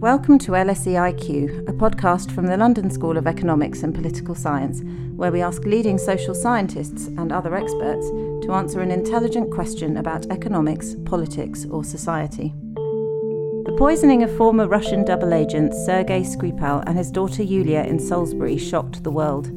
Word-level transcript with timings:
Welcome 0.00 0.38
to 0.38 0.52
LSEIQ, 0.52 1.68
a 1.68 1.72
podcast 1.74 2.30
from 2.30 2.46
the 2.46 2.56
London 2.56 2.90
School 2.90 3.18
of 3.18 3.26
Economics 3.26 3.82
and 3.82 3.94
Political 3.94 4.34
Science, 4.34 4.80
where 5.14 5.30
we 5.30 5.42
ask 5.42 5.62
leading 5.64 5.98
social 5.98 6.34
scientists 6.34 7.08
and 7.08 7.30
other 7.30 7.54
experts 7.54 8.08
to 8.08 8.52
answer 8.54 8.80
an 8.80 8.90
intelligent 8.90 9.50
question 9.50 9.98
about 9.98 10.24
economics, 10.30 10.96
politics, 11.04 11.66
or 11.66 11.84
society. 11.84 12.54
The 12.76 13.76
poisoning 13.76 14.22
of 14.22 14.34
former 14.38 14.66
Russian 14.66 15.04
double 15.04 15.34
agent 15.34 15.74
Sergei 15.74 16.22
Skripal 16.22 16.82
and 16.86 16.96
his 16.96 17.10
daughter 17.10 17.42
Yulia 17.42 17.82
in 17.82 17.98
Salisbury 17.98 18.56
shocked 18.56 19.04
the 19.04 19.10
world. 19.10 19.48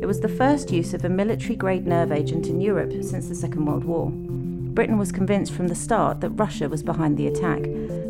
It 0.00 0.06
was 0.06 0.20
the 0.20 0.28
first 0.28 0.70
use 0.70 0.94
of 0.94 1.04
a 1.04 1.08
military 1.08 1.56
grade 1.56 1.88
nerve 1.88 2.12
agent 2.12 2.46
in 2.46 2.60
Europe 2.60 2.92
since 3.02 3.26
the 3.26 3.34
Second 3.34 3.66
World 3.66 3.82
War. 3.82 4.12
Britain 4.12 4.96
was 4.96 5.10
convinced 5.10 5.52
from 5.52 5.66
the 5.66 5.74
start 5.74 6.20
that 6.20 6.30
Russia 6.30 6.68
was 6.68 6.84
behind 6.84 7.18
the 7.18 7.26
attack, 7.26 7.62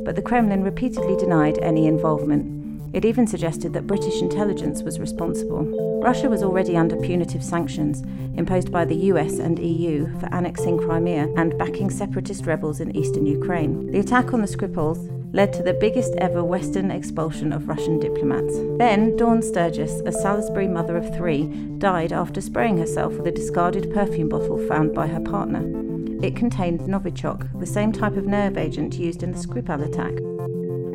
but 0.04 0.16
the 0.16 0.22
Kremlin 0.22 0.62
repeatedly 0.62 1.16
denied 1.16 1.58
any 1.58 1.86
involvement. 1.86 2.62
It 2.92 3.06
even 3.06 3.26
suggested 3.26 3.72
that 3.72 3.86
British 3.86 4.20
intelligence 4.20 4.82
was 4.82 5.00
responsible. 5.00 6.00
Russia 6.02 6.28
was 6.28 6.42
already 6.42 6.76
under 6.76 6.96
punitive 6.96 7.42
sanctions 7.42 8.02
imposed 8.36 8.70
by 8.70 8.84
the 8.84 8.96
US 9.12 9.38
and 9.38 9.58
EU 9.58 10.06
for 10.18 10.26
annexing 10.26 10.78
Crimea 10.78 11.32
and 11.36 11.56
backing 11.56 11.88
separatist 11.88 12.44
rebels 12.44 12.80
in 12.80 12.94
eastern 12.94 13.24
Ukraine. 13.24 13.90
The 13.90 14.00
attack 14.00 14.34
on 14.34 14.42
the 14.42 14.46
Skripals 14.46 15.08
led 15.32 15.52
to 15.54 15.62
the 15.62 15.72
biggest 15.72 16.14
ever 16.16 16.44
Western 16.44 16.90
expulsion 16.90 17.52
of 17.52 17.68
Russian 17.68 17.98
diplomats. 17.98 18.54
Then, 18.76 19.16
Dawn 19.16 19.40
Sturgess, 19.40 20.00
a 20.04 20.12
Salisbury 20.12 20.68
mother 20.68 20.98
of 20.98 21.16
three, 21.16 21.44
died 21.78 22.12
after 22.12 22.42
spraying 22.42 22.76
herself 22.76 23.14
with 23.14 23.26
a 23.26 23.32
discarded 23.32 23.92
perfume 23.94 24.28
bottle 24.28 24.58
found 24.68 24.94
by 24.94 25.06
her 25.06 25.20
partner. 25.20 25.91
It 26.22 26.36
contained 26.36 26.80
Novichok, 26.82 27.58
the 27.58 27.66
same 27.66 27.90
type 27.90 28.16
of 28.16 28.26
nerve 28.26 28.56
agent 28.56 28.94
used 28.94 29.24
in 29.24 29.32
the 29.32 29.38
Skripal 29.38 29.84
attack. 29.84 30.12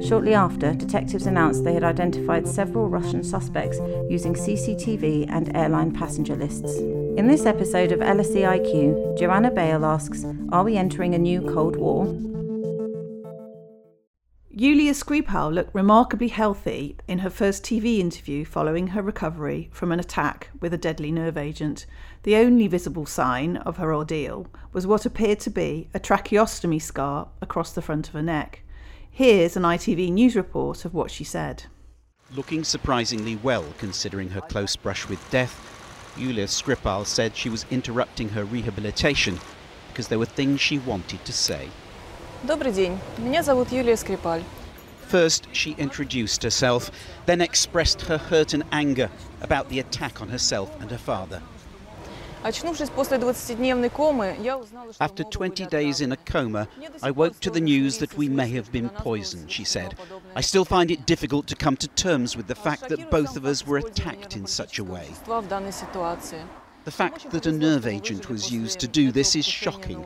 Shortly 0.08 0.34
after, 0.34 0.74
detectives 0.74 1.26
announced 1.26 1.66
they 1.66 1.74
had 1.74 1.84
identified 1.84 2.48
several 2.48 2.88
Russian 2.88 3.24
suspects 3.24 3.78
using 4.10 4.36
CCTV 4.36 5.30
and 5.30 5.54
airline 5.54 5.92
passenger 5.92 6.36
lists. 6.36 6.78
In 6.78 7.28
this 7.28 7.46
episode 7.46 7.92
of 7.92 8.00
LSEIQ, 8.00 9.18
Joanna 9.18 9.52
Bale 9.52 9.84
asks 9.84 10.24
Are 10.54 10.64
we 10.64 10.78
entering 10.78 11.14
a 11.14 11.20
new 11.20 11.42
Cold 11.42 11.76
War? 11.76 12.06
Yulia 14.60 14.94
Skripal 14.94 15.54
looked 15.54 15.76
remarkably 15.76 16.30
healthy 16.30 16.96
in 17.08 17.20
her 17.20 17.30
first 17.30 17.64
TV 17.64 18.00
interview 18.00 18.46
following 18.46 18.88
her 18.88 19.04
recovery 19.04 19.70
from 19.72 19.92
an 19.92 20.00
attack 20.00 20.50
with 20.62 20.74
a 20.74 20.80
deadly 20.80 21.12
nerve 21.12 21.38
agent. 21.38 21.86
The 22.25 22.37
only 22.37 22.69
visible 22.69 23.07
sign 23.07 23.57
of 23.59 23.79
her 23.79 23.93
ordeal 23.95 24.47
was 24.73 24.87
what 24.87 25.05
appeared 25.05 25.41
to 25.41 25.51
be 25.51 25.89
a 25.93 26.01
tracheostomy 26.01 26.81
scar 26.81 27.29
across 27.41 27.73
the 27.73 27.83
front 27.83 28.09
of 28.09 28.15
her 28.15 28.23
neck. 28.23 28.63
Here's 29.11 29.57
an 29.57 29.65
ITV 29.65 30.11
News 30.11 30.37
report 30.37 30.85
of 30.85 30.95
what 30.95 31.11
she 31.11 31.25
said. 31.25 31.65
Looking 32.35 32.65
surprisingly 32.65 33.37
well 33.37 33.65
considering 33.79 34.31
her 34.31 34.41
close 34.41 34.77
brush 34.77 35.09
with 35.09 35.31
death, 35.31 35.55
Yulia 36.17 36.47
Skripal 36.47 37.05
said 37.05 37.37
she 37.37 37.49
was 37.49 37.67
interrupting 37.71 38.29
her 38.31 38.45
rehabilitation 38.45 39.39
because 39.89 40.09
there 40.09 40.19
were 40.19 40.27
things 40.27 40.61
she 40.61 40.79
wanted 40.79 41.25
to 41.25 41.33
say. 41.33 41.69
Добрый 42.47 42.73
день. 42.73 42.99
Меня 43.19 43.43
зовут 43.43 43.71
Юлия 43.71 43.97
Скрипаль. 43.97 44.43
First, 45.07 45.47
she 45.53 45.73
introduced 45.73 46.43
herself, 46.43 46.91
then 47.27 47.41
expressed 47.41 48.03
her 48.03 48.17
hurt 48.17 48.55
and 48.55 48.65
anger 48.73 49.11
about 49.43 49.69
the 49.69 49.79
attack 49.79 50.23
on 50.23 50.29
herself 50.29 50.75
and 50.81 50.91
her 50.91 50.99
father. 50.99 51.43
After 52.44 52.74
20 55.24 55.66
days 55.66 56.02
in 56.02 56.12
a 56.12 56.18
coma, 56.18 56.68
I 57.02 57.12
woke 57.12 57.40
to 57.42 57.50
the 57.50 57.60
news 57.60 57.98
that 57.98 58.18
we 58.18 58.30
may 58.30 58.48
have 58.50 58.72
been 58.72 58.90
poisoned, 58.90 59.52
she 59.52 59.64
said. 59.64 59.96
I 60.36 60.42
still 60.42 60.66
find 60.66 60.92
it 60.92 61.06
difficult 61.06 61.48
to 61.48 61.56
come 61.56 61.78
to 61.78 61.88
terms 61.88 62.38
with 62.38 62.48
the 62.48 62.56
fact 62.56 62.90
that 62.90 63.10
both 63.10 63.38
of 63.38 63.46
us 63.46 63.66
were 63.66 63.78
attacked 63.78 64.36
in 64.36 64.46
such 64.46 64.80
a 64.80 64.84
way. 64.84 65.08
The 66.86 66.92
fact 66.92 67.32
that 67.32 67.46
a 67.46 67.52
nerve 67.52 67.86
agent 67.86 68.30
was 68.30 68.52
used 68.52 68.80
to 68.80 68.88
do 68.88 69.12
this 69.12 69.36
is 69.36 69.46
shocking. 69.46 70.06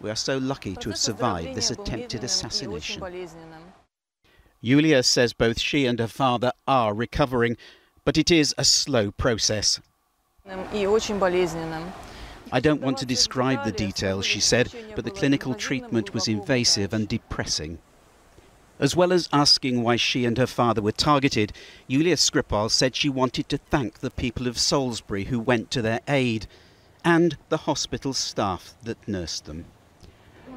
We 0.00 0.10
are 0.10 0.16
so 0.16 0.38
lucky 0.38 0.74
to 0.76 0.90
have 0.90 0.98
survived 0.98 1.54
this 1.54 1.70
attempted 1.70 2.24
assassination. 2.24 3.02
Yulia 4.60 5.02
says 5.02 5.34
both 5.34 5.60
she 5.60 5.84
and 5.84 5.98
her 5.98 6.06
father 6.06 6.52
are 6.66 6.94
recovering, 6.94 7.58
but 8.04 8.16
it 8.16 8.30
is 8.30 8.54
a 8.56 8.64
slow 8.64 9.10
process. 9.10 9.80
I 12.52 12.60
don't 12.60 12.82
want 12.82 12.98
to 12.98 13.06
describe 13.06 13.64
the 13.64 13.72
details, 13.72 14.26
she 14.26 14.40
said, 14.40 14.70
but 14.94 15.06
the 15.06 15.10
clinical 15.10 15.54
treatment 15.54 16.12
was 16.12 16.28
invasive 16.28 16.92
and 16.92 17.08
depressing. 17.08 17.78
As 18.78 18.94
well 18.94 19.10
as 19.10 19.30
asking 19.32 19.82
why 19.82 19.96
she 19.96 20.26
and 20.26 20.36
her 20.36 20.46
father 20.46 20.82
were 20.82 20.92
targeted, 20.92 21.54
Yulia 21.86 22.16
Skripal 22.16 22.70
said 22.70 22.94
she 22.94 23.08
wanted 23.08 23.48
to 23.48 23.56
thank 23.56 24.00
the 24.00 24.10
people 24.10 24.46
of 24.46 24.58
Salisbury 24.58 25.24
who 25.24 25.40
went 25.40 25.70
to 25.70 25.80
their 25.80 26.00
aid 26.08 26.46
and 27.02 27.38
the 27.48 27.64
hospital 27.64 28.12
staff 28.12 28.74
that 28.82 29.08
nursed 29.08 29.46
them. 29.46 29.64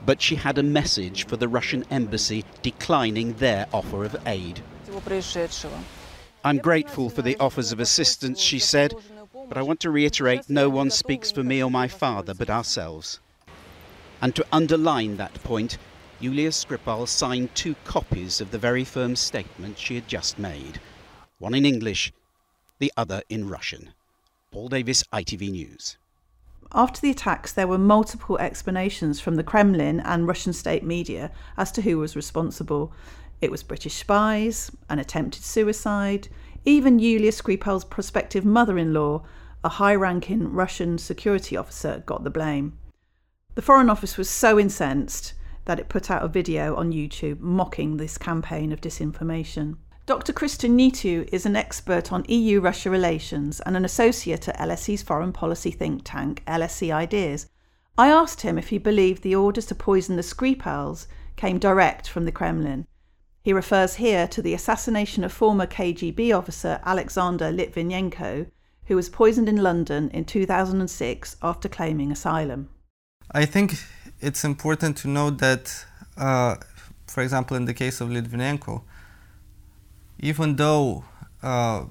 But 0.05 0.21
she 0.21 0.35
had 0.35 0.57
a 0.57 0.63
message 0.63 1.25
for 1.27 1.37
the 1.37 1.47
Russian 1.47 1.85
embassy 1.89 2.43
declining 2.61 3.35
their 3.35 3.67
offer 3.71 4.03
of 4.03 4.17
aid. 4.27 4.61
I'm 6.43 6.57
grateful 6.57 7.09
for 7.09 7.21
the 7.21 7.37
offers 7.37 7.71
of 7.71 7.79
assistance, 7.79 8.39
she 8.39 8.59
said, 8.59 8.93
but 9.47 9.57
I 9.57 9.61
want 9.61 9.79
to 9.81 9.89
reiterate 9.89 10.49
no 10.49 10.69
one 10.69 10.89
speaks 10.89 11.31
for 11.31 11.43
me 11.43 11.63
or 11.63 11.71
my 11.71 11.87
father 11.87 12.33
but 12.33 12.49
ourselves. 12.49 13.19
And 14.21 14.35
to 14.35 14.45
underline 14.51 15.17
that 15.17 15.33
point, 15.43 15.77
Yulia 16.19 16.49
Skripal 16.49 17.07
signed 17.07 17.53
two 17.53 17.75
copies 17.85 18.41
of 18.41 18.51
the 18.51 18.57
very 18.57 18.83
firm 18.83 19.15
statement 19.15 19.77
she 19.77 19.95
had 19.95 20.07
just 20.07 20.39
made 20.39 20.79
one 21.39 21.53
in 21.53 21.65
English, 21.65 22.11
the 22.79 22.91
other 22.97 23.21
in 23.29 23.47
Russian. 23.47 23.91
Paul 24.51 24.69
Davis, 24.69 25.03
ITV 25.13 25.51
News. 25.51 25.97
After 26.73 26.99
the 26.99 27.11
attacks, 27.11 27.53
there 27.53 27.67
were 27.67 27.77
multiple 27.77 28.37
explanations 28.39 29.19
from 29.19 29.35
the 29.35 29.43
Kremlin 29.43 29.99
and 29.99 30.27
Russian 30.27 30.51
state 30.51 30.83
media 30.83 31.31
as 31.55 31.71
to 31.73 31.83
who 31.83 31.99
was 31.99 32.15
responsible. 32.15 32.91
It 33.39 33.51
was 33.51 33.61
British 33.61 33.93
spies, 33.93 34.71
an 34.89 34.97
attempted 34.97 35.43
suicide, 35.43 36.27
even 36.65 36.99
Yulia 36.99 37.31
Skripal's 37.31 37.85
prospective 37.85 38.43
mother 38.43 38.77
in 38.77 38.93
law, 38.93 39.23
a 39.63 39.69
high 39.69 39.95
ranking 39.95 40.51
Russian 40.51 40.97
security 40.97 41.57
officer, 41.57 42.03
got 42.05 42.23
the 42.23 42.29
blame. 42.29 42.77
The 43.55 43.61
Foreign 43.61 43.89
Office 43.89 44.17
was 44.17 44.29
so 44.29 44.59
incensed 44.59 45.33
that 45.65 45.79
it 45.79 45.89
put 45.89 46.09
out 46.09 46.23
a 46.23 46.27
video 46.27 46.75
on 46.75 46.93
YouTube 46.93 47.39
mocking 47.39 47.97
this 47.97 48.17
campaign 48.17 48.71
of 48.71 48.81
disinformation. 48.81 49.77
Dr. 50.05 50.31
Cristian 50.31 50.77
Nitoiu 50.77 51.27
is 51.33 51.45
an 51.45 51.57
expert 51.57 52.13
on 52.13 52.23
EU 52.29 52.61
Russia 52.61 52.89
relations 52.89 53.59
and 53.61 53.75
an 53.75 53.83
associate 53.83 54.47
at 54.47 54.57
LSE's 54.57 55.03
foreign 55.03 55.33
policy 55.33 55.69
think 55.69 56.03
tank, 56.05 56.43
LSE 56.47 56.93
Ideas. 56.93 57.49
I 57.97 58.07
asked 58.07 58.41
him 58.41 58.57
if 58.57 58.69
he 58.69 58.77
believed 58.77 59.23
the 59.23 59.35
orders 59.35 59.65
to 59.65 59.75
poison 59.75 60.15
the 60.15 60.21
Skripals 60.21 61.07
came 61.35 61.59
direct 61.59 62.07
from 62.07 62.23
the 62.23 62.31
Kremlin. 62.31 62.87
He 63.43 63.51
refers 63.51 63.95
here 63.95 64.27
to 64.27 64.41
the 64.41 64.53
assassination 64.53 65.23
of 65.23 65.33
former 65.33 65.67
KGB 65.67 66.37
officer 66.37 66.79
Alexander 66.85 67.51
Litvinenko, 67.51 68.47
who 68.87 68.95
was 68.95 69.09
poisoned 69.09 69.49
in 69.49 69.57
London 69.57 70.09
in 70.13 70.25
2006 70.25 71.35
after 71.41 71.69
claiming 71.69 72.11
asylum. 72.11 72.69
I 73.31 73.45
think 73.45 73.75
it's 74.21 74.43
important 74.43 74.97
to 74.97 75.07
note 75.07 75.39
that, 75.39 75.85
uh, 76.17 76.55
for 77.07 77.21
example, 77.21 77.57
in 77.57 77.65
the 77.65 77.73
case 77.73 78.01
of 78.01 78.09
Litvinenko, 78.09 78.81
even 80.19 80.55
though 80.55 81.03
uh, 81.43 81.85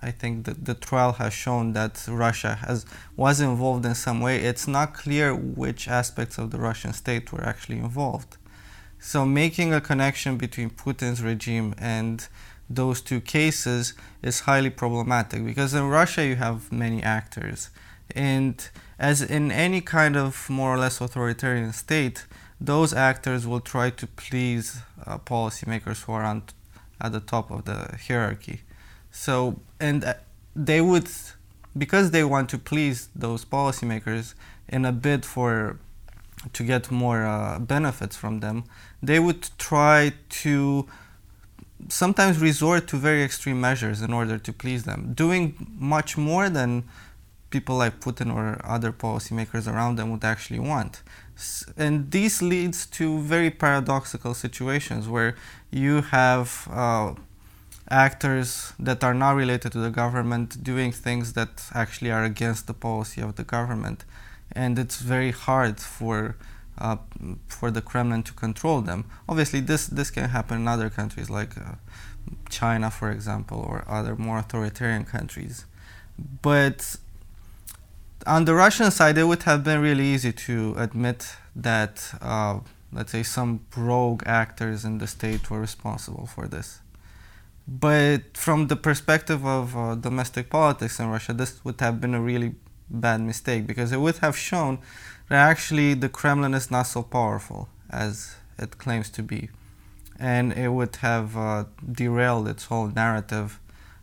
I 0.00 0.10
think 0.10 0.44
that 0.46 0.64
the 0.64 0.74
trial 0.74 1.14
has 1.14 1.32
shown 1.32 1.72
that 1.72 2.06
Russia 2.08 2.54
has 2.66 2.86
was 3.16 3.40
involved 3.40 3.84
in 3.84 3.94
some 3.94 4.20
way, 4.20 4.36
it's 4.38 4.68
not 4.68 4.94
clear 4.94 5.34
which 5.34 5.88
aspects 5.88 6.38
of 6.38 6.50
the 6.50 6.58
Russian 6.58 6.92
state 6.92 7.32
were 7.32 7.42
actually 7.42 7.78
involved. 7.78 8.36
So 9.00 9.26
making 9.26 9.74
a 9.74 9.80
connection 9.80 10.36
between 10.36 10.70
Putin's 10.70 11.22
regime 11.22 11.74
and 11.76 12.26
those 12.68 13.00
two 13.00 13.20
cases 13.20 13.94
is 14.22 14.40
highly 14.40 14.70
problematic 14.70 15.44
because 15.44 15.74
in 15.74 15.88
Russia 15.88 16.24
you 16.24 16.36
have 16.36 16.72
many 16.72 17.02
actors. 17.02 17.70
And 18.14 18.66
as 18.98 19.22
in 19.22 19.50
any 19.50 19.80
kind 19.80 20.16
of 20.16 20.48
more 20.48 20.74
or 20.74 20.78
less 20.78 21.00
authoritarian 21.00 21.72
state, 21.72 22.26
those 22.60 22.94
actors 22.94 23.46
will 23.46 23.60
try 23.60 23.90
to 23.90 24.06
please 24.06 24.80
uh, 25.06 25.18
policymakers 25.18 26.04
who 26.04 26.12
are 26.12 26.24
on, 26.24 26.44
at 27.00 27.12
the 27.12 27.20
top 27.20 27.50
of 27.50 27.64
the 27.64 27.98
hierarchy. 28.06 28.62
So, 29.10 29.60
and 29.80 30.04
uh, 30.04 30.14
they 30.54 30.80
would, 30.80 31.08
because 31.76 32.10
they 32.12 32.24
want 32.24 32.48
to 32.50 32.58
please 32.58 33.08
those 33.14 33.44
policymakers 33.44 34.34
in 34.68 34.84
a 34.84 34.92
bid 34.92 35.26
for 35.26 35.78
to 36.52 36.62
get 36.62 36.90
more 36.90 37.24
uh, 37.24 37.58
benefits 37.58 38.16
from 38.16 38.40
them, 38.40 38.64
they 39.02 39.18
would 39.18 39.48
try 39.58 40.12
to 40.28 40.86
sometimes 41.88 42.38
resort 42.38 42.88
to 42.88 42.96
very 42.96 43.22
extreme 43.22 43.60
measures 43.60 44.02
in 44.02 44.12
order 44.12 44.38
to 44.38 44.52
please 44.52 44.84
them, 44.84 45.12
doing 45.14 45.66
much 45.78 46.16
more 46.16 46.48
than 46.48 46.84
people 47.50 47.76
like 47.76 48.00
Putin 48.00 48.34
or 48.34 48.60
other 48.64 48.92
policymakers 48.92 49.72
around 49.72 49.96
them 49.96 50.10
would 50.10 50.24
actually 50.24 50.58
want. 50.58 51.02
And 51.76 52.10
this 52.10 52.42
leads 52.42 52.86
to 52.98 53.20
very 53.20 53.50
paradoxical 53.50 54.34
situations 54.34 55.08
where 55.08 55.36
you 55.70 56.02
have 56.02 56.68
uh, 56.70 57.14
actors 57.90 58.72
that 58.78 59.04
are 59.04 59.14
not 59.14 59.32
related 59.36 59.72
to 59.72 59.78
the 59.78 59.90
government 59.90 60.62
doing 60.62 60.90
things 60.92 61.34
that 61.34 61.52
actually 61.74 62.10
are 62.10 62.24
against 62.24 62.66
the 62.66 62.74
policy 62.74 63.20
of 63.20 63.36
the 63.36 63.44
government. 63.44 64.04
And 64.52 64.78
it's 64.78 65.00
very 65.00 65.32
hard 65.32 65.80
for 65.80 66.36
uh, 66.78 66.96
for 67.46 67.70
the 67.70 67.80
Kremlin 67.80 68.22
to 68.24 68.32
control 68.32 68.80
them. 68.80 69.04
Obviously, 69.28 69.60
this 69.60 69.86
this 69.86 70.10
can 70.10 70.28
happen 70.30 70.58
in 70.58 70.68
other 70.68 70.90
countries 70.90 71.30
like 71.30 71.56
uh, 71.56 71.76
China, 72.48 72.90
for 72.90 73.10
example, 73.10 73.58
or 73.58 73.84
other 73.88 74.16
more 74.16 74.38
authoritarian 74.38 75.04
countries. 75.04 75.66
But 76.42 76.96
on 78.26 78.44
the 78.44 78.54
Russian 78.54 78.90
side, 78.90 79.18
it 79.18 79.24
would 79.24 79.42
have 79.44 79.64
been 79.64 79.80
really 79.80 80.06
easy 80.06 80.32
to 80.32 80.74
admit 80.78 81.36
that, 81.54 82.14
uh, 82.20 82.60
let's 82.92 83.12
say, 83.12 83.22
some 83.22 83.60
rogue 83.76 84.22
actors 84.26 84.84
in 84.84 84.98
the 84.98 85.06
state 85.06 85.50
were 85.50 85.60
responsible 85.60 86.26
for 86.26 86.46
this. 86.46 86.80
But 87.66 88.36
from 88.36 88.68
the 88.68 88.76
perspective 88.76 89.46
of 89.46 89.76
uh, 89.76 89.94
domestic 89.94 90.50
politics 90.50 91.00
in 91.00 91.08
Russia, 91.08 91.32
this 91.32 91.64
would 91.64 91.80
have 91.80 92.00
been 92.00 92.14
a 92.14 92.20
really 92.20 92.54
bad 92.90 93.20
mistake 93.20 93.66
because 93.66 93.90
it 93.92 94.00
would 94.00 94.18
have 94.18 94.36
shown 94.36 94.78
actually 95.30 95.94
the 95.94 96.08
Kremlin 96.08 96.54
is 96.54 96.70
not 96.70 96.86
so 96.86 97.02
powerful 97.02 97.68
as 97.90 98.36
it 98.58 98.78
claims 98.78 99.10
to 99.10 99.22
be. 99.22 99.50
And 100.18 100.52
it 100.52 100.68
would 100.68 100.96
have 100.96 101.36
uh, 101.36 101.64
derailed 101.90 102.48
its 102.48 102.64
whole 102.66 102.88
narrative 102.88 103.58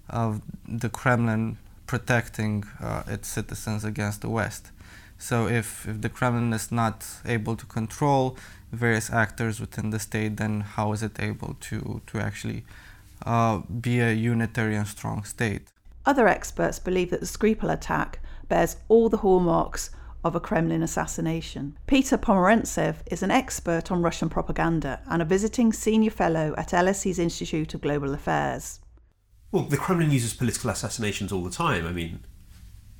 of 0.10 0.42
the 0.68 0.90
Kremlin 0.90 1.58
protecting 1.88 2.66
uh, 2.82 3.04
its 3.08 3.28
citizens 3.28 3.84
against 3.84 4.22
the 4.22 4.30
West. 4.30 4.72
So 5.18 5.48
if, 5.48 5.88
if 5.88 6.02
the 6.02 6.10
Kremlin 6.10 6.52
is 6.54 6.72
not 6.72 7.06
able 7.26 7.56
to 7.56 7.66
control 7.66 8.38
various 8.72 9.10
actors 9.12 9.60
within 9.60 9.92
the 9.92 10.00
state, 10.00 10.38
then 10.38 10.62
how 10.62 10.94
is 10.94 11.04
it 11.04 11.20
able 11.20 11.56
to, 11.62 12.02
to 12.08 12.20
actually 12.20 12.66
uh, 13.26 13.60
be 13.60 14.00
a 14.00 14.12
unitary 14.12 14.76
and 14.76 14.88
strong 14.88 15.24
state? 15.24 15.68
Other 16.06 16.28
experts 16.28 16.80
believe 16.80 17.12
that 17.12 17.20
the 17.20 17.28
Skripal 17.28 17.72
attack 17.72 18.20
bears 18.50 18.78
all 18.88 19.10
the 19.10 19.18
hallmarks 19.18 19.92
of 20.24 20.36
a 20.36 20.40
Kremlin 20.40 20.84
assassination. 20.84 21.78
Peter 21.88 22.18
Pomerantsev 22.18 22.98
is 23.08 23.24
an 23.24 23.32
expert 23.32 23.92
on 23.92 24.02
Russian 24.02 24.30
propaganda 24.30 25.02
and 25.08 25.22
a 25.22 25.26
visiting 25.26 25.74
senior 25.74 26.12
fellow 26.12 26.54
at 26.58 26.70
LSE's 26.70 27.20
Institute 27.20 27.74
of 27.74 27.82
Global 27.82 28.14
Affairs. 28.14 28.80
Well, 29.52 29.64
the 29.64 29.78
Kremlin 29.78 30.12
uses 30.12 30.34
political 30.34 30.70
assassinations 30.70 31.32
all 31.32 31.44
the 31.44 31.52
time. 31.52 31.86
I 31.86 31.92
mean, 31.92 32.20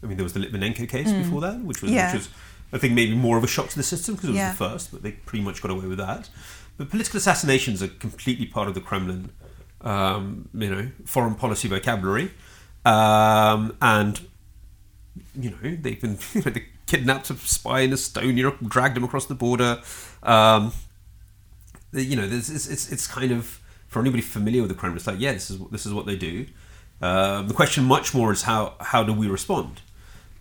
I 0.04 0.08
mean, 0.08 0.18
there 0.18 0.24
was 0.24 0.34
the 0.34 0.40
Litvinenko 0.40 0.90
case 0.90 1.08
mm. 1.08 1.24
before 1.24 1.42
that, 1.42 1.62
which 1.62 1.82
was, 1.82 1.92
yeah. 1.92 2.12
which 2.12 2.22
was, 2.22 2.30
I 2.74 2.78
think, 2.78 2.94
maybe 2.94 3.16
more 3.16 3.38
of 3.38 3.44
a 3.44 3.48
shock 3.48 3.70
to 3.70 3.78
the 3.78 3.84
system 3.84 4.16
because 4.16 4.30
it 4.30 4.34
was 4.34 4.40
yeah. 4.40 4.52
the 4.52 4.58
first, 4.58 4.92
but 4.92 5.04
they 5.04 5.12
pretty 5.12 5.44
much 5.44 5.62
got 5.62 5.72
away 5.72 5.86
with 5.86 6.00
that. 6.00 6.30
But 6.78 6.90
political 6.90 7.18
assassinations 7.18 7.84
are 7.84 7.88
completely 7.88 8.48
part 8.48 8.68
of 8.68 8.74
the 8.74 8.82
Kremlin, 8.82 9.32
um, 9.82 10.50
you 10.54 10.70
know, 10.70 10.90
foreign 11.06 11.36
policy 11.36 11.68
vocabulary, 11.68 12.32
um, 12.86 13.78
and 13.82 14.22
you 15.40 15.52
know 15.52 15.58
they've 15.62 16.00
been 16.02 16.18
you 16.34 16.42
know, 16.42 16.52
they 16.52 16.66
kidnapped 16.92 17.30
a 17.30 17.38
spy 17.38 17.82
in 17.82 17.92
Estonia, 17.92 18.52
dragged 18.68 18.98
him 18.98 19.06
across 19.06 19.26
the 19.26 19.36
border. 19.36 19.82
Um, 20.24 20.74
you 21.94 22.18
know, 22.18 22.28
it's, 22.30 22.50
it's 22.50 22.92
it's 22.92 23.08
kind 23.08 23.32
of 23.32 23.62
for 23.88 24.00
anybody 24.00 24.22
familiar 24.22 24.62
with 24.62 24.70
the 24.70 24.76
Kremlin, 24.76 24.98
it's 24.98 25.08
like, 25.08 25.20
yeah, 25.20 25.32
this 25.32 25.50
is 25.50 25.60
this 25.70 25.86
is 25.86 25.94
what 25.94 26.06
they 26.06 26.18
do. 26.18 26.46
Uh, 27.02 27.42
the 27.44 27.54
question 27.54 27.86
much 27.86 28.14
more 28.14 28.32
is 28.32 28.44
how 28.44 28.76
how 28.80 29.04
do 29.04 29.14
we 29.14 29.28
respond, 29.28 29.82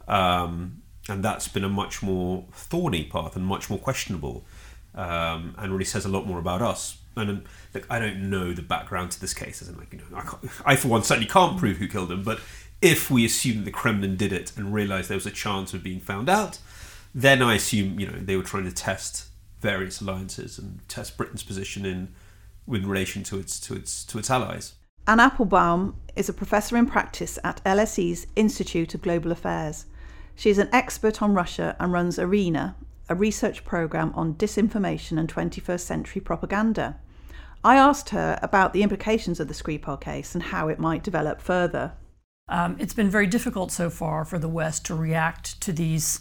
um, 0.08 0.82
and 1.08 1.25
that's 1.25 1.47
been 1.49 1.64
a 1.64 1.69
much 1.69 2.02
more 2.02 2.44
thorny 2.53 3.05
path 3.05 3.37
and 3.37 3.44
much 3.44 3.70
more 3.70 3.79
questionable, 3.79 4.44
um, 4.94 5.55
and 5.56 5.73
really 5.73 5.85
says 5.85 6.05
a 6.05 6.08
lot 6.08 6.26
more 6.26 6.38
about 6.38 6.62
us. 6.62 6.99
And 7.17 7.31
um, 7.31 7.44
look, 7.75 7.87
I 7.91 7.99
don't 7.99 8.29
know 8.29 8.53
the 8.53 8.62
background 8.62 9.12
to 9.12 9.20
this 9.20 9.35
case, 9.35 9.62
as 9.62 9.69
in 9.69 9.76
like 9.76 9.93
you 9.93 9.99
know, 9.99 10.17
I, 10.17 10.73
I 10.73 10.76
for 10.76 10.88
one 10.88 11.03
certainly 11.05 11.29
can't 11.29 11.58
prove 11.58 11.76
who 11.79 11.88
killed 11.88 12.11
him, 12.11 12.23
but 12.23 12.41
if 12.82 13.11
we 13.11 13.25
assume 13.25 13.65
the 13.65 13.71
Kremlin 13.71 14.17
did 14.17 14.32
it 14.32 14.53
and 14.56 14.73
realized 14.73 15.09
there 15.09 15.17
was 15.17 15.27
a 15.27 15.31
chance 15.31 15.75
of 15.75 15.82
being 15.82 16.00
found 16.00 16.29
out, 16.29 16.59
then 17.15 17.43
I 17.43 17.55
assume 17.55 17.99
you 18.00 18.06
know 18.06 18.19
they 18.19 18.37
were 18.37 18.43
trying 18.43 18.65
to 18.65 18.73
test 18.73 19.27
various 19.61 20.00
alliances 20.00 20.59
and 20.59 20.81
test 20.88 21.17
Britain's 21.17 21.43
position 21.43 21.85
in 21.85 22.15
in 22.69 22.87
relation 22.87 23.23
to 23.25 23.38
its 23.38 23.61
to 23.61 23.75
its 23.75 24.05
to 24.05 24.19
its 24.19 24.31
allies. 24.31 24.75
Anne 25.06 25.21
Applebaum 25.21 25.97
is 26.15 26.29
a 26.29 26.32
professor 26.32 26.77
in 26.77 26.87
practice 26.87 27.38
at 27.43 27.62
LSE's 27.65 28.27
Institute 28.37 28.94
of 28.94 29.03
Global 29.03 29.32
Affairs. 29.32 29.87
She 30.37 30.50
is 30.50 30.59
an 30.59 30.69
expert 30.73 31.21
on 31.21 31.35
Russia 31.35 31.77
and 31.81 31.93
runs 31.93 32.19
ARENA, 32.19 32.77
a 33.09 33.15
research 33.15 33.65
program 33.65 34.12
on 34.15 34.35
disinformation 34.35 35.19
and 35.19 35.32
21st 35.32 35.81
century 35.81 36.21
propaganda. 36.21 36.99
I 37.65 37.77
asked 37.77 38.11
her 38.11 38.38
about 38.41 38.73
the 38.73 38.82
implications 38.82 39.41
of 39.41 39.49
the 39.49 39.55
Skripal 39.55 40.00
case 40.00 40.35
and 40.35 40.44
how 40.44 40.69
it 40.69 40.79
might 40.79 41.03
develop 41.03 41.41
further. 41.41 41.93
Um, 42.50 42.76
it's 42.79 42.93
been 42.93 43.08
very 43.08 43.26
difficult 43.26 43.73
so 43.73 43.88
far 43.88 44.25
for 44.25 44.38
the 44.38 44.49
West 44.49 44.85
to 44.87 44.94
react 44.94 45.61
to 45.62 45.73
these 45.73 46.20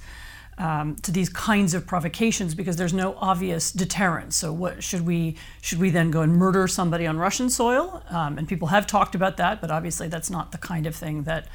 um, 0.60 0.98
to 0.98 1.12
these 1.12 1.30
kinds 1.30 1.74
of 1.74 1.88
provocations 1.88 2.54
because 2.54 2.76
there's 2.76 2.94
no 2.94 3.16
obvious 3.20 3.72
deterrent. 3.72 4.34
So, 4.34 4.52
what 4.52 4.84
should 4.84 5.06
we 5.06 5.38
should 5.62 5.80
we 5.80 5.90
then 5.90 6.12
go 6.12 6.22
and 6.22 6.34
murder 6.34 6.68
somebody 6.68 7.08
on 7.08 7.18
Russian 7.18 7.50
soil? 7.50 8.04
Um, 8.10 8.38
and 8.38 8.48
people 8.48 8.68
have 8.68 8.86
talked 8.86 9.16
about 9.16 9.38
that, 9.38 9.62
but 9.62 9.72
obviously 9.72 10.08
that's 10.08 10.30
not 10.30 10.52
the 10.52 10.58
kind 10.58 10.86
of 10.86 10.96
thing 10.96 11.24
that 11.24 11.48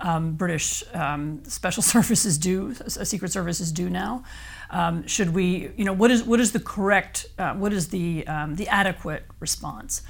um, 0.00 0.34
British 0.34 0.84
um, 0.92 1.42
special 1.44 1.82
services 1.94 2.38
do, 2.38 2.74
uh, 2.80 3.04
secret 3.04 3.32
services 3.32 3.72
do 3.72 3.88
now. 3.88 4.24
Um, 4.70 5.06
should 5.06 5.34
we, 5.34 5.70
you 5.76 5.84
know, 5.84 5.92
what 5.92 6.10
is 6.10 6.24
what 6.24 6.40
is 6.40 6.52
the 6.52 6.60
correct, 6.60 7.26
uh, 7.38 7.54
what 7.54 7.72
is 7.72 7.88
the 7.88 8.26
um, 8.26 8.56
the 8.56 8.68
adequate 8.68 9.24
response? 9.40 10.02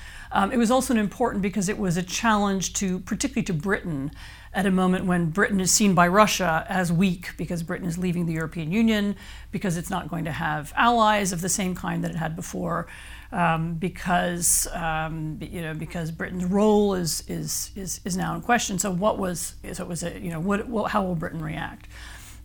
it 0.53 0.57
was 0.57 0.69
also 0.69 0.97
important 0.97 1.43
because 1.43 1.69
it 1.69 1.79
was 1.79 1.97
a 1.97 2.03
challenge 2.03 2.73
to, 2.73 2.99
particularly 2.99 3.45
to 3.45 3.53
Britain 3.53 4.11
at 4.55 4.67
a 4.67 4.71
moment 4.71 5.05
when 5.05 5.31
Britain 5.31 5.61
is 5.61 5.71
seen 5.71 5.95
by 5.95 6.07
Russia 6.07 6.65
as 6.69 6.93
weak 6.93 7.31
because 7.37 7.63
Britain 7.63 7.89
is 7.89 7.99
leaving 7.99 8.27
the 8.27 8.33
European 8.33 8.71
Union, 8.71 9.17
because 9.51 9.77
it's 9.77 9.91
not 9.91 10.09
going 10.09 10.25
to 10.25 10.33
have 10.33 10.73
allies 10.77 11.33
of 11.33 11.41
the 11.41 11.49
same 11.49 11.75
kind 11.75 12.05
that 12.05 12.11
it 12.13 12.17
had 12.17 12.37
before, 12.37 12.87
um, 13.35 13.75
because 13.75 14.69
um, 14.73 15.39
you 15.41 15.61
know 15.61 15.75
because 15.75 16.11
Britain's 16.13 16.45
role 16.45 16.95
is, 16.95 17.25
is 17.29 17.73
is 17.75 18.01
is 18.05 18.17
now 18.17 18.35
in 18.35 18.41
question. 18.41 18.79
So 18.79 18.91
what 18.91 19.19
was 19.19 19.57
so 19.73 19.83
it 19.83 19.89
was 19.89 20.05
a, 20.05 20.19
you 20.19 20.31
know 20.31 20.41
what, 20.41 20.69
what 20.69 20.93
how 20.93 21.03
will 21.03 21.17
Britain 21.17 21.43
react? 21.43 21.89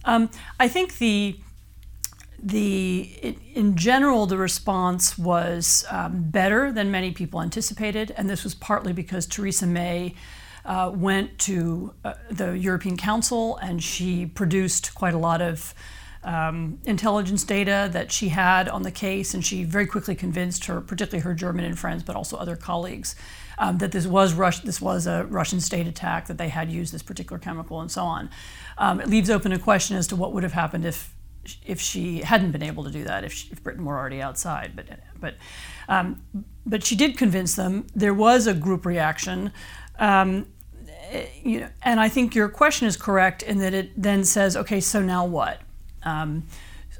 Um, 0.03 0.29
I 0.59 0.67
think 0.67 0.97
the 0.97 1.39
the 2.41 3.35
in 3.53 3.75
general 3.75 4.25
the 4.25 4.37
response 4.37 5.17
was 5.17 5.85
um, 5.91 6.31
better 6.31 6.71
than 6.71 6.89
many 6.89 7.11
people 7.11 7.41
anticipated, 7.41 8.11
and 8.17 8.27
this 8.27 8.43
was 8.43 8.55
partly 8.55 8.91
because 8.91 9.27
Theresa 9.27 9.67
May 9.67 10.15
uh, 10.65 10.91
went 10.93 11.37
to 11.39 11.93
uh, 12.03 12.13
the 12.31 12.57
European 12.57 12.97
Council 12.97 13.57
and 13.57 13.83
she 13.83 14.25
produced 14.25 14.95
quite 14.95 15.13
a 15.13 15.17
lot 15.17 15.41
of 15.41 15.73
um, 16.23 16.79
intelligence 16.85 17.43
data 17.43 17.89
that 17.91 18.11
she 18.11 18.29
had 18.29 18.67
on 18.67 18.83
the 18.83 18.91
case, 18.91 19.33
and 19.33 19.45
she 19.45 19.63
very 19.63 19.85
quickly 19.85 20.15
convinced 20.15 20.65
her, 20.65 20.81
particularly 20.81 21.23
her 21.23 21.33
German 21.33 21.65
and 21.65 21.77
friends, 21.79 22.03
but 22.03 22.15
also 22.15 22.37
other 22.37 22.55
colleagues, 22.55 23.15
um, 23.57 23.77
that 23.77 23.91
this 23.91 24.05
was 24.05 24.33
Rus- 24.33 24.59
this 24.59 24.81
was 24.81 25.07
a 25.07 25.25
Russian 25.29 25.61
state 25.61 25.87
attack, 25.87 26.27
that 26.27 26.37
they 26.37 26.49
had 26.49 26.71
used 26.71 26.93
this 26.93 27.03
particular 27.03 27.39
chemical, 27.39 27.79
and 27.79 27.91
so 27.91 28.03
on. 28.03 28.29
Um, 28.77 28.99
it 28.99 29.07
leaves 29.07 29.29
open 29.29 29.51
a 29.51 29.59
question 29.59 29.97
as 29.97 30.07
to 30.07 30.15
what 30.15 30.33
would 30.33 30.43
have 30.43 30.53
happened 30.53 30.85
if 30.85 31.13
if 31.65 31.79
she 31.79 32.19
hadn't 32.19 32.51
been 32.51 32.61
able 32.61 32.83
to 32.83 32.91
do 32.91 33.03
that, 33.05 33.23
if, 33.23 33.33
she, 33.33 33.49
if 33.51 33.63
Britain 33.63 33.85
were 33.85 33.97
already 33.97 34.21
outside. 34.21 34.75
But 34.75 34.85
but 35.19 35.35
um, 35.87 36.21
but 36.65 36.83
she 36.83 36.95
did 36.95 37.17
convince 37.17 37.55
them. 37.55 37.87
There 37.95 38.13
was 38.13 38.45
a 38.45 38.53
group 38.53 38.85
reaction. 38.85 39.51
Um, 39.97 40.47
you 41.43 41.61
know, 41.61 41.69
and 41.81 41.99
I 41.99 42.09
think 42.09 42.35
your 42.35 42.49
question 42.49 42.87
is 42.87 42.95
correct 42.95 43.41
in 43.41 43.59
that 43.59 43.73
it 43.73 43.91
then 44.01 44.23
says, 44.23 44.55
okay, 44.55 44.79
so 44.79 45.01
now 45.01 45.25
what? 45.25 45.61
Um, 46.03 46.43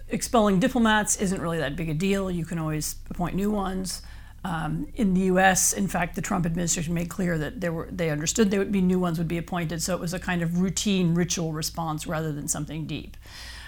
expelling 0.10 0.60
diplomats 0.60 1.18
isn't 1.18 1.42
really 1.42 1.60
that 1.60 1.76
big 1.76 1.90
a 1.90 1.94
deal. 1.94 2.30
You 2.30 2.46
can 2.46 2.60
always 2.60 2.96
appoint 3.10 3.36
new 3.36 3.52
ones. 3.52 4.02
Um, 4.46 4.88
in 4.96 5.14
the 5.14 5.22
U.S., 5.22 5.74
in 5.74 5.88
fact, 5.88 6.16
the 6.16 6.22
Trump 6.22 6.46
administration 6.46 6.94
made 6.94 7.10
clear 7.10 7.38
that 7.38 7.60
there 7.60 7.74
were 7.74 7.90
they 7.92 8.10
understood 8.10 8.52
there 8.52 8.60
would 8.60 8.72
be 8.72 8.82
new 8.82 9.00
ones 9.00 9.18
would 9.18 9.28
be 9.28 9.38
appointed, 9.38 9.82
so 9.84 9.94
it 9.94 10.00
was 10.00 10.14
a 10.14 10.20
kind 10.20 10.42
of 10.42 10.62
routine 10.62 11.14
ritual 11.14 11.52
response 11.52 12.08
rather 12.08 12.32
than 12.32 12.48
something 12.48 12.86
deep. 12.86 13.18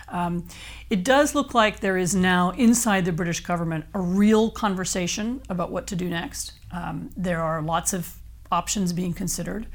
Um, 0.07 0.47
it 0.89 1.03
does 1.03 1.35
look 1.35 1.53
like 1.53 1.79
there 1.79 1.97
is 1.97 2.13
now 2.13 2.51
inside 2.51 3.05
the 3.05 3.11
British 3.11 3.39
government 3.41 3.85
a 3.93 3.99
real 3.99 4.51
conversation 4.51 5.41
about 5.49 5.71
what 5.71 5.87
to 5.87 5.95
do 5.95 6.09
next. 6.09 6.53
Um, 6.71 7.09
there 7.15 7.41
are 7.41 7.61
lots 7.61 7.93
of 7.93 8.15
options 8.51 8.93
being 8.93 9.13
considered. 9.13 9.67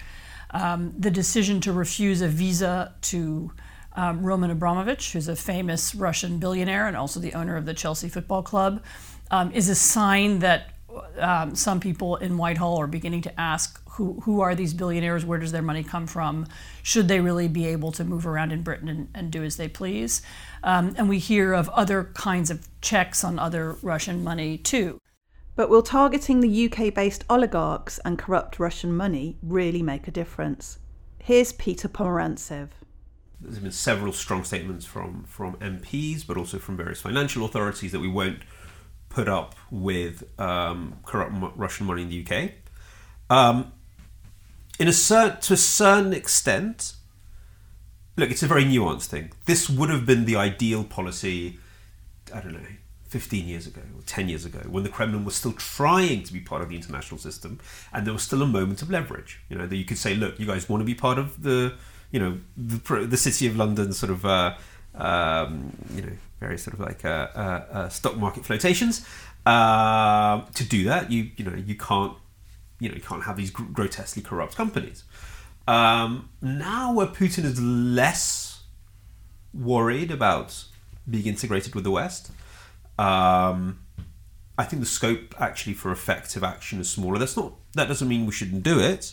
Um, 0.50 0.94
the 0.96 1.10
decision 1.10 1.60
to 1.62 1.72
refuse 1.72 2.20
a 2.20 2.28
visa 2.28 2.94
to 3.02 3.50
um, 3.96 4.22
Roman 4.22 4.50
Abramovich, 4.50 5.12
who's 5.12 5.28
a 5.28 5.36
famous 5.36 5.94
Russian 5.94 6.38
billionaire 6.38 6.86
and 6.86 6.96
also 6.96 7.18
the 7.18 7.34
owner 7.34 7.56
of 7.56 7.66
the 7.66 7.74
Chelsea 7.74 8.08
Football 8.08 8.42
Club, 8.42 8.82
um, 9.30 9.50
is 9.52 9.68
a 9.68 9.74
sign 9.74 10.38
that 10.40 10.72
um, 11.18 11.54
some 11.54 11.80
people 11.80 12.16
in 12.16 12.36
Whitehall 12.38 12.78
are 12.78 12.86
beginning 12.86 13.22
to 13.22 13.40
ask 13.40 13.82
who, 13.96 14.20
who 14.20 14.40
are 14.40 14.54
these 14.54 14.74
billionaires? 14.74 15.24
Where 15.24 15.38
does 15.38 15.52
their 15.52 15.62
money 15.62 15.82
come 15.82 16.06
from? 16.06 16.46
Should 16.82 17.08
they 17.08 17.20
really 17.20 17.48
be 17.48 17.66
able 17.66 17.92
to 17.92 18.04
move 18.04 18.26
around 18.26 18.52
in 18.52 18.62
Britain 18.62 18.88
and, 18.88 19.08
and 19.14 19.30
do 19.30 19.42
as 19.42 19.56
they 19.56 19.68
please? 19.68 20.20
Um, 20.62 20.94
and 20.98 21.08
we 21.08 21.18
hear 21.18 21.54
of 21.54 21.68
other 21.70 22.04
kinds 22.14 22.50
of 22.50 22.68
checks 22.82 23.24
on 23.24 23.38
other 23.38 23.76
Russian 23.82 24.22
money 24.22 24.58
too. 24.58 25.00
But 25.54 25.70
will 25.70 25.82
targeting 25.82 26.40
the 26.40 26.66
UK 26.66 26.92
based 26.92 27.24
oligarchs 27.30 27.98
and 28.04 28.18
corrupt 28.18 28.58
Russian 28.58 28.94
money 28.94 29.38
really 29.42 29.82
make 29.82 30.06
a 30.06 30.10
difference? 30.10 30.78
Here's 31.18 31.52
Peter 31.52 31.88
Pomerantsev. 31.88 32.68
There's 33.46 33.60
been 33.60 33.70
several 33.70 34.12
strong 34.12 34.42
statements 34.42 34.84
from, 34.84 35.24
from 35.24 35.54
MPs, 35.56 36.26
but 36.26 36.36
also 36.36 36.58
from 36.58 36.76
various 36.76 37.00
financial 37.00 37.44
authorities 37.44 37.92
that 37.92 38.00
we 38.00 38.08
won't 38.08 38.40
put 39.08 39.28
up 39.28 39.54
with 39.70 40.24
um, 40.40 40.98
corrupt 41.04 41.32
Russian 41.56 41.86
money 41.86 42.02
in 42.02 42.08
the 42.08 42.26
UK. 42.26 42.50
Um, 43.30 43.72
in 44.78 44.88
a 44.88 44.92
certain, 44.92 45.40
to 45.42 45.54
a 45.54 45.56
certain 45.56 46.12
extent, 46.12 46.94
look, 48.16 48.30
it's 48.30 48.42
a 48.42 48.48
very 48.48 48.64
nuanced 48.64 49.06
thing. 49.06 49.32
This 49.46 49.70
would 49.70 49.90
have 49.90 50.04
been 50.04 50.24
the 50.24 50.36
ideal 50.36 50.82
policy, 50.82 51.58
I 52.34 52.40
don't 52.40 52.52
know, 52.52 52.66
15 53.08 53.46
years 53.46 53.66
ago 53.68 53.82
or 53.94 54.02
10 54.02 54.28
years 54.28 54.44
ago 54.44 54.58
when 54.68 54.82
the 54.82 54.88
Kremlin 54.88 55.24
was 55.24 55.36
still 55.36 55.52
trying 55.52 56.24
to 56.24 56.32
be 56.32 56.40
part 56.40 56.60
of 56.60 56.68
the 56.68 56.74
international 56.74 57.18
system 57.18 57.60
and 57.92 58.04
there 58.04 58.12
was 58.12 58.24
still 58.24 58.42
a 58.42 58.46
moment 58.46 58.82
of 58.82 58.90
leverage. 58.90 59.40
You 59.48 59.56
know, 59.56 59.66
that 59.66 59.76
you 59.76 59.84
could 59.84 59.98
say, 59.98 60.14
look, 60.14 60.38
you 60.40 60.46
guys 60.46 60.68
want 60.68 60.80
to 60.80 60.84
be 60.84 60.94
part 60.94 61.18
of 61.18 61.42
the, 61.42 61.74
you 62.16 62.22
know, 62.22 62.38
the, 62.56 63.06
the 63.06 63.16
City 63.18 63.46
of 63.46 63.58
London 63.58 63.92
sort 63.92 64.10
of, 64.10 64.24
uh, 64.24 64.54
um, 64.94 65.76
you 65.94 66.00
know, 66.00 66.12
very 66.40 66.56
sort 66.56 66.72
of 66.72 66.80
like 66.80 67.04
uh, 67.04 67.28
uh, 67.34 67.64
uh 67.70 67.88
stock 67.90 68.16
market 68.16 68.42
flotations. 68.42 69.06
Uh, 69.44 70.40
to 70.54 70.64
do 70.64 70.84
that, 70.84 71.12
you, 71.12 71.28
you 71.36 71.44
know, 71.44 71.54
you 71.54 71.74
can't 71.74 72.14
you 72.80 72.88
know 72.88 72.94
you 72.94 73.02
can't 73.02 73.24
have 73.24 73.36
these 73.36 73.50
grotesquely 73.50 74.22
corrupt 74.22 74.56
companies. 74.56 75.04
Um, 75.68 76.30
now, 76.40 76.94
where 76.94 77.06
Putin 77.06 77.44
is 77.44 77.60
less 77.60 78.62
worried 79.52 80.10
about 80.10 80.64
being 81.08 81.26
integrated 81.26 81.74
with 81.74 81.84
the 81.84 81.90
West, 81.90 82.30
um, 82.98 83.80
I 84.56 84.64
think 84.64 84.80
the 84.80 84.86
scope 84.86 85.34
actually 85.38 85.74
for 85.74 85.92
effective 85.92 86.42
action 86.42 86.80
is 86.80 86.88
smaller. 86.88 87.18
That's 87.18 87.36
not 87.36 87.52
that 87.74 87.88
doesn't 87.88 88.08
mean 88.08 88.24
we 88.24 88.32
shouldn't 88.32 88.62
do 88.62 88.80
it. 88.80 89.12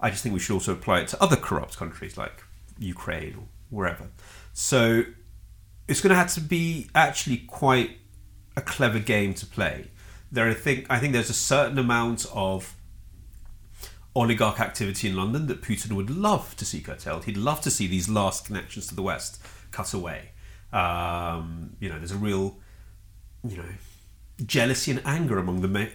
I 0.00 0.10
just 0.10 0.22
think 0.22 0.32
we 0.32 0.40
should 0.40 0.54
also 0.54 0.72
apply 0.72 1.00
it 1.00 1.08
to 1.08 1.22
other 1.22 1.36
corrupt 1.36 1.76
countries 1.76 2.16
like 2.16 2.44
Ukraine 2.78 3.34
or 3.34 3.44
wherever. 3.70 4.08
So 4.52 5.04
it's 5.86 6.00
going 6.00 6.10
to 6.10 6.16
have 6.16 6.32
to 6.34 6.40
be 6.40 6.88
actually 6.94 7.38
quite 7.38 7.98
a 8.56 8.60
clever 8.60 8.98
game 8.98 9.34
to 9.34 9.46
play 9.46 9.88
there 10.30 10.48
I 10.48 10.54
think 10.54 10.86
I 10.90 10.98
think 10.98 11.12
there's 11.12 11.30
a 11.30 11.34
certain 11.34 11.78
amount 11.78 12.26
of 12.32 12.74
oligarch 14.14 14.60
activity 14.60 15.08
in 15.08 15.16
London 15.16 15.46
that 15.46 15.62
Putin 15.62 15.92
would 15.92 16.10
love 16.10 16.56
to 16.56 16.64
see 16.64 16.80
curtailed. 16.80 17.24
He'd 17.24 17.36
love 17.36 17.60
to 17.62 17.70
see 17.70 17.86
these 17.86 18.08
last 18.08 18.46
connections 18.46 18.86
to 18.88 18.94
the 18.94 19.02
West 19.02 19.40
cut 19.70 19.94
away. 19.94 20.30
Um, 20.72 21.76
you 21.80 21.88
know, 21.88 21.98
there's 21.98 22.12
a 22.12 22.16
real, 22.16 22.56
you 23.46 23.56
know, 23.56 23.68
jealousy 24.44 24.90
and 24.90 25.02
anger 25.04 25.38
among 25.38 25.62
the 25.62 25.90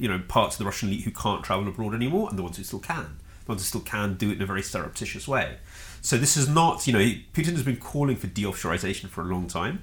you 0.00 0.08
know 0.08 0.22
parts 0.28 0.54
of 0.54 0.58
the 0.60 0.64
Russian 0.64 0.88
elite 0.90 1.04
who 1.04 1.10
can't 1.10 1.42
travel 1.42 1.66
abroad 1.66 1.94
anymore, 1.94 2.28
and 2.28 2.38
the 2.38 2.42
ones 2.42 2.56
who 2.56 2.64
still 2.64 2.78
can. 2.78 3.18
The 3.44 3.52
ones 3.52 3.62
who 3.62 3.66
still 3.66 3.80
can 3.80 4.14
do 4.14 4.30
it 4.30 4.36
in 4.36 4.42
a 4.42 4.46
very 4.46 4.62
surreptitious 4.62 5.26
way. 5.26 5.58
So 6.00 6.16
this 6.16 6.36
is 6.36 6.48
not, 6.48 6.86
you 6.86 6.92
know, 6.92 6.98
Putin 7.32 7.52
has 7.52 7.62
been 7.62 7.76
calling 7.76 8.16
for 8.16 8.26
de-offshorization 8.26 9.08
for 9.08 9.22
a 9.22 9.24
long 9.24 9.46
time. 9.46 9.80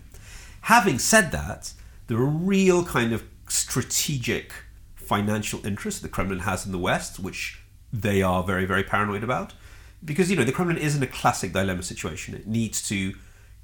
Having 0.61 0.99
said 0.99 1.31
that, 1.31 1.73
there 2.07 2.17
are 2.17 2.25
real 2.25 2.83
kind 2.83 3.13
of 3.13 3.23
strategic 3.47 4.51
financial 4.95 5.65
interests 5.65 6.01
the 6.01 6.09
Kremlin 6.09 6.39
has 6.39 6.65
in 6.65 6.71
the 6.71 6.77
West, 6.77 7.19
which 7.19 7.61
they 7.91 8.21
are 8.21 8.43
very, 8.43 8.65
very 8.65 8.83
paranoid 8.83 9.23
about. 9.23 9.53
Because, 10.03 10.29
you 10.29 10.37
know, 10.37 10.43
the 10.43 10.51
Kremlin 10.51 10.77
is 10.77 10.95
in 10.95 11.03
a 11.03 11.07
classic 11.07 11.53
dilemma 11.53 11.83
situation. 11.83 12.35
It 12.35 12.47
needs 12.47 12.87
to 12.89 13.13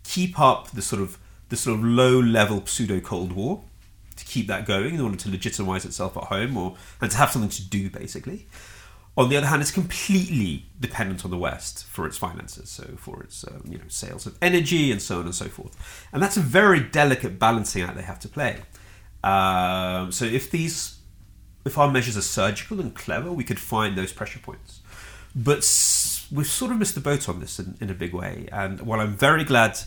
keep 0.03 0.39
up 0.39 0.71
the 0.71 0.81
sort 0.81 1.01
of 1.01 1.17
the 1.49 1.55
sort 1.55 1.77
of 1.77 1.85
low 1.85 2.19
level 2.19 2.65
pseudo 2.65 2.99
Cold 2.99 3.31
War 3.33 3.63
to 4.15 4.25
keep 4.25 4.47
that 4.47 4.65
going 4.65 4.95
in 4.95 5.01
order 5.01 5.17
to 5.17 5.29
legitimize 5.29 5.85
itself 5.85 6.17
at 6.17 6.23
home 6.25 6.57
or 6.57 6.75
and 7.01 7.11
to 7.11 7.17
have 7.17 7.31
something 7.31 7.49
to 7.49 7.63
do 7.63 7.89
basically. 7.89 8.47
On 9.17 9.29
the 9.29 9.37
other 9.37 9.47
hand, 9.47 9.61
it's 9.61 9.71
completely 9.71 10.65
dependent 10.79 11.23
on 11.23 11.31
the 11.31 11.37
West 11.37 11.85
for 11.85 12.05
its 12.05 12.17
finances, 12.17 12.69
so 12.69 12.83
for 12.97 13.23
its 13.23 13.45
um, 13.47 13.63
you 13.65 13.77
know 13.77 13.85
sales 13.87 14.25
of 14.25 14.37
energy 14.41 14.91
and 14.91 15.01
so 15.01 15.19
on 15.19 15.25
and 15.25 15.35
so 15.35 15.45
forth. 15.45 16.07
And 16.11 16.21
that's 16.21 16.35
a 16.35 16.41
very 16.41 16.81
delicate 16.81 17.39
balancing 17.39 17.83
act 17.83 17.95
they 17.95 18.03
have 18.03 18.19
to 18.19 18.27
play. 18.27 18.61
Um, 19.23 20.11
so 20.11 20.25
if 20.25 20.51
these, 20.51 20.99
if 21.65 21.77
our 21.77 21.89
measures 21.89 22.17
are 22.17 22.21
surgical 22.21 22.79
and 22.79 22.93
clever, 22.93 23.31
we 23.31 23.43
could 23.43 23.59
find 23.59 23.97
those 23.97 24.11
pressure 24.11 24.39
points. 24.39 24.81
But 25.33 25.59
we've 26.31 26.47
sort 26.47 26.71
of 26.71 26.77
missed 26.77 26.95
the 26.95 27.01
boat 27.01 27.27
on 27.27 27.39
this 27.39 27.59
in, 27.59 27.77
in 27.81 27.89
a 27.89 27.93
big 27.93 28.13
way. 28.13 28.47
And 28.51 28.81
while 28.81 28.99
I'm 28.99 29.15
very 29.15 29.43
glad 29.43 29.79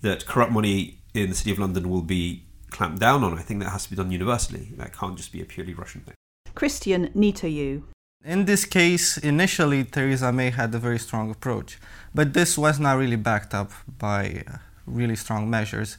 that 0.00 0.26
corrupt 0.26 0.52
money 0.52 0.98
in 1.12 1.28
the 1.28 1.36
City 1.36 1.50
of 1.50 1.58
London 1.58 1.90
will 1.90 2.02
be 2.02 2.44
clamped 2.70 3.00
down 3.00 3.22
on, 3.22 3.36
I 3.38 3.42
think 3.42 3.62
that 3.62 3.70
has 3.70 3.84
to 3.84 3.90
be 3.90 3.96
done 3.96 4.10
universally. 4.10 4.68
That 4.76 4.96
can't 4.96 5.16
just 5.16 5.32
be 5.32 5.42
a 5.42 5.44
purely 5.44 5.74
Russian 5.74 6.00
thing. 6.02 6.14
Cristian 6.54 7.12
Nitoiu. 7.14 7.82
In 8.24 8.44
this 8.44 8.66
case, 8.66 9.16
initially 9.16 9.82
Theresa 9.82 10.30
May 10.30 10.50
had 10.50 10.74
a 10.74 10.78
very 10.78 10.98
strong 10.98 11.30
approach, 11.30 11.78
but 12.14 12.34
this 12.34 12.58
was 12.58 12.78
not 12.78 12.98
really 12.98 13.16
backed 13.16 13.54
up 13.54 13.72
by 13.98 14.44
uh, 14.46 14.58
really 14.84 15.16
strong 15.16 15.48
measures. 15.48 15.96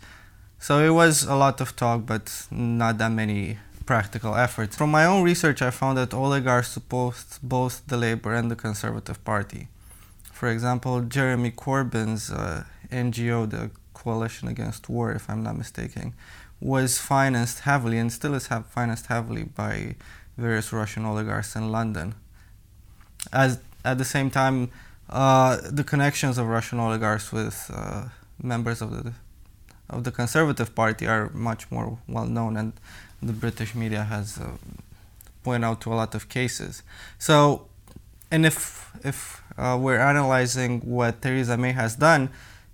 So 0.59 0.77
it 0.85 0.91
was 0.91 1.23
a 1.23 1.33
lot 1.33 1.61
of 1.61 1.75
talk, 1.75 2.05
but 2.05 2.45
not 2.51 2.99
that 2.99 3.11
many 3.11 3.57
practical 3.87 4.35
efforts. 4.35 4.75
From 4.75 4.91
my 4.91 5.03
own 5.05 5.23
research, 5.23 5.63
I 5.63 5.71
found 5.71 5.97
that 5.97 6.13
oligarchs 6.13 6.67
support 6.67 7.15
both 7.41 7.81
the 7.87 7.97
Labour 7.97 8.35
and 8.35 8.51
the 8.51 8.55
Conservative 8.55 9.23
Party. 9.25 9.69
For 10.31 10.47
example, 10.47 11.01
Jeremy 11.01 11.49
Corbyn's 11.49 12.29
uh, 12.29 12.65
NGO, 12.91 13.49
the 13.49 13.71
Coalition 13.95 14.47
Against 14.47 14.89
War, 14.89 15.11
if 15.11 15.27
I'm 15.27 15.41
not 15.41 15.57
mistaken, 15.57 16.13
was 16.59 16.99
financed 16.99 17.61
heavily 17.61 17.97
and 17.97 18.13
still 18.13 18.35
is 18.35 18.45
financed 18.45 19.07
heavily 19.07 19.45
by 19.45 19.95
various 20.41 20.73
Russian 20.73 21.05
oligarchs 21.05 21.55
in 21.55 21.71
London. 21.71 22.07
As 23.31 23.59
at 23.85 23.97
the 23.97 24.05
same 24.15 24.29
time, 24.29 24.57
uh, 25.09 25.57
the 25.69 25.83
connections 25.83 26.37
of 26.37 26.47
Russian 26.47 26.79
oligarchs 26.79 27.31
with 27.31 27.57
uh, 27.73 28.05
members 28.41 28.81
of 28.81 28.89
the 28.91 29.13
of 29.89 30.05
the 30.05 30.11
Conservative 30.11 30.73
Party 30.73 31.05
are 31.05 31.29
much 31.49 31.69
more 31.69 31.99
well 32.07 32.25
known, 32.25 32.55
and 32.57 32.73
the 33.21 33.33
British 33.33 33.75
media 33.75 34.03
has 34.03 34.37
uh, 34.37 34.51
pointed 35.43 35.65
out 35.67 35.81
to 35.81 35.93
a 35.93 35.95
lot 35.95 36.15
of 36.15 36.29
cases. 36.29 36.83
So, 37.19 37.67
and 38.31 38.45
if 38.45 38.89
if 39.03 39.41
uh, 39.57 39.77
we're 39.79 39.99
analyzing 39.99 40.81
what 40.81 41.21
Theresa 41.21 41.57
May 41.57 41.73
has 41.73 41.95
done 41.95 42.29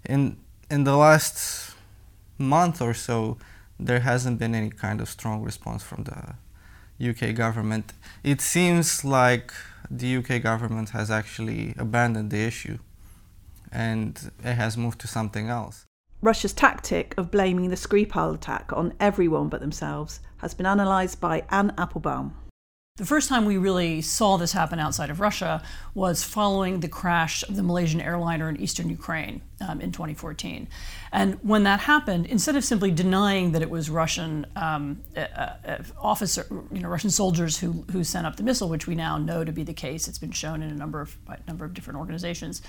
in 0.05 0.37
in 0.69 0.83
the 0.83 0.95
last 0.95 1.73
month 2.37 2.81
or 2.81 2.93
so, 2.93 3.37
there 3.79 4.01
hasn't 4.01 4.37
been 4.37 4.53
any 4.53 4.69
kind 4.69 5.01
of 5.01 5.09
strong 5.09 5.43
response 5.43 5.81
from 5.83 6.03
the 6.03 6.35
UK 7.01 7.35
government. 7.35 7.93
It 8.23 8.41
seems 8.41 9.05
like 9.05 9.53
the 9.89 10.17
UK 10.17 10.41
government 10.41 10.89
has 10.89 11.09
actually 11.09 11.73
abandoned 11.77 12.31
the 12.31 12.43
issue 12.45 12.79
and 13.71 14.31
it 14.43 14.55
has 14.55 14.77
moved 14.77 14.99
to 15.01 15.07
something 15.07 15.49
else. 15.49 15.85
Russia's 16.21 16.53
tactic 16.53 17.13
of 17.17 17.29
blaming 17.29 17.69
the 17.69 17.75
Skripal 17.75 18.33
attack 18.33 18.73
on 18.73 18.93
everyone 18.99 19.49
but 19.49 19.59
themselves 19.59 20.19
has 20.37 20.53
been 20.53 20.65
analysed 20.65 21.21
by 21.21 21.43
Anne 21.49 21.73
Applebaum. 21.77 22.35
The 22.97 23.05
first 23.05 23.29
time 23.29 23.45
we 23.45 23.57
really 23.57 24.01
saw 24.01 24.37
this 24.37 24.53
happen 24.53 24.79
outside 24.79 25.11
of 25.11 25.19
Russia 25.19 25.61
was 25.93 26.23
following 26.23 26.79
the 26.79 26.87
crash 26.87 27.43
of 27.47 27.55
the 27.55 27.61
Malaysian 27.61 28.01
airliner 28.01 28.49
in 28.49 28.59
eastern 28.59 28.89
Ukraine 28.89 29.43
um, 29.61 29.81
in 29.81 29.91
2014. 29.91 30.67
And 31.11 31.35
when 31.43 31.61
that 31.63 31.81
happened, 31.81 32.25
instead 32.25 32.55
of 32.55 32.65
simply 32.65 32.89
denying 32.89 33.51
that 33.51 33.61
it 33.61 33.69
was 33.69 33.91
Russian 33.91 34.47
um, 34.55 35.03
uh, 35.15 35.19
uh, 35.19 35.83
officer, 36.01 36.47
you 36.71 36.79
know, 36.79 36.89
Russian 36.89 37.11
soldiers 37.11 37.59
who, 37.59 37.85
who 37.91 38.03
sent 38.03 38.25
up 38.25 38.35
the 38.35 38.41
missile, 38.41 38.67
which 38.67 38.87
we 38.87 38.95
now 38.95 39.19
know 39.19 39.43
to 39.43 39.51
be 39.51 39.61
the 39.61 39.75
case, 39.75 40.07
it's 40.07 40.17
been 40.17 40.31
shown 40.31 40.63
in 40.63 40.71
a 40.71 40.75
number 40.75 40.99
of 40.99 41.15
a 41.27 41.37
number 41.47 41.65
of 41.65 41.75
different 41.75 41.99
organizations. 41.99 42.63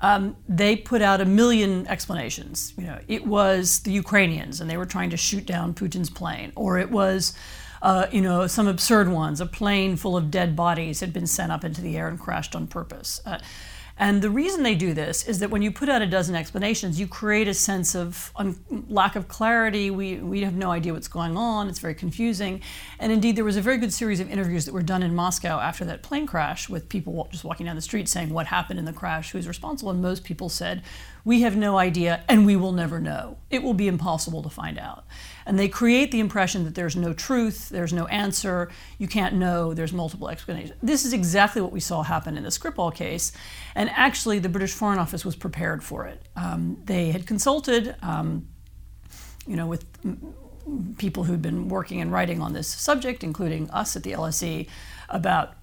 Um, 0.00 0.36
they 0.48 0.76
put 0.76 1.00
out 1.00 1.22
a 1.22 1.24
million 1.24 1.86
explanations. 1.86 2.74
You 2.76 2.84
know, 2.84 2.98
it 3.08 3.26
was 3.26 3.80
the 3.80 3.92
Ukrainians 3.92 4.60
and 4.60 4.68
they 4.68 4.76
were 4.76 4.84
trying 4.84 5.10
to 5.10 5.16
shoot 5.16 5.46
down 5.46 5.72
Putin's 5.72 6.10
plane, 6.10 6.52
or 6.56 6.78
it 6.78 6.90
was, 6.90 7.32
uh, 7.82 8.06
you 8.10 8.22
know, 8.22 8.46
some 8.46 8.68
absurd 8.68 9.08
ones. 9.08 9.40
A 9.40 9.46
plane 9.46 9.96
full 9.96 10.16
of 10.16 10.30
dead 10.30 10.56
bodies 10.56 11.00
had 11.00 11.12
been 11.12 11.26
sent 11.26 11.52
up 11.52 11.64
into 11.64 11.80
the 11.80 11.96
air 11.96 12.08
and 12.08 12.18
crashed 12.18 12.54
on 12.54 12.68
purpose. 12.68 13.20
Uh, 13.26 13.38
and 13.98 14.22
the 14.22 14.30
reason 14.30 14.62
they 14.62 14.74
do 14.74 14.94
this 14.94 15.28
is 15.28 15.40
that 15.40 15.50
when 15.50 15.60
you 15.60 15.70
put 15.70 15.88
out 15.88 16.00
a 16.00 16.06
dozen 16.06 16.34
explanations, 16.34 16.98
you 16.98 17.06
create 17.06 17.46
a 17.46 17.54
sense 17.54 17.94
of 17.94 18.32
un- 18.36 18.58
lack 18.88 19.16
of 19.16 19.28
clarity. 19.28 19.90
We, 19.90 20.16
we 20.16 20.40
have 20.42 20.54
no 20.54 20.70
idea 20.70 20.94
what's 20.94 21.08
going 21.08 21.36
on. 21.36 21.68
It's 21.68 21.78
very 21.78 21.94
confusing. 21.94 22.62
And 22.98 23.12
indeed, 23.12 23.36
there 23.36 23.44
was 23.44 23.56
a 23.56 23.60
very 23.60 23.76
good 23.76 23.92
series 23.92 24.18
of 24.18 24.30
interviews 24.30 24.64
that 24.64 24.72
were 24.72 24.82
done 24.82 25.02
in 25.02 25.14
Moscow 25.14 25.58
after 25.60 25.84
that 25.84 26.02
plane 26.02 26.26
crash 26.26 26.68
with 26.68 26.88
people 26.88 27.28
just 27.30 27.44
walking 27.44 27.66
down 27.66 27.76
the 27.76 27.82
street 27.82 28.08
saying 28.08 28.30
what 28.30 28.46
happened 28.46 28.78
in 28.78 28.86
the 28.86 28.92
crash, 28.92 29.32
who's 29.32 29.46
responsible. 29.46 29.90
And 29.90 30.00
most 30.00 30.24
people 30.24 30.48
said, 30.48 30.82
we 31.24 31.42
have 31.42 31.56
no 31.56 31.78
idea 31.78 32.24
and 32.28 32.44
we 32.44 32.56
will 32.56 32.72
never 32.72 33.00
know. 33.00 33.38
It 33.50 33.62
will 33.62 33.74
be 33.74 33.88
impossible 33.88 34.42
to 34.42 34.50
find 34.50 34.78
out. 34.78 35.04
And 35.46 35.58
they 35.58 35.68
create 35.68 36.10
the 36.10 36.20
impression 36.20 36.64
that 36.64 36.74
there's 36.74 36.96
no 36.96 37.12
truth, 37.12 37.68
there's 37.68 37.92
no 37.92 38.06
answer, 38.06 38.70
you 38.98 39.08
can't 39.08 39.34
know, 39.34 39.74
there's 39.74 39.92
multiple 39.92 40.28
explanations. 40.28 40.78
This 40.82 41.04
is 41.04 41.12
exactly 41.12 41.62
what 41.62 41.72
we 41.72 41.80
saw 41.80 42.02
happen 42.02 42.36
in 42.36 42.42
the 42.42 42.48
Skripal 42.50 42.94
case. 42.94 43.32
And 43.74 43.90
actually, 43.90 44.38
the 44.38 44.48
British 44.48 44.72
Foreign 44.72 44.98
Office 44.98 45.24
was 45.24 45.36
prepared 45.36 45.82
for 45.82 46.06
it. 46.06 46.22
Um, 46.36 46.78
they 46.84 47.10
had 47.10 47.26
consulted, 47.26 47.96
um, 48.02 48.48
you 49.46 49.56
know, 49.56 49.66
with 49.66 49.84
people 50.98 51.24
who'd 51.24 51.42
been 51.42 51.68
working 51.68 52.00
and 52.00 52.12
writing 52.12 52.40
on 52.40 52.52
this 52.52 52.68
subject, 52.68 53.24
including 53.24 53.70
us 53.70 53.96
at 53.96 54.02
the 54.02 54.12
LSE, 54.12 54.68
about 55.12 55.54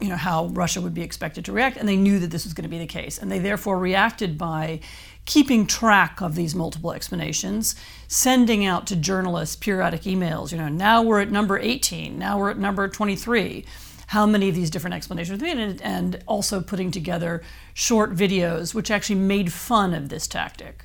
you 0.00 0.08
know 0.08 0.16
how 0.16 0.46
Russia 0.46 0.80
would 0.80 0.94
be 0.94 1.02
expected 1.02 1.44
to 1.46 1.52
react, 1.52 1.76
and 1.76 1.88
they 1.88 1.96
knew 1.96 2.18
that 2.18 2.30
this 2.30 2.44
was 2.44 2.54
going 2.54 2.62
to 2.62 2.68
be 2.68 2.78
the 2.78 2.86
case, 2.86 3.18
and 3.18 3.32
they 3.32 3.38
therefore 3.38 3.78
reacted 3.78 4.38
by 4.38 4.80
keeping 5.24 5.66
track 5.66 6.20
of 6.20 6.34
these 6.34 6.54
multiple 6.54 6.92
explanations, 6.92 7.74
sending 8.08 8.64
out 8.64 8.86
to 8.86 8.96
journalists 8.96 9.56
periodic 9.56 10.02
emails. 10.02 10.52
You 10.52 10.58
know, 10.58 10.68
now 10.68 11.02
we're 11.02 11.20
at 11.20 11.30
number 11.30 11.58
18, 11.58 12.18
now 12.18 12.38
we're 12.38 12.50
at 12.50 12.58
number 12.58 12.88
23. 12.88 13.64
How 14.08 14.26
many 14.26 14.48
of 14.48 14.56
these 14.56 14.70
different 14.70 14.94
explanations 14.94 15.40
and, 15.40 15.80
and 15.82 16.24
also 16.26 16.60
putting 16.60 16.90
together 16.90 17.42
short 17.74 18.12
videos 18.12 18.74
which 18.74 18.90
actually 18.90 19.20
made 19.20 19.52
fun 19.52 19.94
of 19.94 20.08
this 20.08 20.26
tactic. 20.26 20.84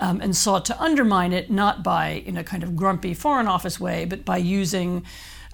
Um, 0.00 0.20
and 0.20 0.36
sought 0.36 0.64
to 0.66 0.80
undermine 0.80 1.32
it 1.32 1.50
not 1.50 1.82
by 1.82 2.22
in 2.24 2.36
a 2.36 2.44
kind 2.44 2.62
of 2.62 2.76
grumpy 2.76 3.14
foreign 3.14 3.48
office 3.48 3.80
way, 3.80 4.04
but 4.04 4.24
by 4.24 4.36
using 4.36 5.04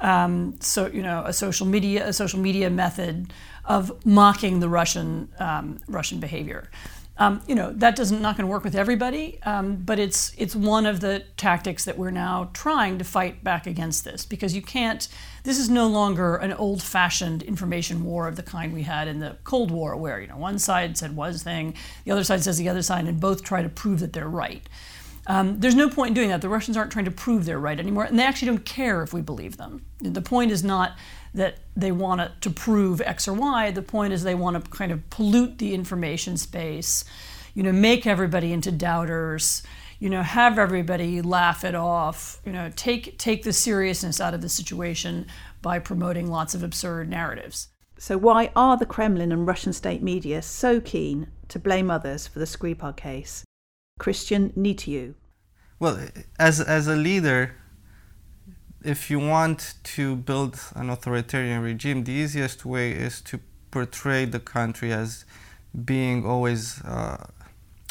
um, 0.01 0.57
so 0.61 0.87
you 0.87 1.03
know 1.03 1.23
a 1.25 1.33
social 1.33 1.67
media 1.67 2.07
a 2.09 2.13
social 2.13 2.39
media 2.39 2.71
method 2.71 3.33
of 3.65 4.05
mocking 4.05 4.61
the 4.61 4.69
Russian 4.69 5.29
um, 5.39 5.79
Russian 5.89 6.21
behavior. 6.21 6.71
Um, 7.17 7.43
you 7.47 7.55
know 7.55 7.73
that 7.75 7.95
doesn't 7.95 8.21
not 8.21 8.37
going 8.37 8.47
to 8.47 8.51
work 8.51 8.65
with 8.65 8.75
everybody, 8.75 9.39
um, 9.45 9.77
but 9.77 10.01
it's 10.01 10.33
it's 10.37 10.57
one 10.57 10.85
of 10.85 10.99
the 10.99 11.23
tactics 11.37 11.85
that 11.85 11.97
we're 11.97 12.11
now 12.11 12.51
trying 12.55 12.99
to 12.99 13.05
fight 13.05 13.45
back 13.45 13.69
against 13.69 14.05
this 14.05 14.27
because 14.27 14.57
you 14.57 14.63
can't. 14.63 15.07
This 15.45 15.59
is 15.59 15.71
no 15.71 15.87
longer 15.87 16.37
an 16.37 16.53
old-fashioned 16.55 17.43
information 17.43 18.03
war 18.03 18.27
of 18.27 18.35
the 18.37 18.43
kind 18.43 18.73
we 18.73 18.83
had 18.83 19.07
in 19.07 19.21
the 19.21 19.37
Cold 19.45 19.71
War, 19.71 19.97
where 19.97 20.21
you 20.21 20.27
know 20.27 20.37
one 20.37 20.59
side 20.59 20.99
said 20.99 21.15
one 21.15 21.35
thing, 21.35 21.75
the 22.05 22.11
other 22.11 22.25
side 22.25 22.43
says 22.43 22.59
the 22.59 22.69
other 22.69 22.83
side, 22.83 23.07
and 23.07 23.21
both 23.21 23.45
try 23.45 23.63
to 23.63 23.69
prove 23.69 24.01
that 24.01 24.13
they're 24.13 24.29
right. 24.29 24.69
Um, 25.27 25.61
there's 25.61 25.75
no 25.75 25.89
point 25.89 26.09
in 26.09 26.15
doing 26.15 26.29
that. 26.29 26.43
The 26.43 26.49
Russians 26.49 26.77
aren't 26.77 26.93
trying 26.93 27.07
to 27.07 27.11
prove 27.11 27.47
they're 27.47 27.59
right 27.59 27.79
anymore, 27.79 28.05
and 28.05 28.19
they 28.19 28.25
actually 28.25 28.49
don't 28.49 28.65
care 28.65 29.03
if 29.03 29.13
we 29.13 29.23
believe 29.23 29.57
them. 29.57 29.85
The 30.01 30.21
point 30.21 30.51
is 30.51 30.63
not 30.63 30.93
that 31.33 31.59
they 31.75 31.93
want 31.93 32.41
to 32.43 32.51
prove 32.51 33.01
X 33.01 33.27
or 33.27 33.33
Y. 33.33 33.71
The 33.71 33.83
point 33.83 34.13
is 34.13 34.23
they 34.23 34.35
want 34.35 34.63
to 34.63 34.71
kind 34.71 34.93
of 34.93 35.09
pollute 35.11 35.59
the 35.59 35.75
information 35.75 36.37
space, 36.37 37.05
you 37.55 37.63
know, 37.63 37.73
make 37.73 38.07
everybody 38.07 38.53
into 38.53 38.71
doubters, 38.71 39.63
you 39.99 40.11
know, 40.11 40.23
have 40.23 40.59
everybody 40.59 41.23
laugh 41.23 41.65
it 41.65 41.75
off, 41.75 42.41
you 42.45 42.53
know, 42.53 42.71
take 42.77 43.19
take 43.19 43.43
the 43.45 43.53
seriousness 43.53 44.21
out 44.21 44.35
of 44.35 44.43
the 44.43 44.49
situation 44.49 45.27
by 45.63 45.79
promoting 45.79 46.31
lots 46.31 46.55
of 46.55 46.63
absurd 46.63 47.09
narratives. 47.09 47.69
So 47.97 48.19
why 48.19 48.51
are 48.55 48.77
the 48.77 48.87
Kremlin 48.87 49.33
and 49.33 49.47
Russian 49.47 49.73
state 49.73 50.03
media 50.03 50.43
so 50.43 50.81
keen 50.81 51.29
to 51.49 51.59
blame 51.59 51.91
others 51.91 52.27
for 52.27 52.39
the 52.39 52.45
Skripal 52.45 52.95
case? 52.95 53.45
Cristian 53.99 54.53
Nitoiu. 54.55 55.15
Well, 55.79 55.99
as, 56.39 56.61
as 56.61 56.87
a 56.89 56.97
leader, 56.97 57.57
if 58.85 59.11
you 59.11 59.19
want 59.19 59.75
to 59.97 60.17
build 60.17 60.61
an 60.75 60.91
authoritarian 60.91 61.63
regime, 61.63 62.05
the 62.05 62.13
easiest 62.13 62.65
way 62.65 62.93
is 62.93 63.21
to 63.23 63.41
portray 63.71 64.25
the 64.25 64.41
country 64.41 64.93
as 64.93 65.25
being 65.85 66.25
always 66.25 66.83
uh, 66.83 67.27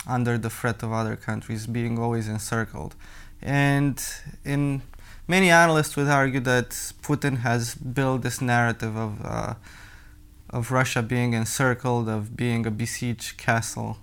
under 0.08 0.38
the 0.38 0.50
threat 0.50 0.84
of 0.84 0.92
other 0.92 1.16
countries, 1.16 1.68
being 1.68 2.00
always 2.00 2.28
encircled. 2.28 2.96
And 3.42 4.02
in 4.46 4.82
many 5.28 5.50
analysts 5.50 5.96
would 5.96 6.08
argue 6.08 6.40
that 6.42 6.70
Putin 7.02 7.40
has 7.40 7.76
built 7.76 8.22
this 8.22 8.42
narrative 8.42 8.96
of 8.96 9.26
uh, 9.26 9.56
of 10.54 10.72
Russia 10.72 11.02
being 11.02 11.34
encircled, 11.34 12.08
of 12.08 12.38
being 12.38 12.66
a 12.68 12.72
besieged 12.72 13.38
castle, 13.38 13.98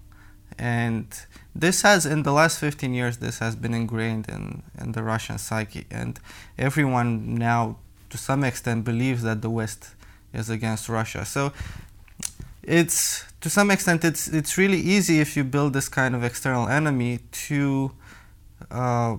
and 0.61 1.07
this 1.55 1.81
has 1.81 2.05
in 2.05 2.23
the 2.23 2.33
last 2.33 2.59
15 2.59 2.93
years 2.93 3.17
this 3.17 3.39
has 3.39 3.57
been 3.57 3.73
ingrained 3.73 4.29
in, 4.29 4.63
in 4.79 4.93
the 4.93 5.03
russian 5.03 5.39
psyche. 5.39 5.87
And 5.91 6.21
everyone 6.59 7.35
now 7.35 7.79
to 8.11 8.19
some 8.19 8.45
extent 8.45 8.85
believes 8.85 9.23
that 9.23 9.41
the 9.41 9.49
west 9.49 9.95
is 10.35 10.51
against 10.51 10.89
russia. 10.89 11.25
So 11.25 11.53
it's 12.63 13.25
to 13.41 13.49
some 13.49 13.71
extent 13.71 14.05
it's 14.05 14.29
it's 14.29 14.59
really 14.59 14.79
easy 14.79 15.19
if 15.19 15.35
you 15.35 15.45
build 15.45 15.73
this 15.73 15.89
kind 15.89 16.15
of 16.15 16.23
external 16.23 16.69
enemy 16.69 17.21
to 17.49 17.93
uh, 18.71 19.17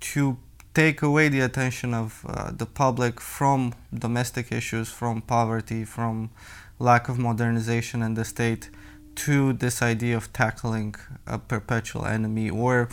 to 0.00 0.36
take 0.74 1.00
away 1.00 1.30
the 1.30 1.40
attention 1.40 1.94
of 1.94 2.24
uh, 2.28 2.50
the 2.52 2.66
public 2.66 3.18
from 3.20 3.74
domestic 3.92 4.52
issues, 4.52 4.88
from 4.90 5.22
poverty, 5.22 5.84
from 5.84 6.30
lack 6.78 7.08
of 7.08 7.18
modernization 7.18 8.02
in 8.02 8.14
the 8.14 8.24
state, 8.24 8.70
to 9.16 9.52
this 9.52 9.82
idea 9.82 10.16
of 10.16 10.32
tackling 10.32 10.94
a 11.26 11.38
perpetual 11.38 12.06
enemy, 12.06 12.48
or 12.50 12.88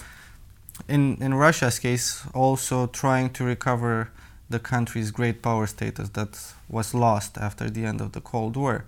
in, 0.88 1.18
in 1.22 1.34
Russia's 1.34 1.80
case, 1.80 2.24
also 2.34 2.88
trying 2.88 3.30
to 3.32 3.44
recover 3.44 4.12
the 4.50 4.60
country's 4.60 5.12
great 5.12 5.42
power 5.42 5.68
status 5.68 6.10
that 6.10 6.54
was 6.70 6.94
lost 6.94 7.38
after 7.38 7.70
the 7.70 7.86
end 7.86 8.02
of 8.02 8.14
the 8.14 8.22
Cold 8.22 8.56
War. 8.56 8.86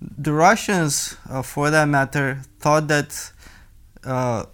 The 0.00 0.32
Russians, 0.32 1.16
uh, 1.30 1.42
for 1.42 1.70
that 1.70 1.86
matter, 1.86 2.42
thought 2.58 2.88
that 2.88 3.32
uh, 4.04 4.46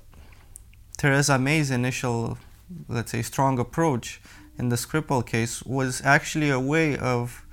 Theresa 0.96 1.38
May's 1.38 1.70
initial, 1.70 2.38
let's 2.88 3.12
say, 3.12 3.22
strong 3.22 3.58
approach 3.58 4.20
in 4.58 4.68
the 4.68 4.76
Skripal 4.76 5.24
case 5.24 5.62
was 5.62 6.02
actually 6.04 6.50
a 6.50 6.60
way 6.60 6.96
of 6.98 7.46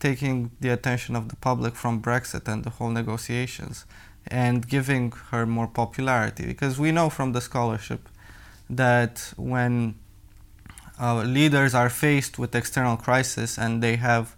taking 0.00 0.50
the 0.60 0.68
attention 0.68 1.16
of 1.16 1.28
the 1.28 1.36
public 1.36 1.74
from 1.74 2.00
Brexit 2.00 2.46
and 2.48 2.64
the 2.64 2.70
whole 2.70 2.90
negotiations 2.90 3.84
and 4.26 4.68
giving 4.68 5.12
her 5.30 5.46
more 5.46 5.66
popularity. 5.66 6.46
Because 6.46 6.78
we 6.78 6.92
know 6.92 7.08
from 7.10 7.32
the 7.32 7.40
scholarship 7.40 8.08
that 8.70 9.32
when 9.36 9.94
uh, 11.00 11.22
leaders 11.22 11.74
are 11.74 11.90
faced 11.90 12.38
with 12.38 12.54
external 12.54 12.96
crisis 12.96 13.58
and 13.58 13.82
they 13.82 13.96
have 13.96 14.36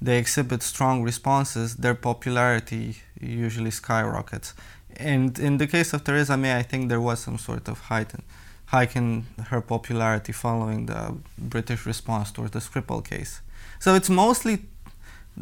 they 0.00 0.18
exhibit 0.18 0.62
strong 0.62 1.02
responses, 1.02 1.76
their 1.76 1.94
popularity 1.94 2.96
usually 3.18 3.70
skyrockets. 3.70 4.52
And 4.96 5.38
in 5.38 5.56
the 5.56 5.66
case 5.66 5.94
of 5.94 6.04
Theresa 6.04 6.36
May, 6.36 6.58
I 6.58 6.62
think 6.62 6.88
there 6.88 7.00
was 7.00 7.20
some 7.20 7.38
sort 7.38 7.68
of 7.68 7.80
height 7.80 8.12
in, 8.12 8.22
hike 8.66 8.96
in 8.96 9.24
her 9.46 9.62
popularity 9.62 10.32
following 10.32 10.86
the 10.86 11.16
British 11.38 11.86
response 11.86 12.30
towards 12.32 12.52
the 12.52 12.58
Skripal 12.58 13.02
case. 13.02 13.40
So 13.78 13.94
it's 13.94 14.10
mostly 14.10 14.66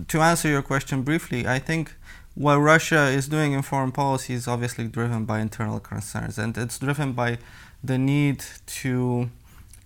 to 0.08 0.20
answer 0.20 0.48
your 0.48 0.62
question 0.62 1.02
briefly, 1.02 1.46
I 1.46 1.58
think 1.58 1.94
what 2.34 2.56
Russia 2.56 3.08
is 3.08 3.28
doing 3.28 3.52
in 3.52 3.62
foreign 3.62 3.92
policy 3.92 4.32
is 4.32 4.48
obviously 4.48 4.88
driven 4.88 5.24
by 5.24 5.40
internal 5.40 5.80
concerns, 5.80 6.38
and 6.38 6.56
it's 6.56 6.78
driven 6.78 7.12
by 7.12 7.38
the 7.84 7.98
need 7.98 8.42
to 8.66 9.28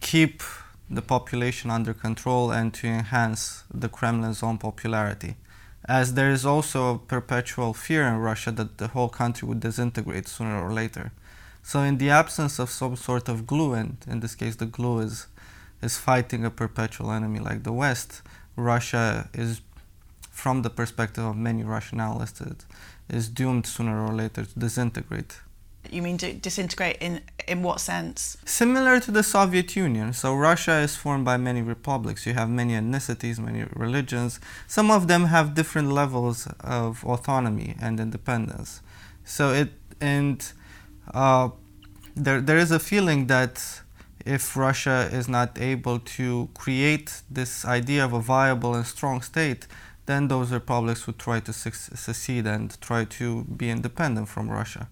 keep 0.00 0.42
the 0.88 1.02
population 1.02 1.70
under 1.70 1.92
control 1.92 2.52
and 2.52 2.72
to 2.74 2.86
enhance 2.86 3.64
the 3.72 3.88
Kremlin's 3.88 4.42
own 4.42 4.58
popularity. 4.58 5.34
As 5.88 6.14
there 6.14 6.30
is 6.30 6.46
also 6.46 6.94
a 6.94 6.98
perpetual 6.98 7.74
fear 7.74 8.06
in 8.06 8.18
Russia 8.18 8.52
that 8.52 8.78
the 8.78 8.88
whole 8.88 9.08
country 9.08 9.48
would 9.48 9.60
disintegrate 9.60 10.28
sooner 10.28 10.60
or 10.60 10.72
later. 10.72 11.12
So, 11.62 11.80
in 11.80 11.98
the 11.98 12.10
absence 12.10 12.60
of 12.60 12.70
some 12.70 12.94
sort 12.94 13.28
of 13.28 13.46
glue, 13.46 13.72
and 13.72 13.96
in 14.06 14.20
this 14.20 14.36
case, 14.36 14.54
the 14.56 14.66
glue 14.66 15.00
is, 15.00 15.26
is 15.82 15.98
fighting 15.98 16.44
a 16.44 16.50
perpetual 16.50 17.10
enemy 17.10 17.40
like 17.40 17.64
the 17.64 17.72
West, 17.72 18.22
Russia 18.56 19.28
is 19.34 19.60
from 20.36 20.62
the 20.62 20.70
perspective 20.70 21.24
of 21.24 21.34
many 21.34 21.64
Russian 21.64 21.98
analysts, 21.98 22.40
it 22.42 22.66
is 23.08 23.28
doomed 23.28 23.66
sooner 23.66 24.04
or 24.06 24.12
later 24.12 24.44
to 24.44 24.58
disintegrate. 24.58 25.32
You 25.90 26.02
mean 26.02 26.18
to 26.18 26.34
disintegrate 26.34 26.98
in, 27.00 27.22
in 27.48 27.62
what 27.62 27.80
sense? 27.80 28.36
Similar 28.44 29.00
to 29.00 29.10
the 29.10 29.22
Soviet 29.22 29.74
Union. 29.76 30.12
So, 30.12 30.34
Russia 30.34 30.76
is 30.80 30.94
formed 30.94 31.24
by 31.24 31.36
many 31.38 31.62
republics. 31.62 32.26
You 32.26 32.34
have 32.34 32.50
many 32.50 32.74
ethnicities, 32.74 33.38
many 33.38 33.64
religions. 33.74 34.38
Some 34.66 34.90
of 34.90 35.08
them 35.08 35.24
have 35.26 35.54
different 35.54 35.90
levels 35.90 36.48
of 36.60 37.04
autonomy 37.04 37.76
and 37.80 37.98
independence. 37.98 38.82
So, 39.24 39.54
it, 39.54 39.70
and 40.00 40.38
uh, 41.14 41.48
there, 42.14 42.40
there 42.42 42.58
is 42.58 42.72
a 42.72 42.80
feeling 42.80 43.28
that 43.28 43.54
if 44.26 44.56
Russia 44.56 45.08
is 45.12 45.28
not 45.28 45.58
able 45.58 46.00
to 46.00 46.48
create 46.52 47.22
this 47.30 47.64
idea 47.64 48.04
of 48.04 48.12
a 48.12 48.20
viable 48.20 48.74
and 48.74 48.84
strong 48.84 49.22
state, 49.22 49.66
then 50.06 50.28
those 50.28 50.52
republics 50.52 51.06
would 51.06 51.18
try 51.18 51.40
to 51.40 51.52
su- 51.52 51.70
secede 51.72 52.46
and 52.46 52.80
try 52.80 53.04
to 53.04 53.44
be 53.44 53.70
independent 53.70 54.28
from 54.28 54.48
Russia. 54.48 54.88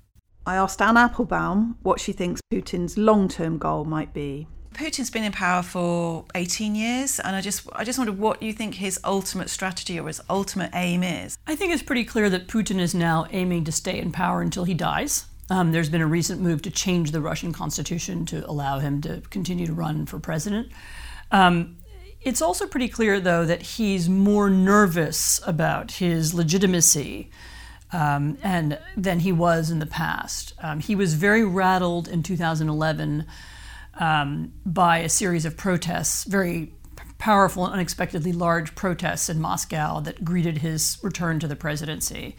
I 0.46 0.56
asked 0.56 0.82
Anne 0.82 0.96
Applebaum 0.96 1.78
what 1.82 2.00
she 2.00 2.12
thinks 2.12 2.40
Putin's 2.52 2.98
long 2.98 3.28
term 3.28 3.56
goal 3.58 3.84
might 3.84 4.12
be. 4.12 4.46
Putin's 4.74 5.10
been 5.10 5.24
in 5.24 5.32
power 5.32 5.62
for 5.62 6.24
18 6.34 6.74
years, 6.74 7.20
and 7.20 7.36
I 7.36 7.40
just 7.40 7.68
I 7.72 7.84
just 7.84 7.98
wonder 7.98 8.12
what 8.12 8.42
you 8.42 8.52
think 8.52 8.74
his 8.74 8.98
ultimate 9.04 9.48
strategy 9.48 9.98
or 9.98 10.08
his 10.08 10.20
ultimate 10.28 10.70
aim 10.74 11.02
is. 11.02 11.38
I 11.46 11.54
think 11.54 11.72
it's 11.72 11.82
pretty 11.82 12.04
clear 12.04 12.28
that 12.28 12.48
Putin 12.48 12.80
is 12.80 12.94
now 12.94 13.26
aiming 13.30 13.64
to 13.64 13.72
stay 13.72 13.98
in 13.98 14.12
power 14.12 14.42
until 14.42 14.64
he 14.64 14.74
dies. 14.74 15.26
Um, 15.48 15.72
there's 15.72 15.90
been 15.90 16.00
a 16.00 16.06
recent 16.06 16.40
move 16.40 16.62
to 16.62 16.70
change 16.70 17.12
the 17.12 17.20
Russian 17.20 17.52
constitution 17.52 18.26
to 18.26 18.48
allow 18.48 18.80
him 18.80 19.00
to 19.02 19.22
continue 19.30 19.66
to 19.66 19.74
run 19.74 20.06
for 20.06 20.18
president. 20.18 20.72
Um, 21.30 21.76
it's 22.24 22.42
also 22.42 22.66
pretty 22.66 22.88
clear, 22.88 23.20
though, 23.20 23.44
that 23.44 23.62
he's 23.62 24.08
more 24.08 24.48
nervous 24.50 25.40
about 25.46 25.92
his 25.92 26.34
legitimacy 26.34 27.30
um, 27.92 28.38
and 28.42 28.78
than 28.96 29.20
he 29.20 29.32
was 29.32 29.70
in 29.70 29.78
the 29.78 29.86
past. 29.86 30.54
Um, 30.62 30.80
he 30.80 30.96
was 30.96 31.14
very 31.14 31.44
rattled 31.44 32.08
in 32.08 32.22
2011 32.22 33.26
um, 34.00 34.52
by 34.66 34.98
a 34.98 35.08
series 35.08 35.44
of 35.44 35.56
protests, 35.56 36.24
very 36.24 36.72
powerful 37.18 37.64
and 37.64 37.74
unexpectedly 37.74 38.32
large 38.32 38.74
protests 38.74 39.28
in 39.28 39.40
Moscow 39.40 40.00
that 40.00 40.24
greeted 40.24 40.58
his 40.58 40.98
return 41.02 41.38
to 41.40 41.46
the 41.46 41.56
presidency. 41.56 42.36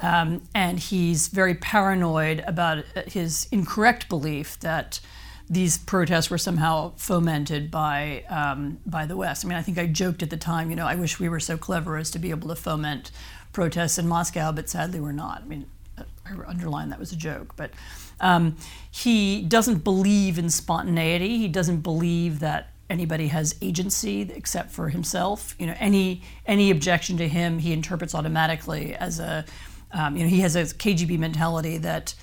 Um, 0.00 0.42
and 0.54 0.78
he's 0.78 1.28
very 1.28 1.54
paranoid 1.54 2.42
about 2.46 2.84
his 3.06 3.46
incorrect 3.50 4.08
belief 4.08 4.58
that 4.60 5.00
these 5.48 5.78
protests 5.78 6.30
were 6.30 6.38
somehow 6.38 6.92
fomented 6.96 7.70
by 7.70 8.24
um, 8.28 8.78
by 8.86 9.06
the 9.06 9.16
West. 9.16 9.44
I 9.44 9.48
mean, 9.48 9.58
I 9.58 9.62
think 9.62 9.78
I 9.78 9.86
joked 9.86 10.22
at 10.22 10.30
the 10.30 10.36
time, 10.36 10.70
you 10.70 10.76
know, 10.76 10.86
I 10.86 10.94
wish 10.94 11.20
we 11.20 11.28
were 11.28 11.40
so 11.40 11.56
clever 11.56 11.96
as 11.96 12.10
to 12.12 12.18
be 12.18 12.30
able 12.30 12.48
to 12.48 12.56
foment 12.56 13.10
protests 13.52 13.98
in 13.98 14.08
Moscow, 14.08 14.52
but 14.52 14.68
sadly 14.68 15.00
we're 15.00 15.12
not. 15.12 15.42
I 15.42 15.46
mean, 15.46 15.66
I 15.98 16.04
underline 16.46 16.88
that 16.90 16.98
was 16.98 17.12
a 17.12 17.16
joke, 17.16 17.54
but 17.56 17.72
um, 18.20 18.56
he 18.90 19.42
doesn't 19.42 19.84
believe 19.84 20.38
in 20.38 20.48
spontaneity. 20.48 21.38
He 21.38 21.48
doesn't 21.48 21.80
believe 21.80 22.38
that 22.38 22.70
anybody 22.88 23.28
has 23.28 23.56
agency 23.60 24.30
except 24.34 24.70
for 24.70 24.90
himself. 24.90 25.54
You 25.58 25.66
know, 25.66 25.74
any 25.78 26.22
any 26.46 26.70
objection 26.70 27.16
to 27.18 27.28
him, 27.28 27.58
he 27.58 27.72
interprets 27.72 28.14
automatically 28.14 28.94
as 28.94 29.18
a 29.18 29.44
um, 29.92 30.16
you 30.16 30.22
know 30.22 30.28
he 30.28 30.40
has 30.40 30.56
a 30.56 30.62
KGB 30.62 31.18
mentality 31.18 31.78
that 31.78 32.14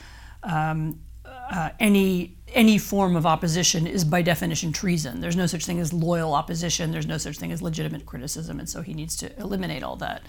um, 0.43 0.99
uh, 1.25 1.71
any 1.79 2.37
any 2.53 2.77
form 2.77 3.15
of 3.15 3.25
opposition 3.25 3.87
is 3.87 4.03
by 4.03 4.21
definition 4.21 4.71
treason. 4.71 5.21
There's 5.21 5.35
no 5.35 5.47
such 5.47 5.65
thing 5.65 5.79
as 5.79 5.93
loyal 5.93 6.33
opposition. 6.33 6.91
There's 6.91 7.07
no 7.07 7.17
such 7.17 7.37
thing 7.37 7.51
as 7.51 7.61
legitimate 7.61 8.05
criticism, 8.05 8.59
and 8.59 8.69
so 8.69 8.81
he 8.81 8.93
needs 8.93 9.15
to 9.17 9.39
eliminate 9.39 9.83
all 9.83 9.95
that. 9.97 10.23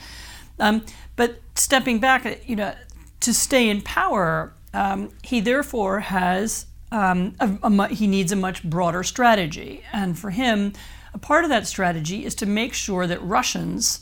Um, 0.58 0.84
but 1.16 1.40
stepping 1.54 1.98
back, 2.00 2.48
you 2.48 2.56
know, 2.56 2.74
to 3.20 3.34
stay 3.34 3.68
in 3.68 3.82
power, 3.82 4.52
um, 4.74 5.10
he 5.22 5.40
therefore 5.40 6.00
has 6.00 6.66
um, 6.92 7.34
a, 7.40 7.50
a, 7.62 7.88
he 7.88 8.06
needs 8.06 8.32
a 8.32 8.36
much 8.36 8.62
broader 8.62 9.02
strategy, 9.02 9.82
and 9.92 10.18
for 10.18 10.30
him, 10.30 10.72
a 11.12 11.18
part 11.18 11.44
of 11.44 11.50
that 11.50 11.66
strategy 11.66 12.24
is 12.24 12.34
to 12.36 12.46
make 12.46 12.74
sure 12.74 13.06
that 13.06 13.20
Russians 13.22 14.00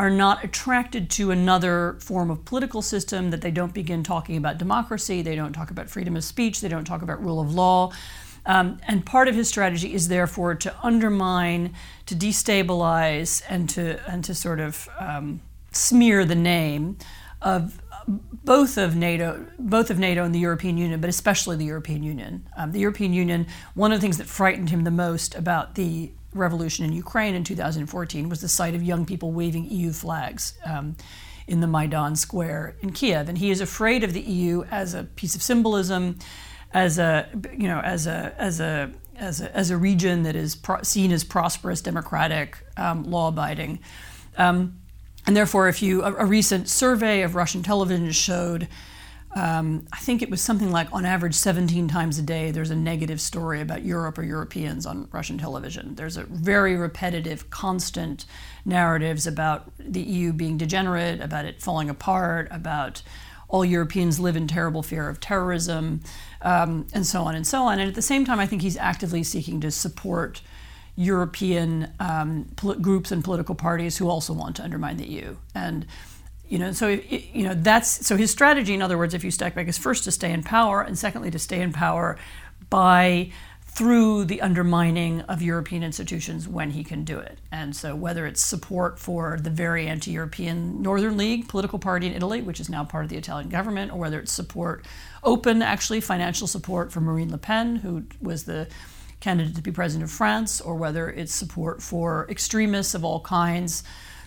are 0.00 0.08
not 0.08 0.42
attracted 0.42 1.10
to 1.10 1.30
another 1.30 1.98
form 2.00 2.30
of 2.30 2.42
political 2.46 2.80
system, 2.80 3.28
that 3.28 3.42
they 3.42 3.50
don't 3.50 3.74
begin 3.74 4.02
talking 4.02 4.38
about 4.38 4.56
democracy, 4.56 5.20
they 5.20 5.36
don't 5.36 5.52
talk 5.52 5.70
about 5.70 5.90
freedom 5.90 6.16
of 6.16 6.24
speech, 6.24 6.62
they 6.62 6.70
don't 6.70 6.86
talk 6.86 7.02
about 7.02 7.22
rule 7.22 7.38
of 7.38 7.52
law. 7.52 7.92
Um, 8.46 8.80
and 8.88 9.04
part 9.04 9.28
of 9.28 9.34
his 9.34 9.46
strategy 9.46 9.92
is 9.92 10.08
therefore 10.08 10.54
to 10.54 10.74
undermine, 10.82 11.74
to 12.06 12.14
destabilize, 12.14 13.42
and 13.46 13.68
to 13.70 14.00
and 14.10 14.24
to 14.24 14.34
sort 14.34 14.58
of 14.58 14.88
um, 14.98 15.42
smear 15.70 16.24
the 16.24 16.34
name 16.34 16.96
of 17.42 17.82
both 18.42 18.78
of 18.78 18.96
NATO, 18.96 19.44
both 19.58 19.90
of 19.90 19.98
NATO 19.98 20.24
and 20.24 20.34
the 20.34 20.38
European 20.38 20.78
Union, 20.78 20.98
but 21.02 21.10
especially 21.10 21.56
the 21.56 21.66
European 21.66 22.02
Union. 22.02 22.48
Um, 22.56 22.72
the 22.72 22.80
European 22.80 23.12
Union. 23.12 23.46
One 23.74 23.92
of 23.92 23.98
the 23.98 24.00
things 24.00 24.16
that 24.16 24.28
frightened 24.28 24.70
him 24.70 24.84
the 24.84 24.90
most 24.90 25.34
about 25.34 25.74
the 25.74 26.12
revolution 26.34 26.84
in 26.84 26.92
Ukraine 26.92 27.34
in 27.34 27.44
2014 27.44 28.28
was 28.28 28.40
the 28.40 28.48
sight 28.48 28.74
of 28.74 28.82
young 28.82 29.04
people 29.04 29.32
waving 29.32 29.70
EU 29.70 29.92
flags 29.92 30.54
um, 30.64 30.96
in 31.46 31.60
the 31.60 31.66
Maidan 31.66 32.16
Square 32.16 32.76
in 32.80 32.92
Kiev, 32.92 33.28
and 33.28 33.38
he 33.38 33.50
is 33.50 33.60
afraid 33.60 34.04
of 34.04 34.12
the 34.12 34.20
EU 34.20 34.62
as 34.70 34.94
a 34.94 35.04
piece 35.04 35.34
of 35.34 35.42
symbolism, 35.42 36.18
as 36.72 36.98
a 36.98 37.28
you 37.52 37.66
know 37.66 37.80
as 37.80 38.06
a 38.06 38.34
as 38.38 38.60
a 38.60 38.92
as 39.16 39.40
a, 39.40 39.54
as 39.54 39.70
a 39.70 39.76
region 39.76 40.22
that 40.22 40.34
is 40.34 40.54
pro- 40.54 40.82
seen 40.82 41.12
as 41.12 41.24
prosperous, 41.24 41.80
democratic, 41.82 42.56
um, 42.78 43.04
law-abiding. 43.04 43.78
Um, 44.38 44.78
and 45.26 45.36
therefore, 45.36 45.68
if 45.68 45.82
you 45.82 46.02
a, 46.02 46.14
a 46.14 46.24
recent 46.24 46.68
survey 46.68 47.22
of 47.22 47.34
Russian 47.34 47.62
television 47.62 48.10
showed, 48.12 48.68
um, 49.32 49.86
I 49.92 49.98
think 49.98 50.22
it 50.22 50.30
was 50.30 50.40
something 50.40 50.72
like 50.72 50.92
on 50.92 51.04
average 51.04 51.34
17 51.34 51.86
times 51.86 52.18
a 52.18 52.22
day, 52.22 52.50
there's 52.50 52.70
a 52.70 52.76
negative 52.76 53.20
story 53.20 53.60
about 53.60 53.84
Europe 53.84 54.18
or 54.18 54.24
Europeans 54.24 54.86
on 54.86 55.08
Russian 55.12 55.38
television. 55.38 55.94
There's 55.94 56.16
a 56.16 56.24
very 56.24 56.76
repetitive, 56.76 57.48
constant 57.48 58.26
narratives 58.64 59.28
about 59.28 59.70
the 59.78 60.00
EU 60.00 60.32
being 60.32 60.58
degenerate, 60.58 61.20
about 61.20 61.44
it 61.44 61.62
falling 61.62 61.88
apart, 61.88 62.48
about 62.50 63.02
all 63.48 63.64
Europeans 63.64 64.18
live 64.18 64.36
in 64.36 64.48
terrible 64.48 64.82
fear 64.82 65.08
of 65.08 65.20
terrorism, 65.20 66.00
um, 66.42 66.86
and 66.92 67.06
so 67.06 67.22
on 67.22 67.34
and 67.34 67.46
so 67.46 67.62
on. 67.64 67.78
And 67.78 67.88
at 67.88 67.94
the 67.94 68.02
same 68.02 68.24
time, 68.24 68.40
I 68.40 68.46
think 68.46 68.62
he's 68.62 68.76
actively 68.76 69.22
seeking 69.22 69.60
to 69.60 69.70
support 69.70 70.40
European 70.96 71.92
um, 72.00 72.46
pol- 72.56 72.74
groups 72.74 73.12
and 73.12 73.22
political 73.22 73.54
parties 73.54 73.96
who 73.96 74.08
also 74.08 74.32
want 74.32 74.56
to 74.56 74.64
undermine 74.64 74.96
the 74.96 75.06
EU. 75.06 75.36
And 75.54 75.86
you 76.50 76.58
know, 76.58 76.72
so 76.72 76.88
you 76.88 77.44
know 77.44 77.54
that's 77.54 78.04
so 78.04 78.16
his 78.16 78.30
strategy. 78.30 78.74
In 78.74 78.82
other 78.82 78.98
words, 78.98 79.14
if 79.14 79.22
you 79.22 79.30
stack 79.30 79.54
back, 79.54 79.68
is 79.68 79.78
first 79.78 80.02
to 80.04 80.10
stay 80.10 80.32
in 80.32 80.42
power, 80.42 80.82
and 80.82 80.98
secondly 80.98 81.30
to 81.30 81.38
stay 81.38 81.62
in 81.62 81.72
power 81.72 82.18
by 82.68 83.30
through 83.66 84.24
the 84.24 84.42
undermining 84.42 85.20
of 85.22 85.40
European 85.40 85.84
institutions 85.84 86.48
when 86.48 86.72
he 86.72 86.82
can 86.82 87.04
do 87.04 87.20
it. 87.20 87.38
And 87.52 87.74
so, 87.74 87.94
whether 87.94 88.26
it's 88.26 88.44
support 88.44 88.98
for 88.98 89.38
the 89.40 89.48
very 89.48 89.86
anti 89.86 90.10
European 90.10 90.82
Northern 90.82 91.16
League 91.16 91.46
political 91.46 91.78
party 91.78 92.08
in 92.08 92.14
Italy, 92.14 92.42
which 92.42 92.58
is 92.58 92.68
now 92.68 92.82
part 92.82 93.04
of 93.04 93.10
the 93.10 93.16
Italian 93.16 93.48
government, 93.48 93.92
or 93.92 93.98
whether 93.98 94.18
it's 94.18 94.32
support, 94.32 94.84
open 95.22 95.62
actually 95.62 96.00
financial 96.00 96.48
support 96.48 96.90
for 96.90 97.00
Marine 97.00 97.30
Le 97.30 97.38
Pen, 97.38 97.76
who 97.76 98.02
was 98.20 98.42
the 98.42 98.66
candidate 99.20 99.54
to 99.54 99.62
be 99.62 99.70
president 99.70 100.10
of 100.10 100.10
France, 100.10 100.60
or 100.60 100.74
whether 100.74 101.08
it's 101.08 101.32
support 101.32 101.80
for 101.80 102.26
extremists 102.28 102.94
of 102.94 103.04
all 103.04 103.20
kinds. 103.20 103.84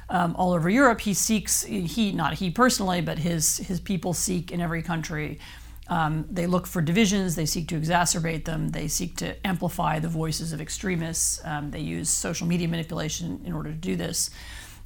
Um, 0.09 0.35
all 0.35 0.51
over 0.51 0.69
Europe, 0.69 1.01
he 1.01 1.13
seeks 1.13 1.63
he 1.63 2.11
not 2.11 2.35
he 2.35 2.51
personally, 2.51 3.01
but 3.01 3.19
his 3.19 3.57
his 3.57 3.79
people 3.79 4.13
seek 4.13 4.51
in 4.51 4.61
every 4.61 4.81
country. 4.81 5.39
Um, 5.87 6.25
they 6.29 6.47
look 6.47 6.65
for 6.65 6.81
divisions. 6.81 7.35
They 7.35 7.45
seek 7.45 7.67
to 7.69 7.79
exacerbate 7.79 8.45
them. 8.45 8.69
They 8.69 8.87
seek 8.87 9.17
to 9.17 9.35
amplify 9.45 9.99
the 9.99 10.07
voices 10.07 10.53
of 10.53 10.61
extremists. 10.61 11.41
Um, 11.43 11.71
they 11.71 11.79
use 11.79 12.09
social 12.09 12.47
media 12.47 12.67
manipulation 12.67 13.41
in 13.45 13.53
order 13.53 13.69
to 13.71 13.77
do 13.77 13.95
this. 13.95 14.29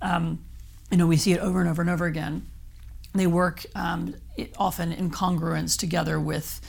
Um, 0.01 0.43
you 0.89 0.97
know, 0.97 1.07
we 1.07 1.17
see 1.17 1.33
it 1.33 1.39
over 1.39 1.59
and 1.59 1.69
over 1.69 1.81
and 1.81 1.91
over 1.91 2.05
again. 2.05 2.47
They 3.13 3.27
work 3.27 3.65
um, 3.75 4.15
often 4.57 4.91
in 4.91 5.11
congruence 5.11 5.77
together 5.77 6.19
with 6.19 6.61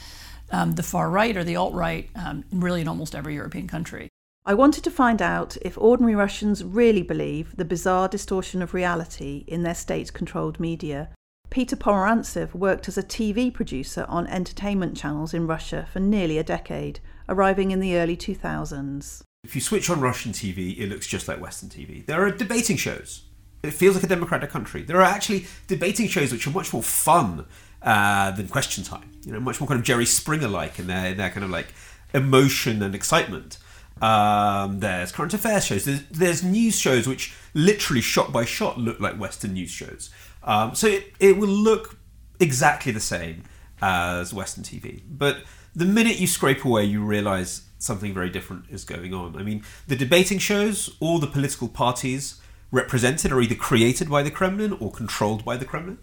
um, 0.50 0.72
the 0.72 0.82
far 0.82 1.10
right 1.10 1.36
or 1.36 1.44
the 1.44 1.56
alt 1.56 1.74
right, 1.74 2.08
really 2.52 2.80
in 2.80 2.88
almost 2.88 3.14
every 3.14 3.34
European 3.34 3.66
country. 3.66 4.08
I 4.48 4.54
wanted 4.54 4.82
to 4.84 4.90
find 4.90 5.20
out 5.20 5.58
if 5.60 5.76
ordinary 5.76 6.14
Russians 6.14 6.64
really 6.64 7.02
believe 7.02 7.54
the 7.54 7.66
bizarre 7.66 8.08
distortion 8.08 8.62
of 8.62 8.72
reality 8.72 9.44
in 9.46 9.62
their 9.62 9.74
state 9.74 10.14
controlled 10.14 10.58
media. 10.58 11.10
Peter 11.50 11.76
Pomerantsev 11.76 12.54
worked 12.54 12.88
as 12.88 12.96
a 12.96 13.02
TV 13.02 13.52
producer 13.52 14.06
on 14.08 14.26
entertainment 14.26 14.96
channels 14.96 15.34
in 15.34 15.46
Russia 15.46 15.86
for 15.92 16.00
nearly 16.00 16.38
a 16.38 16.42
decade, 16.42 16.98
arriving 17.28 17.72
in 17.72 17.80
the 17.80 17.98
early 17.98 18.16
2000s. 18.16 19.20
If 19.44 19.54
you 19.54 19.60
switch 19.60 19.90
on 19.90 20.00
Russian 20.00 20.32
TV, 20.32 20.78
it 20.78 20.88
looks 20.88 21.06
just 21.06 21.28
like 21.28 21.42
Western 21.42 21.68
TV. 21.68 22.06
There 22.06 22.24
are 22.24 22.30
debating 22.30 22.78
shows. 22.78 23.24
It 23.62 23.74
feels 23.74 23.96
like 23.96 24.04
a 24.04 24.08
democratic 24.08 24.48
country. 24.48 24.80
There 24.80 24.96
are 24.96 25.02
actually 25.02 25.44
debating 25.66 26.08
shows 26.08 26.32
which 26.32 26.46
are 26.46 26.52
much 26.52 26.72
more 26.72 26.82
fun 26.82 27.44
uh, 27.82 28.30
than 28.30 28.48
Question 28.48 28.82
Time. 28.82 29.10
You 29.26 29.32
know, 29.34 29.40
much 29.40 29.60
more 29.60 29.68
kind 29.68 29.78
of 29.78 29.84
Jerry 29.84 30.06
Springer 30.06 30.48
like 30.48 30.78
in 30.78 30.86
their, 30.86 31.10
in 31.10 31.18
their 31.18 31.28
kind 31.28 31.44
of 31.44 31.50
like 31.50 31.74
emotion 32.14 32.82
and 32.82 32.94
excitement. 32.94 33.58
Um, 34.02 34.80
there's 34.80 35.12
current 35.12 35.34
affairs 35.34 35.66
shows. 35.66 35.84
There's, 35.84 36.02
there's, 36.10 36.44
news 36.44 36.78
shows 36.78 37.06
which 37.06 37.34
literally 37.54 38.00
shot 38.00 38.32
by 38.32 38.44
shot 38.44 38.78
look 38.78 39.00
like 39.00 39.18
Western 39.18 39.54
news 39.54 39.70
shows. 39.70 40.10
Um, 40.44 40.74
so 40.74 40.86
it, 40.86 41.12
it 41.18 41.36
will 41.36 41.48
look 41.48 41.98
exactly 42.38 42.92
the 42.92 43.00
same 43.00 43.42
as 43.82 44.32
Western 44.32 44.64
TV. 44.64 45.02
But 45.08 45.38
the 45.74 45.84
minute 45.84 46.18
you 46.18 46.26
scrape 46.26 46.64
away, 46.64 46.84
you 46.84 47.04
realize 47.04 47.62
something 47.78 48.12
very 48.12 48.30
different 48.30 48.64
is 48.70 48.84
going 48.84 49.14
on. 49.14 49.36
I 49.36 49.42
mean, 49.42 49.62
the 49.86 49.96
debating 49.96 50.38
shows, 50.38 50.96
all 51.00 51.18
the 51.18 51.26
political 51.26 51.68
parties 51.68 52.40
represented 52.70 53.32
are 53.32 53.40
either 53.40 53.54
created 53.54 54.10
by 54.10 54.22
the 54.22 54.30
Kremlin 54.30 54.72
or 54.74 54.90
controlled 54.90 55.44
by 55.44 55.56
the 55.56 55.64
Kremlin. 55.64 55.98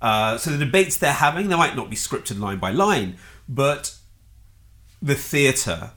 Uh, 0.00 0.36
so 0.36 0.50
the 0.50 0.64
debates 0.64 0.96
they're 0.96 1.12
having, 1.12 1.48
they 1.48 1.56
might 1.56 1.76
not 1.76 1.88
be 1.88 1.96
scripted 1.96 2.38
line 2.38 2.58
by 2.58 2.70
line, 2.70 3.16
but 3.48 3.96
the 5.00 5.14
theatre 5.14 5.92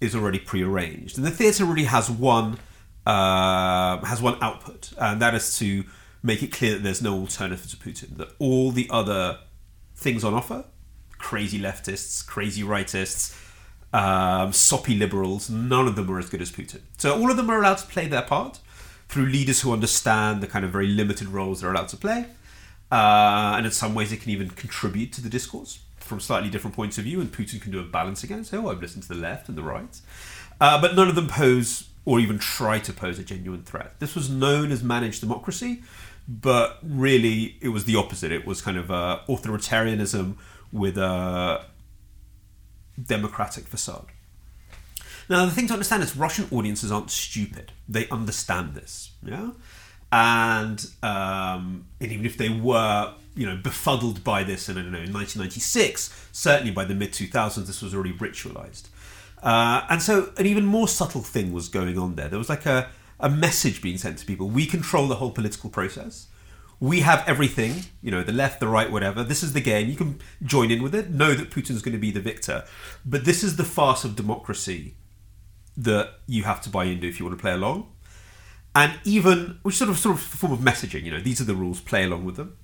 is 0.00 0.14
already 0.14 0.38
prearranged, 0.38 1.18
and 1.18 1.26
the 1.26 1.30
theatre 1.30 1.64
really 1.64 1.84
has 1.84 2.10
one 2.10 2.58
uh, 3.06 4.04
has 4.04 4.20
one 4.20 4.36
output, 4.42 4.92
and 4.98 5.20
that 5.22 5.34
is 5.34 5.56
to 5.58 5.84
make 6.22 6.42
it 6.42 6.52
clear 6.52 6.74
that 6.74 6.82
there's 6.82 7.02
no 7.02 7.14
alternative 7.14 7.70
to 7.70 7.76
Putin. 7.76 8.16
That 8.16 8.28
all 8.38 8.70
the 8.70 8.86
other 8.90 9.38
things 9.96 10.24
on 10.24 10.34
offer, 10.34 10.64
crazy 11.16 11.58
leftists, 11.58 12.24
crazy 12.26 12.62
rightists, 12.62 13.36
um, 13.92 14.52
soppy 14.52 14.94
liberals. 14.94 15.48
None 15.48 15.86
of 15.86 15.96
them 15.96 16.10
are 16.10 16.18
as 16.18 16.28
good 16.28 16.42
as 16.42 16.50
Putin. 16.50 16.80
So 16.98 17.18
all 17.18 17.30
of 17.30 17.36
them 17.36 17.50
are 17.50 17.58
allowed 17.58 17.78
to 17.78 17.86
play 17.86 18.06
their 18.06 18.22
part 18.22 18.60
through 19.08 19.26
leaders 19.26 19.62
who 19.62 19.72
understand 19.72 20.42
the 20.42 20.46
kind 20.46 20.64
of 20.64 20.70
very 20.70 20.88
limited 20.88 21.28
roles 21.28 21.60
they're 21.60 21.72
allowed 21.72 21.88
to 21.88 21.96
play. 21.96 22.26
Uh, 22.90 23.54
and 23.56 23.66
in 23.66 23.72
some 23.72 23.94
ways, 23.94 24.10
they 24.10 24.16
can 24.16 24.30
even 24.30 24.50
contribute 24.50 25.12
to 25.12 25.20
the 25.20 25.28
discourse 25.28 25.80
from 26.08 26.20
slightly 26.20 26.50
different 26.50 26.74
points 26.74 26.98
of 26.98 27.04
view. 27.04 27.20
And 27.20 27.30
Putin 27.30 27.60
can 27.60 27.70
do 27.70 27.78
a 27.78 27.84
balance 27.84 28.24
again. 28.24 28.42
Say, 28.44 28.56
oh, 28.56 28.68
I've 28.68 28.80
listened 28.80 29.04
to 29.04 29.08
the 29.10 29.14
left 29.14 29.48
and 29.48 29.56
the 29.56 29.62
right. 29.62 30.00
Uh, 30.60 30.80
but 30.80 30.96
none 30.96 31.08
of 31.08 31.14
them 31.14 31.28
pose 31.28 31.88
or 32.04 32.18
even 32.18 32.38
try 32.38 32.78
to 32.78 32.92
pose 32.92 33.18
a 33.18 33.22
genuine 33.22 33.62
threat. 33.62 34.00
This 34.00 34.14
was 34.14 34.30
known 34.30 34.72
as 34.72 34.82
managed 34.82 35.20
democracy, 35.20 35.82
but 36.26 36.78
really 36.82 37.56
it 37.60 37.68
was 37.68 37.84
the 37.84 37.96
opposite. 37.96 38.32
It 38.32 38.46
was 38.46 38.62
kind 38.62 38.78
of 38.78 38.90
uh, 38.90 39.20
authoritarianism 39.28 40.36
with 40.72 40.96
a 40.96 41.66
democratic 43.00 43.66
facade. 43.66 44.06
Now, 45.28 45.44
the 45.44 45.50
thing 45.50 45.66
to 45.66 45.74
understand 45.74 46.02
is 46.02 46.16
Russian 46.16 46.48
audiences 46.50 46.90
aren't 46.90 47.10
stupid. 47.10 47.72
They 47.86 48.08
understand 48.08 48.74
this, 48.74 49.10
yeah? 49.22 49.50
And, 50.10 50.90
um, 51.02 51.86
and 52.00 52.10
even 52.10 52.24
if 52.24 52.38
they 52.38 52.48
were, 52.48 53.12
you 53.38 53.46
know, 53.46 53.56
befuddled 53.56 54.24
by 54.24 54.42
this 54.42 54.68
and 54.68 54.76
I 54.76 54.82
don't 54.82 54.90
know, 54.90 54.98
in 54.98 55.12
1996, 55.12 56.28
certainly 56.32 56.72
by 56.72 56.84
the 56.84 56.94
mid 56.94 57.12
2000s, 57.12 57.66
this 57.66 57.80
was 57.80 57.94
already 57.94 58.12
ritualized. 58.12 58.88
Uh, 59.40 59.86
and 59.88 60.02
so 60.02 60.32
an 60.36 60.46
even 60.46 60.66
more 60.66 60.88
subtle 60.88 61.22
thing 61.22 61.52
was 61.52 61.68
going 61.68 61.96
on 61.96 62.16
there. 62.16 62.28
There 62.28 62.38
was 62.38 62.48
like 62.48 62.66
a, 62.66 62.90
a 63.20 63.30
message 63.30 63.80
being 63.80 63.96
sent 63.96 64.18
to 64.18 64.26
people. 64.26 64.48
We 64.48 64.66
control 64.66 65.06
the 65.06 65.14
whole 65.14 65.30
political 65.30 65.70
process. 65.70 66.26
We 66.80 67.00
have 67.00 67.22
everything, 67.28 67.84
you 68.02 68.10
know, 68.10 68.24
the 68.24 68.32
left, 68.32 68.58
the 68.58 68.66
right, 68.66 68.90
whatever. 68.90 69.22
This 69.22 69.44
is 69.44 69.52
the 69.52 69.60
game. 69.60 69.88
You 69.88 69.94
can 69.94 70.20
join 70.42 70.72
in 70.72 70.82
with 70.82 70.92
it. 70.92 71.10
Know 71.10 71.34
that 71.34 71.50
Putin's 71.50 71.80
going 71.80 71.92
to 71.92 71.98
be 71.98 72.10
the 72.10 72.20
victor. 72.20 72.64
But 73.06 73.24
this 73.24 73.44
is 73.44 73.54
the 73.54 73.64
farce 73.64 74.02
of 74.02 74.16
democracy 74.16 74.96
that 75.76 76.14
you 76.26 76.42
have 76.42 76.60
to 76.62 76.70
buy 76.70 76.86
into 76.86 77.06
if 77.06 77.20
you 77.20 77.26
want 77.26 77.38
to 77.38 77.40
play 77.40 77.52
along. 77.52 77.92
And 78.74 78.98
even, 79.04 79.58
which 79.62 79.76
sort 79.76 79.90
of 79.90 79.98
sort 79.98 80.16
of 80.16 80.22
form 80.22 80.52
of 80.52 80.58
messaging, 80.58 81.04
you 81.04 81.12
know, 81.12 81.20
these 81.20 81.40
are 81.40 81.44
the 81.44 81.54
rules, 81.54 81.80
play 81.80 82.04
along 82.04 82.24
with 82.24 82.36
them. 82.36 82.57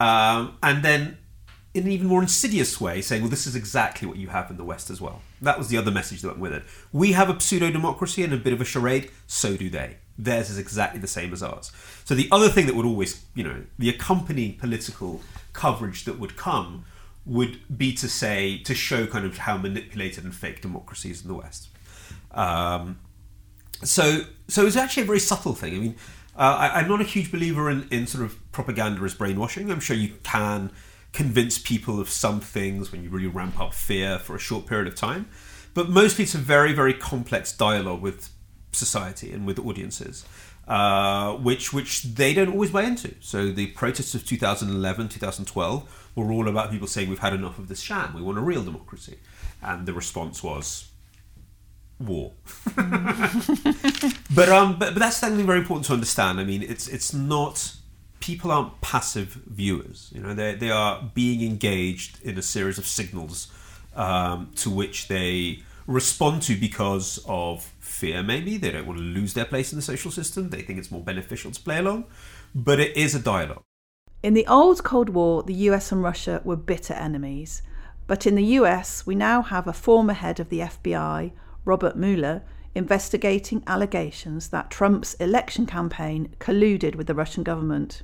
Um, 0.00 0.56
and 0.62 0.84
then 0.84 1.18
in 1.74 1.84
an 1.84 1.90
even 1.90 2.06
more 2.06 2.22
insidious 2.22 2.80
way, 2.80 3.02
saying, 3.02 3.22
well, 3.22 3.30
this 3.30 3.46
is 3.46 3.56
exactly 3.56 4.06
what 4.06 4.16
you 4.16 4.28
have 4.28 4.48
in 4.50 4.56
the 4.56 4.64
West 4.64 4.90
as 4.90 5.00
well. 5.00 5.22
That 5.42 5.58
was 5.58 5.68
the 5.68 5.76
other 5.76 5.90
message 5.90 6.22
that 6.22 6.28
went 6.28 6.40
with 6.40 6.52
it. 6.52 6.62
We 6.92 7.12
have 7.12 7.28
a 7.28 7.40
pseudo 7.40 7.70
democracy 7.70 8.22
and 8.22 8.32
a 8.32 8.36
bit 8.36 8.52
of 8.52 8.60
a 8.60 8.64
charade, 8.64 9.10
so 9.26 9.56
do 9.56 9.68
they. 9.68 9.96
Theirs 10.16 10.50
is 10.50 10.58
exactly 10.58 11.00
the 11.00 11.08
same 11.08 11.32
as 11.32 11.42
ours. 11.42 11.72
So 12.04 12.14
the 12.14 12.28
other 12.30 12.48
thing 12.48 12.66
that 12.66 12.76
would 12.76 12.86
always, 12.86 13.24
you 13.34 13.42
know, 13.42 13.64
the 13.76 13.88
accompanying 13.88 14.56
political 14.56 15.20
coverage 15.52 16.04
that 16.04 16.20
would 16.20 16.36
come 16.36 16.84
would 17.26 17.58
be 17.76 17.92
to 17.94 18.08
say, 18.08 18.58
to 18.58 18.74
show 18.74 19.06
kind 19.06 19.24
of 19.24 19.38
how 19.38 19.56
manipulated 19.56 20.22
and 20.22 20.34
fake 20.34 20.60
democracy 20.60 21.10
is 21.10 21.22
in 21.22 21.28
the 21.28 21.34
West. 21.34 21.68
Um, 22.30 23.00
so, 23.82 24.20
so 24.46 24.64
it's 24.64 24.76
actually 24.76 25.02
a 25.02 25.06
very 25.06 25.18
subtle 25.18 25.54
thing. 25.54 25.74
I 25.74 25.78
mean, 25.78 25.96
uh, 26.36 26.70
I, 26.74 26.80
am 26.80 26.88
not 26.88 27.00
a 27.00 27.04
huge 27.04 27.30
believer 27.30 27.70
in, 27.70 27.86
in 27.90 28.06
sort 28.06 28.24
of 28.24 28.52
propaganda 28.52 29.02
as 29.02 29.14
brainwashing. 29.14 29.70
I'm 29.70 29.80
sure 29.80 29.96
you 29.96 30.14
can 30.22 30.72
convince 31.12 31.58
people 31.58 32.00
of 32.00 32.10
some 32.10 32.40
things 32.40 32.90
when 32.90 33.04
you 33.04 33.08
really 33.08 33.28
ramp 33.28 33.60
up 33.60 33.72
fear 33.72 34.18
for 34.18 34.34
a 34.34 34.38
short 34.38 34.66
period 34.66 34.88
of 34.88 34.96
time. 34.96 35.28
But 35.72 35.88
mostly 35.88 36.24
it's 36.24 36.34
a 36.34 36.38
very, 36.38 36.72
very 36.72 36.92
complex 36.92 37.52
dialogue 37.52 38.00
with 38.00 38.30
society 38.72 39.32
and 39.32 39.46
with 39.46 39.58
audiences, 39.58 40.24
uh, 40.66 41.34
which 41.34 41.72
which 41.72 42.02
they 42.02 42.34
don't 42.34 42.50
always 42.50 42.70
buy 42.70 42.82
into. 42.82 43.14
So 43.20 43.50
the 43.50 43.68
protests 43.68 44.14
of 44.14 44.26
2011, 44.26 45.08
2012 45.08 46.10
were 46.16 46.32
all 46.32 46.48
about 46.48 46.70
people 46.70 46.86
saying 46.88 47.08
we've 47.08 47.18
had 47.20 47.32
enough 47.32 47.58
of 47.58 47.68
this 47.68 47.80
sham. 47.80 48.14
We 48.14 48.22
want 48.22 48.38
a 48.38 48.40
real 48.40 48.64
democracy, 48.64 49.18
and 49.62 49.86
the 49.86 49.92
response 49.92 50.42
was 50.42 50.90
war. 51.98 52.32
but 54.34 54.48
um, 54.48 54.78
but, 54.78 54.94
but 54.94 54.96
that's 54.96 55.16
something 55.16 55.46
very 55.46 55.58
important 55.58 55.86
to 55.86 55.92
understand. 55.92 56.40
I 56.40 56.44
mean, 56.44 56.62
it's 56.62 56.88
it's 56.88 57.12
not 57.12 57.76
people 58.20 58.50
aren't 58.50 58.80
passive 58.80 59.38
viewers. 59.46 60.10
You 60.14 60.22
know, 60.22 60.34
they 60.34 60.54
they 60.54 60.70
are 60.70 61.10
being 61.14 61.42
engaged 61.42 62.22
in 62.22 62.38
a 62.38 62.42
series 62.42 62.78
of 62.78 62.86
signals 62.86 63.52
um, 63.94 64.50
to 64.56 64.70
which 64.70 65.08
they 65.08 65.62
respond 65.86 66.42
to 66.42 66.56
because 66.56 67.22
of 67.28 67.64
fear. 67.80 68.22
Maybe 68.22 68.56
they 68.56 68.70
don't 68.70 68.86
want 68.86 68.98
to 68.98 69.04
lose 69.04 69.34
their 69.34 69.44
place 69.44 69.72
in 69.72 69.76
the 69.76 69.82
social 69.82 70.10
system. 70.10 70.50
They 70.50 70.62
think 70.62 70.78
it's 70.78 70.90
more 70.90 71.02
beneficial 71.02 71.50
to 71.50 71.60
play 71.60 71.78
along, 71.78 72.04
but 72.54 72.80
it 72.80 72.96
is 72.96 73.14
a 73.14 73.20
dialogue. 73.20 73.62
In 74.22 74.32
the 74.32 74.46
old 74.46 74.82
Cold 74.82 75.10
War, 75.10 75.42
the 75.42 75.54
US 75.68 75.92
and 75.92 76.02
Russia 76.02 76.40
were 76.44 76.56
bitter 76.56 76.94
enemies. 76.94 77.62
But 78.06 78.26
in 78.26 78.34
the 78.34 78.44
US, 78.60 79.06
we 79.06 79.14
now 79.14 79.42
have 79.42 79.66
a 79.66 79.72
former 79.72 80.12
head 80.12 80.40
of 80.40 80.48
the 80.48 80.60
FBI, 80.60 81.32
Robert 81.64 81.96
Mueller, 81.96 82.42
investigating 82.74 83.62
allegations 83.66 84.48
that 84.48 84.70
Trump's 84.70 85.14
election 85.14 85.64
campaign 85.66 86.34
colluded 86.38 86.94
with 86.94 87.06
the 87.06 87.14
Russian 87.14 87.42
government. 87.42 88.02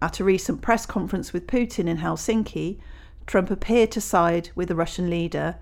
At 0.00 0.18
a 0.18 0.24
recent 0.24 0.62
press 0.62 0.84
conference 0.84 1.32
with 1.32 1.46
Putin 1.46 1.86
in 1.86 1.98
Helsinki, 1.98 2.78
Trump 3.26 3.50
appeared 3.50 3.92
to 3.92 4.00
side 4.00 4.50
with 4.54 4.68
the 4.68 4.74
Russian 4.74 5.08
leader 5.08 5.56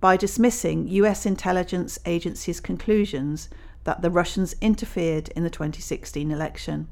by 0.00 0.16
dismissing 0.16 0.86
US 0.88 1.26
intelligence 1.26 1.98
agencies' 2.04 2.60
conclusions 2.60 3.48
that 3.84 4.02
the 4.02 4.10
Russians 4.10 4.54
interfered 4.60 5.30
in 5.30 5.42
the 5.42 5.50
2016 5.50 6.30
election. 6.30 6.88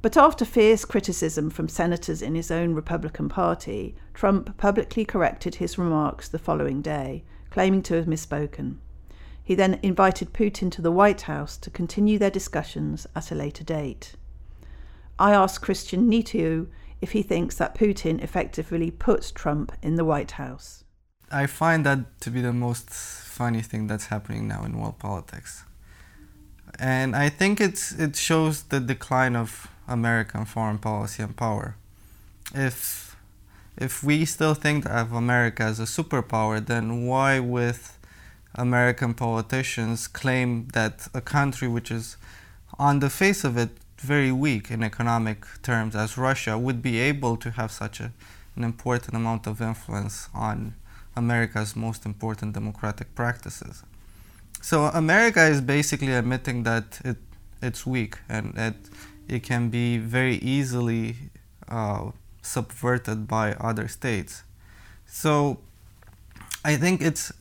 But 0.00 0.16
after 0.16 0.44
fierce 0.44 0.84
criticism 0.84 1.50
from 1.50 1.68
senators 1.68 2.22
in 2.22 2.34
his 2.34 2.50
own 2.50 2.74
Republican 2.74 3.28
Party, 3.28 3.96
Trump 4.14 4.56
publicly 4.56 5.04
corrected 5.04 5.56
his 5.56 5.76
remarks 5.76 6.28
the 6.28 6.38
following 6.38 6.80
day, 6.80 7.24
claiming 7.50 7.82
to 7.82 7.94
have 7.94 8.06
misspoken. 8.06 8.76
He 9.48 9.54
then 9.54 9.80
invited 9.82 10.34
Putin 10.34 10.70
to 10.72 10.82
the 10.82 10.92
White 10.92 11.22
House 11.22 11.56
to 11.56 11.70
continue 11.70 12.18
their 12.18 12.30
discussions 12.30 13.06
at 13.16 13.30
a 13.30 13.34
later 13.34 13.64
date. 13.64 14.12
I 15.18 15.32
asked 15.32 15.64
Cristian 15.64 16.06
Nitoiu 16.06 16.66
if 17.00 17.12
he 17.12 17.22
thinks 17.22 17.54
that 17.54 17.74
Putin 17.74 18.22
effectively 18.22 18.90
puts 18.90 19.30
Trump 19.30 19.72
in 19.80 19.94
the 19.94 20.04
White 20.04 20.32
House. 20.32 20.84
I 21.32 21.46
find 21.46 21.86
that 21.86 22.20
to 22.20 22.30
be 22.30 22.42
the 22.42 22.52
most 22.52 22.90
funny 22.90 23.62
thing 23.62 23.86
that's 23.86 24.08
happening 24.08 24.48
now 24.48 24.64
in 24.64 24.78
world 24.78 24.98
politics. 24.98 25.64
And 26.78 27.16
I 27.16 27.30
think 27.30 27.58
it's, 27.58 27.92
it 27.92 28.16
shows 28.16 28.64
the 28.64 28.80
decline 28.80 29.34
of 29.34 29.68
American 29.88 30.44
foreign 30.44 30.76
policy 30.76 31.22
and 31.22 31.34
power. 31.34 31.74
If, 32.54 33.16
if 33.78 34.04
we 34.04 34.26
still 34.26 34.52
think 34.52 34.84
of 34.84 35.14
America 35.14 35.62
as 35.62 35.80
a 35.80 35.84
superpower, 35.84 36.60
then 36.66 37.06
why, 37.06 37.40
with 37.40 37.97
American 38.54 39.14
politicians, 39.14 40.08
claim 40.08 40.68
that 40.72 41.08
a 41.14 41.20
country 41.20 41.68
which 41.68 41.90
is 41.90 42.16
on 42.78 43.00
the 43.00 43.10
face 43.10 43.44
of 43.44 43.56
it 43.56 43.70
very 43.98 44.32
weak 44.32 44.70
in 44.70 44.82
economic 44.82 45.44
terms 45.62 45.96
as 45.96 46.16
Russia 46.16 46.56
would 46.56 46.80
be 46.82 46.98
able 46.98 47.36
to 47.36 47.50
have 47.52 47.70
such 47.70 48.00
a, 48.00 48.12
an 48.56 48.64
important 48.64 49.14
amount 49.14 49.46
of 49.46 49.60
influence 49.60 50.28
on 50.34 50.74
America's 51.16 51.74
most 51.74 52.06
important 52.06 52.52
democratic 52.54 53.14
practices. 53.14 53.82
So 54.62 54.84
America 54.84 55.44
is 55.44 55.60
basically 55.60 56.12
admitting 56.12 56.62
that 56.64 57.00
it 57.04 57.16
it's 57.60 57.84
weak 57.84 58.18
and 58.28 58.54
that 58.54 58.76
it 59.28 59.42
can 59.42 59.68
be 59.68 59.98
very 59.98 60.36
easily 60.36 61.16
uh, 61.68 62.10
subverted 62.40 63.26
by 63.26 63.54
other 63.54 63.88
states. 63.88 64.44
So 65.06 65.58
I 66.64 66.76
think 66.76 67.02
it's 67.02 67.32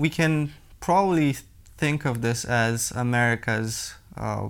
we 0.00 0.08
can 0.08 0.52
probably 0.80 1.36
think 1.76 2.06
of 2.06 2.22
this 2.22 2.44
as 2.46 2.90
America's 2.92 3.94
uh, 4.16 4.48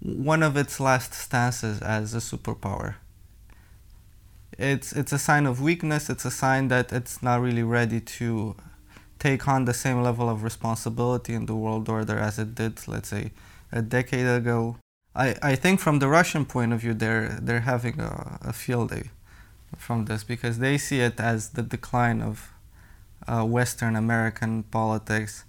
one 0.00 0.42
of 0.42 0.56
its 0.56 0.80
last 0.80 1.12
stances 1.12 1.80
as 1.82 2.14
a 2.14 2.22
superpower. 2.30 2.94
It's 4.58 4.92
it's 4.92 5.12
a 5.12 5.18
sign 5.18 5.44
of 5.46 5.60
weakness. 5.60 6.08
It's 6.08 6.24
a 6.24 6.30
sign 6.30 6.68
that 6.68 6.92
it's 6.92 7.22
not 7.22 7.40
really 7.40 7.62
ready 7.62 8.00
to 8.18 8.56
take 9.18 9.46
on 9.46 9.66
the 9.66 9.74
same 9.74 10.02
level 10.02 10.28
of 10.28 10.42
responsibility 10.42 11.34
in 11.34 11.44
the 11.46 11.54
world 11.54 11.88
order 11.88 12.18
as 12.18 12.38
it 12.38 12.54
did, 12.54 12.74
let's 12.88 13.10
say, 13.10 13.32
a 13.70 13.82
decade 13.82 14.26
ago. 14.26 14.76
I, 15.14 15.36
I 15.42 15.54
think 15.56 15.78
from 15.78 15.98
the 15.98 16.08
Russian 16.08 16.44
point 16.46 16.72
of 16.72 16.80
view, 16.80 16.94
they're 16.94 17.38
they're 17.46 17.66
having 17.74 18.00
a, 18.00 18.38
a 18.52 18.52
field 18.52 18.90
day 18.90 19.10
from 19.76 20.06
this 20.06 20.24
because 20.24 20.58
they 20.58 20.76
see 20.78 21.00
it 21.00 21.20
as 21.20 21.50
the 21.50 21.62
decline 21.62 22.20
of 22.22 22.52
uh, 23.26 23.44
Western 23.44 23.96
American 23.96 24.62
politics, 24.64 25.44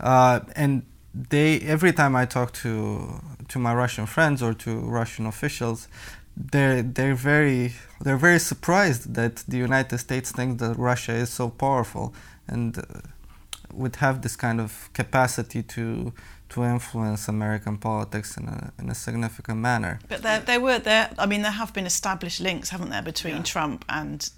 uh, 0.00 0.40
and 0.56 0.82
they 1.14 1.60
every 1.60 1.92
time 1.92 2.16
I 2.16 2.26
talk 2.26 2.52
to 2.54 3.20
to 3.48 3.58
my 3.58 3.74
Russian 3.74 4.06
friends 4.06 4.42
or 4.42 4.54
to 4.54 4.80
Russian 4.80 5.26
officials, 5.26 5.88
they're 6.36 6.82
they're 6.82 7.14
very 7.14 7.72
they're 8.00 8.16
very 8.16 8.38
surprised 8.38 9.14
that 9.14 9.36
the 9.48 9.56
United 9.56 9.98
States 9.98 10.32
thinks 10.32 10.60
that 10.60 10.76
Russia 10.76 11.12
is 11.12 11.30
so 11.30 11.48
powerful 11.48 12.14
and 12.48 12.78
uh, 12.78 12.82
would 13.72 13.96
have 13.96 14.22
this 14.22 14.36
kind 14.36 14.60
of 14.60 14.90
capacity 14.92 15.62
to 15.62 16.12
to 16.50 16.64
influence 16.64 17.28
American 17.28 17.78
politics 17.78 18.36
in 18.36 18.48
a 18.48 18.72
in 18.78 18.90
a 18.90 18.94
significant 18.94 19.58
manner. 19.58 19.98
But 20.08 20.22
there 20.22 20.40
there 20.40 20.60
were 20.60 20.78
there 20.78 21.10
I 21.18 21.26
mean 21.26 21.42
there 21.42 21.52
have 21.52 21.72
been 21.72 21.86
established 21.86 22.40
links, 22.40 22.70
haven't 22.70 22.90
there, 22.90 23.02
between 23.02 23.36
yeah. 23.36 23.42
Trump 23.42 23.84
and 23.88 24.28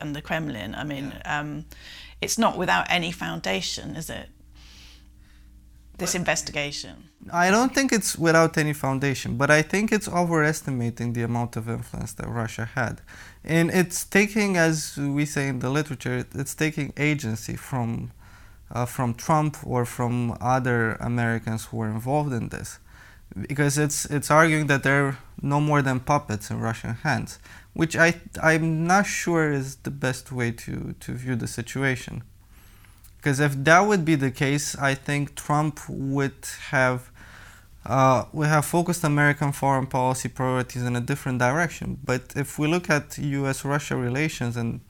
and 0.00 0.14
the 0.14 0.22
Kremlin. 0.22 0.74
I 0.74 0.84
mean, 0.84 1.12
yeah. 1.14 1.40
um, 1.40 1.64
it's 2.24 2.38
not 2.38 2.58
without 2.58 2.86
any 2.88 3.12
foundation, 3.12 3.96
is 3.96 4.08
it? 4.10 4.28
This 5.98 6.14
investigation. 6.14 6.94
I 7.32 7.50
don't 7.50 7.72
think 7.72 7.92
it's 7.92 8.18
without 8.18 8.58
any 8.58 8.72
foundation, 8.72 9.36
but 9.36 9.50
I 9.50 9.62
think 9.62 9.92
it's 9.92 10.08
overestimating 10.08 11.12
the 11.12 11.22
amount 11.22 11.56
of 11.56 11.68
influence 11.68 12.12
that 12.14 12.28
Russia 12.28 12.64
had. 12.74 13.00
And 13.44 13.70
it's 13.70 14.04
taking, 14.04 14.56
as 14.56 14.96
we 14.96 15.24
say 15.24 15.48
in 15.48 15.60
the 15.60 15.70
literature, 15.70 16.26
it's 16.34 16.54
taking 16.54 16.92
agency 16.96 17.56
from, 17.56 18.10
uh, 18.70 18.86
from 18.86 19.14
Trump 19.14 19.56
or 19.64 19.84
from 19.84 20.36
other 20.40 20.94
Americans 20.94 21.66
who 21.66 21.76
were 21.76 21.88
involved 21.88 22.32
in 22.32 22.48
this. 22.48 22.78
Because 23.48 23.78
it's, 23.78 24.04
it's 24.06 24.30
arguing 24.30 24.66
that 24.66 24.82
they're 24.82 25.18
no 25.40 25.60
more 25.60 25.82
than 25.82 26.00
puppets 26.00 26.50
in 26.50 26.60
Russian 26.60 26.94
hands, 27.06 27.38
which 27.74 27.96
I, 27.96 28.20
I'm 28.42 28.86
not 28.86 29.06
sure 29.06 29.52
is 29.52 29.76
the 29.76 29.90
best 29.90 30.32
way 30.32 30.52
to, 30.52 30.94
to 31.00 31.12
view 31.12 31.36
the 31.36 31.46
situation. 31.46 32.22
Because 33.16 33.40
if 33.40 33.52
that 33.64 33.80
would 33.80 34.04
be 34.04 34.14
the 34.14 34.30
case, 34.30 34.76
I 34.76 34.94
think 34.94 35.34
Trump 35.34 35.80
would 35.88 36.46
have 36.70 37.10
uh, 37.86 38.24
we 38.32 38.46
have 38.46 38.64
focused 38.64 39.04
American 39.04 39.52
foreign 39.52 39.86
policy 39.86 40.28
priorities 40.28 40.82
in 40.82 40.96
a 40.96 41.00
different 41.00 41.38
direction. 41.38 41.98
But 42.02 42.32
if 42.34 42.58
we 42.58 42.66
look 42.66 42.88
at 42.88 43.18
U.S.-Russia 43.18 44.00
relations 44.00 44.56
in 44.56 44.80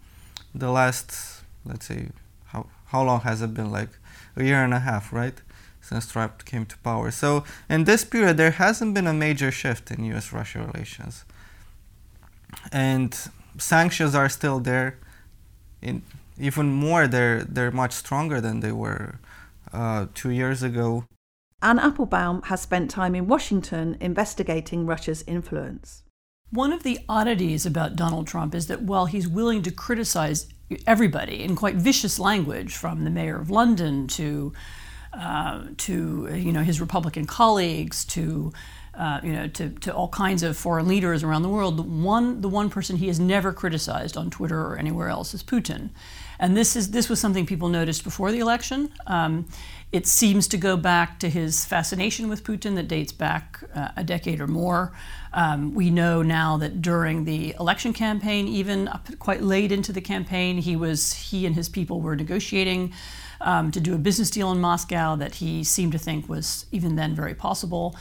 the 0.54 0.70
last, 0.70 1.42
let's 1.64 1.86
say, 1.86 2.10
how 2.46 2.66
how 2.86 3.02
long 3.02 3.20
has 3.22 3.42
it 3.42 3.52
been? 3.52 3.72
Like 3.72 3.90
a 4.36 4.44
year 4.44 4.62
and 4.62 4.72
a 4.72 4.78
half, 4.78 5.12
right? 5.12 5.34
Since 5.80 6.12
Trump 6.12 6.44
came 6.44 6.66
to 6.66 6.78
power. 6.78 7.10
So 7.10 7.44
in 7.68 7.84
this 7.84 8.04
period, 8.04 8.36
there 8.36 8.52
hasn't 8.52 8.94
been 8.94 9.08
a 9.08 9.12
major 9.12 9.50
shift 9.50 9.90
in 9.90 10.04
U.S.-Russia 10.04 10.72
relations, 10.72 11.24
and 12.72 13.16
sanctions 13.58 14.14
are 14.14 14.28
still 14.28 14.60
there. 14.60 14.98
In 15.82 16.02
even 16.38 16.72
more, 16.72 17.06
they're 17.06 17.44
they're 17.44 17.70
much 17.70 17.92
stronger 17.92 18.40
than 18.40 18.60
they 18.60 18.72
were 18.72 19.20
uh, 19.72 20.06
two 20.14 20.30
years 20.30 20.62
ago. 20.62 21.04
Anne 21.62 21.78
Applebaum 21.78 22.42
has 22.42 22.60
spent 22.60 22.90
time 22.90 23.14
in 23.14 23.26
Washington 23.26 23.96
investigating 24.00 24.84
Russia's 24.86 25.24
influence. 25.26 26.02
One 26.50 26.72
of 26.72 26.82
the 26.82 26.98
oddities 27.08 27.64
about 27.64 27.96
Donald 27.96 28.26
Trump 28.26 28.54
is 28.54 28.66
that 28.66 28.82
while 28.82 29.06
he's 29.06 29.26
willing 29.26 29.62
to 29.62 29.70
criticize 29.70 30.46
everybody 30.86 31.42
in 31.42 31.56
quite 31.56 31.76
vicious 31.76 32.18
language, 32.18 32.76
from 32.76 33.04
the 33.04 33.10
mayor 33.10 33.40
of 33.40 33.50
London 33.50 34.06
to 34.08 34.52
uh, 35.12 35.64
to 35.78 36.34
you 36.34 36.52
know 36.52 36.62
his 36.62 36.80
Republican 36.80 37.26
colleagues 37.26 38.04
to 38.04 38.52
uh, 38.96 39.20
you 39.22 39.32
know 39.32 39.48
to, 39.48 39.70
to 39.70 39.94
all 39.94 40.08
kinds 40.08 40.42
of 40.42 40.56
foreign 40.56 40.86
leaders 40.86 41.22
around 41.22 41.42
the 41.42 41.48
world, 41.48 41.76
the 41.76 41.82
one 41.82 42.40
the 42.40 42.48
one 42.48 42.70
person 42.70 42.96
he 42.96 43.08
has 43.08 43.18
never 43.18 43.52
criticized 43.52 44.16
on 44.16 44.30
Twitter 44.30 44.60
or 44.60 44.76
anywhere 44.76 45.08
else 45.08 45.34
is 45.34 45.42
Putin, 45.42 45.90
and 46.38 46.56
this 46.56 46.76
is 46.76 46.90
this 46.90 47.08
was 47.08 47.20
something 47.20 47.46
people 47.46 47.68
noticed 47.68 48.04
before 48.04 48.32
the 48.32 48.40
election. 48.40 48.90
Um, 49.06 49.46
it 49.92 50.08
seems 50.08 50.48
to 50.48 50.56
go 50.56 50.76
back 50.76 51.20
to 51.20 51.30
his 51.30 51.64
fascination 51.64 52.28
with 52.28 52.42
Putin 52.42 52.74
that 52.74 52.88
dates 52.88 53.12
back 53.12 53.62
uh, 53.76 53.90
a 53.96 54.02
decade 54.02 54.40
or 54.40 54.48
more. 54.48 54.92
Um, 55.32 55.72
we 55.72 55.88
know 55.88 56.20
now 56.20 56.56
that 56.56 56.82
during 56.82 57.24
the 57.24 57.54
election 57.60 57.92
campaign, 57.92 58.48
even 58.48 58.90
quite 59.20 59.42
late 59.42 59.70
into 59.70 59.92
the 59.92 60.00
campaign, 60.00 60.58
he 60.58 60.74
was 60.74 61.12
he 61.12 61.46
and 61.46 61.54
his 61.54 61.68
people 61.68 62.00
were 62.00 62.16
negotiating 62.16 62.92
um, 63.40 63.70
to 63.70 63.80
do 63.80 63.94
a 63.94 63.98
business 63.98 64.30
deal 64.30 64.50
in 64.50 64.60
Moscow 64.60 65.16
that 65.16 65.36
he 65.36 65.62
seemed 65.62 65.92
to 65.92 65.98
think 65.98 66.28
was 66.28 66.66
even 66.72 66.96
then 66.96 67.14
very 67.14 67.34
possible. 67.34 67.94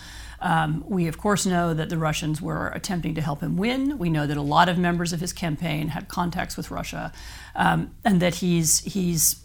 Um, 0.43 0.83
we, 0.89 1.07
of 1.07 1.17
course, 1.17 1.45
know 1.45 1.73
that 1.73 1.89
the 1.89 1.97
Russians 1.97 2.41
were 2.41 2.67
attempting 2.67 3.15
to 3.15 3.21
help 3.21 3.39
him 3.39 3.55
win. 3.55 3.97
We 3.97 4.09
know 4.09 4.27
that 4.27 4.35
a 4.35 4.41
lot 4.41 4.67
of 4.67 4.77
members 4.77 5.13
of 5.13 5.21
his 5.21 5.31
campaign 5.31 5.87
had 5.87 6.09
contacts 6.09 6.57
with 6.57 6.69
Russia, 6.69 7.13
um, 7.55 7.95
and 8.03 8.21
that 8.21 8.35
he's, 8.35 8.79
he's, 8.79 9.41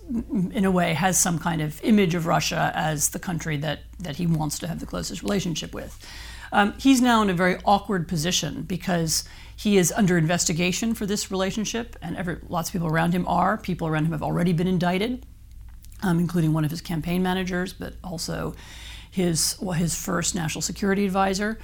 in 0.53 0.65
a 0.65 0.73
way, 0.73 0.95
has 0.95 1.17
some 1.17 1.39
kind 1.39 1.63
of 1.63 1.81
image 1.85 2.17
of 2.17 2.27
Russia 2.27 2.73
as 2.75 3.11
the 3.11 3.21
country 3.21 3.57
that, 3.59 3.83
that 4.01 4.17
he 4.17 4.27
wants 4.27 4.59
to 4.59 4.67
have 4.67 4.81
the 4.81 4.87
closest 4.87 5.23
relationship 5.23 5.73
with. 5.73 6.05
Um, 6.51 6.75
he's 6.79 7.01
now 7.01 7.23
in 7.23 7.31
a 7.31 7.35
very 7.35 7.59
awkward 7.65 8.09
position 8.09 8.63
because 8.63 9.23
he 9.55 9.77
is 9.77 9.93
under 9.93 10.19
investigation 10.19 10.95
for 10.95 11.07
this 11.07 11.31
relationship, 11.31 11.97
and 12.03 12.17
every, 12.17 12.39
lots 12.49 12.71
of 12.71 12.73
people 12.73 12.89
around 12.89 13.13
him 13.13 13.25
are. 13.29 13.57
People 13.57 13.87
around 13.87 14.07
him 14.07 14.13
have 14.13 14.23
already 14.25 14.53
been 14.53 14.67
indicted, 14.67 15.25
um, 16.03 16.19
including 16.19 16.53
one 16.53 16.65
of 16.65 16.73
his 16.73 16.81
campaign 16.81 17.23
managers, 17.23 17.73
but 17.73 17.95
also 18.03 18.57
his 19.19 19.57
well, 19.61 19.79
his 19.85 19.95
first 19.95 20.35
national 20.35 20.63
security 20.63 21.05
advisor. 21.05 21.59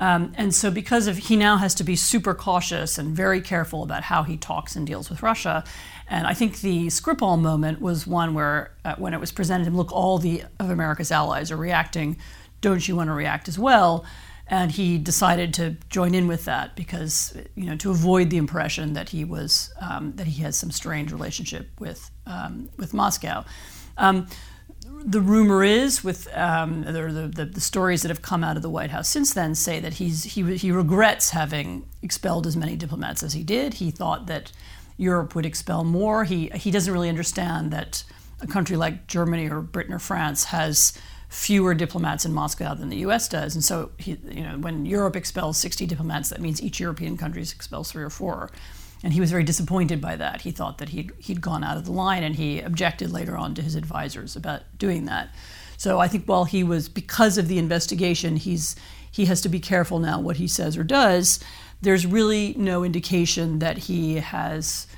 Um, 0.00 0.32
and 0.36 0.54
so, 0.54 0.70
because 0.70 1.08
of 1.10 1.16
he 1.16 1.36
now 1.36 1.56
has 1.56 1.74
to 1.74 1.84
be 1.84 1.96
super 1.96 2.34
cautious 2.34 2.98
and 2.98 3.16
very 3.16 3.40
careful 3.40 3.82
about 3.82 4.02
how 4.04 4.22
he 4.22 4.36
talks 4.36 4.76
and 4.76 4.86
deals 4.86 5.10
with 5.10 5.22
Russia. 5.22 5.64
And 6.08 6.26
I 6.26 6.34
think 6.34 6.60
the 6.60 6.86
Skripal 6.88 7.40
moment 7.40 7.80
was 7.80 8.06
one 8.06 8.32
where, 8.34 8.70
uh, 8.84 8.94
when 8.96 9.12
it 9.14 9.20
was 9.20 9.32
presented 9.32 9.66
him, 9.66 9.76
look, 9.76 9.92
all 9.92 10.18
the 10.18 10.44
of 10.60 10.70
America's 10.70 11.10
allies 11.10 11.50
are 11.50 11.56
reacting. 11.56 12.16
Don't 12.60 12.86
you 12.86 12.96
want 12.96 13.08
to 13.08 13.14
react 13.14 13.48
as 13.48 13.58
well? 13.58 14.04
And 14.50 14.70
he 14.70 14.98
decided 14.98 15.52
to 15.54 15.76
join 15.90 16.14
in 16.14 16.28
with 16.28 16.44
that 16.44 16.76
because, 16.76 17.36
you 17.54 17.66
know, 17.66 17.76
to 17.76 17.90
avoid 17.90 18.30
the 18.30 18.36
impression 18.36 18.94
that 18.94 19.08
he 19.08 19.24
was 19.24 19.72
um, 19.80 20.12
that 20.16 20.26
he 20.26 20.42
has 20.42 20.56
some 20.56 20.70
strange 20.70 21.12
relationship 21.12 21.68
with 21.80 22.10
um, 22.26 22.68
with 22.76 22.92
Moscow. 22.92 23.44
The 25.10 25.22
rumor 25.22 25.64
is, 25.64 26.04
with 26.04 26.28
um, 26.36 26.82
the, 26.82 27.30
the, 27.34 27.46
the, 27.46 27.60
stories 27.62 28.02
that 28.02 28.10
have 28.10 28.20
come 28.20 28.44
out 28.44 28.56
of 28.56 28.62
the 28.62 28.68
White 28.68 28.90
House 28.90 29.08
since 29.08 29.32
then, 29.32 29.54
say 29.54 29.80
that 29.80 29.94
he's, 29.94 30.24
he, 30.24 30.56
he 30.56 30.70
regrets 30.70 31.30
having 31.30 31.88
expelled 32.02 32.46
as 32.46 32.58
many 32.58 32.76
diplomats 32.76 33.22
as 33.22 33.32
he 33.32 33.42
did. 33.42 33.74
He 33.74 33.90
thought 33.90 34.26
that 34.26 34.52
Europe 34.98 35.34
would 35.34 35.46
expel 35.46 35.82
more. 35.82 36.24
He, 36.24 36.48
he 36.48 36.70
doesn't 36.70 36.92
really 36.92 37.08
understand 37.08 37.70
that 37.70 38.04
a 38.42 38.46
country 38.46 38.76
like 38.76 39.06
Germany 39.06 39.48
or 39.48 39.62
Britain 39.62 39.94
or 39.94 39.98
France 39.98 40.44
has 40.44 40.92
fewer 41.30 41.72
diplomats 41.72 42.26
in 42.26 42.34
Moscow 42.34 42.74
than 42.74 42.90
the 42.90 42.98
U.S. 42.98 43.28
does. 43.28 43.54
And 43.54 43.64
so, 43.64 43.90
he, 43.96 44.18
you 44.28 44.42
know, 44.42 44.58
when 44.58 44.84
Europe 44.84 45.16
expels 45.16 45.56
60 45.56 45.86
diplomats, 45.86 46.28
that 46.28 46.40
means 46.42 46.62
each 46.62 46.80
European 46.80 47.16
country 47.16 47.40
expels 47.40 47.90
three 47.90 48.04
or 48.04 48.10
four. 48.10 48.50
And 49.02 49.12
he 49.12 49.20
was 49.20 49.30
very 49.30 49.44
disappointed 49.44 50.00
by 50.00 50.16
that. 50.16 50.40
He 50.40 50.50
thought 50.50 50.78
that 50.78 50.88
he'd, 50.88 51.12
he'd 51.18 51.40
gone 51.40 51.62
out 51.62 51.76
of 51.76 51.84
the 51.84 51.92
line, 51.92 52.24
and 52.24 52.34
he 52.34 52.60
objected 52.60 53.12
later 53.12 53.36
on 53.36 53.54
to 53.54 53.62
his 53.62 53.74
advisors 53.74 54.34
about 54.34 54.62
doing 54.76 55.04
that. 55.04 55.30
So 55.76 56.00
I 56.00 56.08
think 56.08 56.24
while 56.26 56.44
he 56.44 56.64
was, 56.64 56.88
because 56.88 57.38
of 57.38 57.46
the 57.46 57.58
investigation, 57.58 58.36
he's, 58.36 58.74
he 59.12 59.26
has 59.26 59.40
to 59.42 59.48
be 59.48 59.60
careful 59.60 60.00
now 60.00 60.20
what 60.20 60.36
he 60.36 60.48
says 60.48 60.76
or 60.76 60.82
does. 60.82 61.38
There's 61.80 62.04
really 62.04 62.54
no 62.58 62.82
indication 62.82 63.60
that 63.60 63.78
he 63.78 64.16
has, 64.16 64.88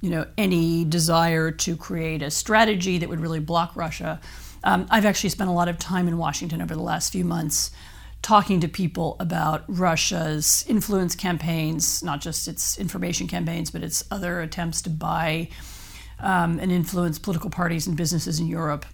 you 0.00 0.08
know, 0.08 0.26
any 0.38 0.86
desire 0.86 1.50
to 1.50 1.76
create 1.76 2.22
a 2.22 2.30
strategy 2.30 2.96
that 2.96 3.10
would 3.10 3.20
really 3.20 3.40
block 3.40 3.76
Russia. 3.76 4.18
Um, 4.64 4.86
I've 4.90 5.04
actually 5.04 5.30
spent 5.30 5.50
a 5.50 5.52
lot 5.52 5.68
of 5.68 5.78
time 5.78 6.08
in 6.08 6.16
Washington 6.16 6.62
over 6.62 6.74
the 6.74 6.82
last 6.82 7.12
few 7.12 7.24
months 7.24 7.70
talking 8.22 8.60
to 8.60 8.68
people 8.68 9.16
about 9.18 9.64
Russia's 9.66 10.64
influence 10.68 11.14
campaigns, 11.14 12.02
not 12.02 12.20
just 12.20 12.48
its 12.48 12.78
information 12.78 13.26
campaigns, 13.26 13.70
but 13.70 13.82
its 13.82 14.04
other 14.10 14.40
attempts 14.40 14.82
to 14.82 14.90
buy 14.90 15.48
um, 16.18 16.58
and 16.58 16.70
influence 16.70 17.18
political 17.18 17.50
parties 17.50 17.86
and 17.86 17.96
businesses 17.96 18.38
in 18.38 18.46
Europe 18.46 18.84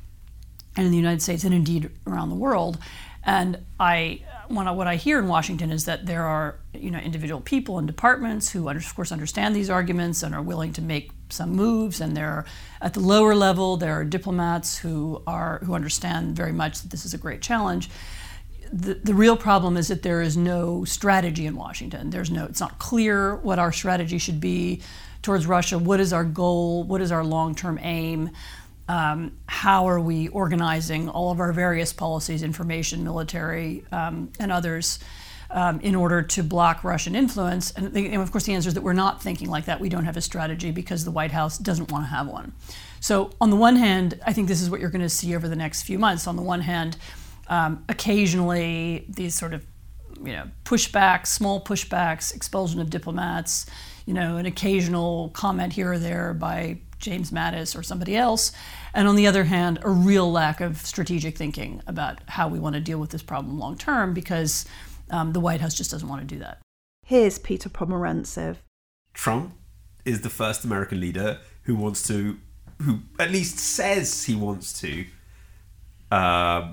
and 0.77 0.87
in 0.87 0.93
the 0.93 0.97
United 0.97 1.23
States 1.23 1.43
and 1.45 1.55
indeed 1.55 1.91
around 2.07 2.29
the 2.29 2.37
world. 2.37 2.79
And 3.25 3.65
I, 3.81 4.23
what 4.49 4.87
I 4.87 4.95
hear 4.95 5.19
in 5.19 5.27
Washington 5.27 5.73
is 5.73 5.87
that 5.87 6.07
there 6.07 6.23
are, 6.23 6.61
you 6.73 6.93
know, 6.93 6.99
individual 6.99 7.41
people 7.41 7.79
and 7.79 7.87
departments 7.87 8.51
who, 8.51 8.69
of 8.69 8.95
course, 8.95 9.11
understand 9.11 9.57
these 9.57 9.69
arguments 9.69 10.23
and 10.23 10.33
are 10.33 10.43
willing 10.43 10.73
to 10.75 10.83
make 10.83 11.11
some 11.31 11.51
moves. 11.51 12.01
And 12.01 12.17
there, 12.17 12.45
at 12.81 12.95
the 12.95 13.01
lower 13.01 13.35
level, 13.35 13.77
there 13.77 13.95
are 13.99 14.05
diplomats 14.05 14.79
who 14.79 15.25
are 15.27 15.59
who 15.65 15.75
understand 15.75 16.37
very 16.37 16.53
much 16.53 16.83
that 16.83 16.93
this 16.93 17.05
is 17.05 17.15
a 17.15 17.19
great 17.19 17.43
challenge 17.43 17.91
the, 18.72 18.94
the 18.94 19.14
real 19.14 19.37
problem 19.37 19.76
is 19.76 19.88
that 19.88 20.02
there 20.02 20.22
is 20.22 20.37
no 20.37 20.85
strategy 20.85 21.46
in 21.46 21.57
Washington. 21.57 22.11
There's 22.11 22.31
no, 22.31 22.44
it's 22.44 22.61
not 22.61 22.79
clear 22.79 23.37
what 23.37 23.59
our 23.59 23.72
strategy 23.72 24.18
should 24.18 24.40
be 24.40 24.83
towards 25.22 25.46
Russia. 25.46 25.79
What 25.79 26.00
is 26.00 26.12
our 26.12 26.24
goal? 26.24 26.85
What 26.85 27.00
is 27.00 27.12
our 27.12 27.24
long 27.24 27.55
term 27.55 27.79
aim? 27.83 28.31
Um, 28.88 29.33
how 29.46 29.88
are 29.88 29.98
we 29.98 30.29
organizing 30.29 31.09
all 31.09 31.33
of 31.33 31.40
our 31.40 31.52
various 31.52 31.92
policies, 31.92 32.42
information, 32.42 33.02
military, 33.02 33.85
um, 33.90 34.31
and 34.38 34.52
others, 34.52 35.00
um, 35.50 35.81
in 35.81 35.96
order 35.96 36.22
to 36.22 36.42
block 36.44 36.85
Russian 36.85 37.16
influence? 37.16 37.72
And, 37.72 37.92
the, 37.92 38.07
and, 38.12 38.22
of 38.22 38.31
course, 38.31 38.44
the 38.44 38.55
answer 38.55 38.68
is 38.68 38.74
that 38.74 38.85
we're 38.85 38.92
not 38.92 39.20
thinking 39.20 39.50
like 39.50 39.64
that. 39.64 39.81
We 39.81 39.88
don't 39.88 40.05
have 40.05 40.16
a 40.16 40.20
strategy 40.20 40.70
because 40.70 41.05
the 41.05 41.11
White 41.11 41.33
House 41.33 41.59
doesn't 41.59 41.90
want 41.90 42.05
to 42.05 42.11
have 42.11 42.29
one. 42.29 42.52
So, 43.00 43.33
on 43.40 43.50
the 43.50 43.57
one 43.57 43.74
hand, 43.74 44.20
I 44.24 44.33
think 44.33 44.46
this 44.46 44.62
is 44.62 44.70
what 44.70 44.81
you're 44.81 44.90
going 44.90 45.02
to 45.02 45.09
see 45.09 45.35
over 45.35 45.48
the 45.48 45.57
next 45.57 45.83
few 45.83 45.98
months. 45.98 46.29
On 46.29 46.37
the 46.37 46.42
one 46.42 46.61
hand, 46.61 46.96
um, 47.49 47.85
occasionally, 47.89 49.07
these 49.09 49.35
sort 49.35 49.55
of 49.55 49.65
you 50.19 50.33
know 50.33 50.51
pushbacks, 50.65 51.29
small 51.29 51.63
pushbacks, 51.63 52.35
expulsion 52.35 52.81
of 52.81 52.91
diplomats, 52.91 53.67
you 54.07 54.15
know, 54.15 54.37
an 54.37 54.47
occasional 54.47 55.31
comment 55.31 55.73
here 55.73 55.92
or 55.92 55.99
there 55.99 56.35
by 56.35 56.79
James 56.99 57.31
Mattis 57.31 57.79
or 57.79 57.83
somebody 57.83 58.17
else, 58.17 58.53
and 58.94 59.07
on 59.07 59.17
the 59.17 59.27
other 59.27 59.44
hand, 59.44 59.79
a 59.83 59.90
real 59.90 60.31
lack 60.31 60.61
of 60.61 60.79
strategic 60.79 61.37
thinking 61.37 61.83
about 61.87 62.19
how 62.29 62.49
we 62.49 62.59
want 62.59 62.75
to 62.75 62.81
deal 62.81 62.99
with 62.99 63.11
this 63.11 63.23
problem 63.23 63.59
long 63.59 63.77
term 63.77 64.15
because 64.15 64.65
um, 65.11 65.33
the 65.33 65.40
White 65.40 65.61
House 65.61 65.75
just 65.75 65.90
doesn't 65.90 66.09
want 66.09 66.21
to 66.21 66.27
do 66.27 66.38
that. 66.40 66.59
Here's 67.05 67.38
Peter 67.38 67.69
Pomerantsev. 67.69 68.57
Trump 69.15 69.55
is 70.05 70.23
the 70.23 70.31
first 70.31 70.65
American 70.65 71.01
leader 71.01 71.38
who 71.63 71.77
wants 71.77 72.07
to, 72.09 72.38
who 72.83 73.01
at 73.19 73.31
least 73.31 73.59
says 73.59 74.25
he 74.25 74.35
wants 74.35 74.81
to, 74.81 75.05
uh, 76.11 76.73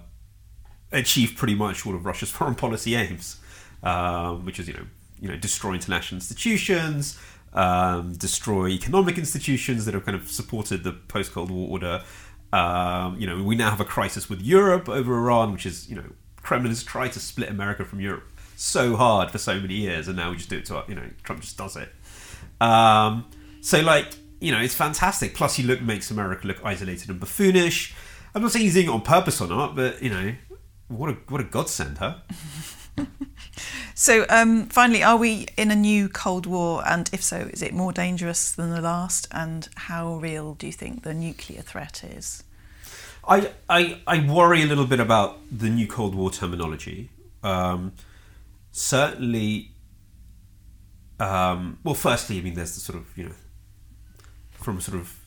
achieve 0.93 1.35
pretty 1.35 1.55
much 1.55 1.85
all 1.85 1.95
of 1.95 2.05
Russia's 2.05 2.31
foreign 2.37 2.55
policy 2.55 2.95
aims, 2.95 3.37
um, 3.83 4.45
which 4.45 4.59
is 4.59 4.67
you 4.67 4.73
know 4.73 4.85
you 5.19 5.27
know 5.27 5.35
destroy 5.35 5.73
international 5.73 6.17
institutions, 6.17 7.19
um, 7.53 8.13
destroy 8.13 8.67
economic 8.69 9.17
institutions 9.17 9.85
that 9.85 9.93
have 9.93 10.05
kind 10.05 10.15
of 10.15 10.29
supported 10.29 10.83
the 10.83 10.93
post 10.93 11.33
Cold 11.33 11.51
War 11.51 11.69
order. 11.69 12.03
Um, 12.51 13.19
you 13.19 13.25
know, 13.25 13.41
we 13.43 13.55
now 13.55 13.71
have 13.71 13.81
a 13.81 13.85
crisis 13.85 14.29
with 14.29 14.39
Europe 14.41 14.87
over 14.87 15.15
Iran, 15.17 15.51
which 15.51 15.65
is 15.65 15.89
you 15.89 15.95
know 15.95 16.05
Kremlin 16.41 16.69
has 16.69 16.83
tried 16.83 17.13
to 17.13 17.19
split 17.19 17.49
America 17.49 17.83
from 17.83 17.99
Europe 17.99 18.25
so 18.55 18.95
hard 18.95 19.31
for 19.31 19.37
so 19.37 19.59
many 19.59 19.75
years, 19.75 20.07
and 20.07 20.15
now 20.15 20.29
we 20.29 20.37
just 20.37 20.49
do 20.49 20.57
it 20.57 20.65
to 20.65 20.83
you 20.87 20.95
know 20.95 21.09
Trump 21.23 21.41
just 21.41 21.57
does 21.57 21.75
it. 21.75 21.89
Um, 22.61 23.25
so 23.61 23.81
like 23.81 24.07
you 24.39 24.51
know 24.51 24.59
it's 24.59 24.75
fantastic. 24.75 25.35
Plus 25.35 25.55
he 25.55 25.63
look 25.63 25.81
makes 25.81 26.11
America 26.11 26.47
look 26.47 26.63
isolated 26.63 27.09
and 27.09 27.19
buffoonish. 27.19 27.93
I'm 28.35 28.41
not 28.41 28.51
saying 28.51 28.65
he's 28.65 28.73
doing 28.73 28.87
it 28.87 28.91
on 28.91 29.01
purpose 29.01 29.39
or 29.41 29.47
not, 29.47 29.75
but 29.75 30.01
you 30.01 30.09
know 30.09 30.33
what 30.93 31.09
a 31.09 31.13
what 31.27 31.41
a 31.41 31.43
godsend, 31.43 31.97
huh? 31.97 32.15
so 33.95 34.25
um, 34.29 34.67
finally, 34.67 35.03
are 35.03 35.17
we 35.17 35.47
in 35.57 35.71
a 35.71 35.75
new 35.75 36.09
Cold 36.09 36.45
War? 36.45 36.83
And 36.85 37.09
if 37.13 37.23
so, 37.23 37.49
is 37.51 37.61
it 37.61 37.73
more 37.73 37.91
dangerous 37.91 38.51
than 38.51 38.69
the 38.69 38.81
last? 38.81 39.27
And 39.31 39.67
how 39.75 40.15
real 40.15 40.53
do 40.55 40.67
you 40.67 40.73
think 40.73 41.03
the 41.03 41.13
nuclear 41.13 41.61
threat 41.61 42.03
is? 42.03 42.43
I, 43.27 43.51
I, 43.69 44.01
I 44.05 44.19
worry 44.27 44.63
a 44.63 44.65
little 44.65 44.85
bit 44.85 44.99
about 44.99 45.39
the 45.51 45.69
new 45.69 45.87
Cold 45.87 46.13
War 46.13 46.29
terminology. 46.29 47.09
Um, 47.41 47.93
certainly, 48.71 49.71
um, 51.19 51.79
well, 51.83 51.95
firstly, 51.95 52.37
I 52.37 52.41
mean, 52.41 52.55
there's 52.55 52.75
the 52.75 52.81
sort 52.81 52.99
of, 52.99 53.17
you 53.17 53.25
know, 53.25 53.35
from 54.51 54.81
sort 54.81 54.97
of 54.97 55.22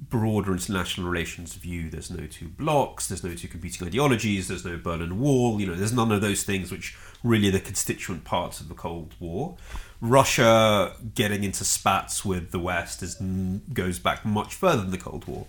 broader 0.00 0.52
international 0.52 1.08
relations 1.08 1.54
view, 1.54 1.88
there's 1.90 2.10
no 2.10 2.26
two 2.26 2.48
blocks, 2.48 3.08
there's 3.08 3.24
no 3.24 3.34
two 3.34 3.48
competing 3.48 3.86
ideologies, 3.86 4.48
there's 4.48 4.64
no 4.64 4.76
Berlin 4.76 5.18
Wall, 5.18 5.60
you 5.60 5.66
know, 5.66 5.74
there's 5.74 5.92
none 5.92 6.12
of 6.12 6.20
those 6.20 6.42
things 6.42 6.70
which 6.70 6.96
really 7.24 7.48
are 7.48 7.52
the 7.52 7.60
constituent 7.60 8.24
parts 8.24 8.60
of 8.60 8.68
the 8.68 8.74
Cold 8.74 9.14
War. 9.18 9.56
Russia 10.00 10.94
getting 11.14 11.44
into 11.44 11.64
spats 11.64 12.24
with 12.24 12.50
the 12.50 12.58
West 12.58 13.02
is, 13.02 13.14
goes 13.72 13.98
back 13.98 14.24
much 14.24 14.54
further 14.54 14.82
than 14.82 14.90
the 14.90 14.98
Cold 14.98 15.26
War. 15.26 15.46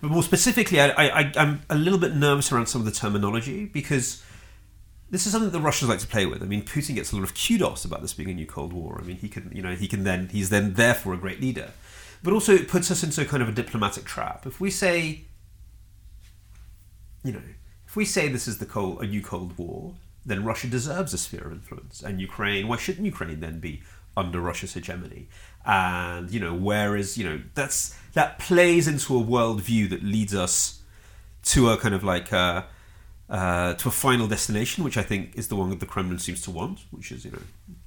But 0.00 0.10
more 0.10 0.22
specifically, 0.22 0.78
I, 0.78 0.90
I, 0.90 1.32
I'm 1.36 1.62
a 1.70 1.76
little 1.76 1.98
bit 1.98 2.14
nervous 2.14 2.52
around 2.52 2.66
some 2.66 2.82
of 2.82 2.84
the 2.84 2.92
terminology 2.92 3.64
because 3.64 4.22
this 5.10 5.24
is 5.24 5.32
something 5.32 5.50
that 5.50 5.56
the 5.56 5.64
Russians 5.64 5.88
like 5.88 6.00
to 6.00 6.06
play 6.06 6.26
with. 6.26 6.42
I 6.42 6.46
mean, 6.46 6.62
Putin 6.62 6.96
gets 6.96 7.12
a 7.12 7.16
lot 7.16 7.24
of 7.24 7.34
kudos 7.34 7.84
about 7.86 8.02
this 8.02 8.12
being 8.12 8.28
a 8.28 8.34
new 8.34 8.46
Cold 8.46 8.74
War. 8.74 9.00
I 9.00 9.04
mean, 9.04 9.16
he 9.16 9.28
can, 9.28 9.50
you 9.54 9.62
know, 9.62 9.74
he 9.74 9.88
can 9.88 10.04
then 10.04 10.28
he's 10.28 10.50
then 10.50 10.74
therefore 10.74 11.14
a 11.14 11.16
great 11.16 11.40
leader 11.40 11.70
but 12.22 12.32
also 12.32 12.54
it 12.54 12.68
puts 12.68 12.90
us 12.90 13.02
into 13.02 13.24
kind 13.24 13.42
of 13.42 13.48
a 13.48 13.52
diplomatic 13.52 14.04
trap. 14.04 14.46
If 14.46 14.60
we 14.60 14.70
say, 14.70 15.22
you 17.24 17.32
know, 17.32 17.42
if 17.86 17.96
we 17.96 18.04
say 18.04 18.28
this 18.28 18.46
is 18.48 18.58
the 18.58 18.66
cold, 18.66 19.02
a 19.02 19.06
new 19.06 19.22
Cold 19.22 19.56
War, 19.58 19.94
then 20.24 20.44
Russia 20.44 20.66
deserves 20.66 21.14
a 21.14 21.18
sphere 21.18 21.46
of 21.46 21.52
influence, 21.52 22.02
and 22.02 22.20
Ukraine. 22.20 22.66
Why 22.68 22.76
shouldn't 22.76 23.06
Ukraine 23.06 23.40
then 23.40 23.60
be 23.60 23.82
under 24.16 24.40
Russia's 24.40 24.74
hegemony? 24.74 25.28
And 25.64 26.30
you 26.30 26.40
know, 26.40 26.54
where 26.54 26.96
is 26.96 27.16
you 27.16 27.24
know 27.24 27.40
that's 27.54 27.96
that 28.14 28.38
plays 28.38 28.88
into 28.88 29.16
a 29.16 29.22
worldview 29.22 29.88
that 29.90 30.02
leads 30.02 30.34
us 30.34 30.82
to 31.44 31.70
a 31.70 31.76
kind 31.76 31.94
of 31.94 32.02
like 32.02 32.32
a, 32.32 32.66
uh, 33.30 33.74
to 33.74 33.88
a 33.88 33.92
final 33.92 34.26
destination, 34.26 34.82
which 34.82 34.96
I 34.96 35.02
think 35.02 35.36
is 35.36 35.46
the 35.46 35.54
one 35.54 35.70
that 35.70 35.78
the 35.78 35.86
Kremlin 35.86 36.18
seems 36.18 36.42
to 36.42 36.50
want, 36.50 36.80
which 36.90 37.12
is 37.12 37.24
you 37.24 37.30
know 37.30 37.42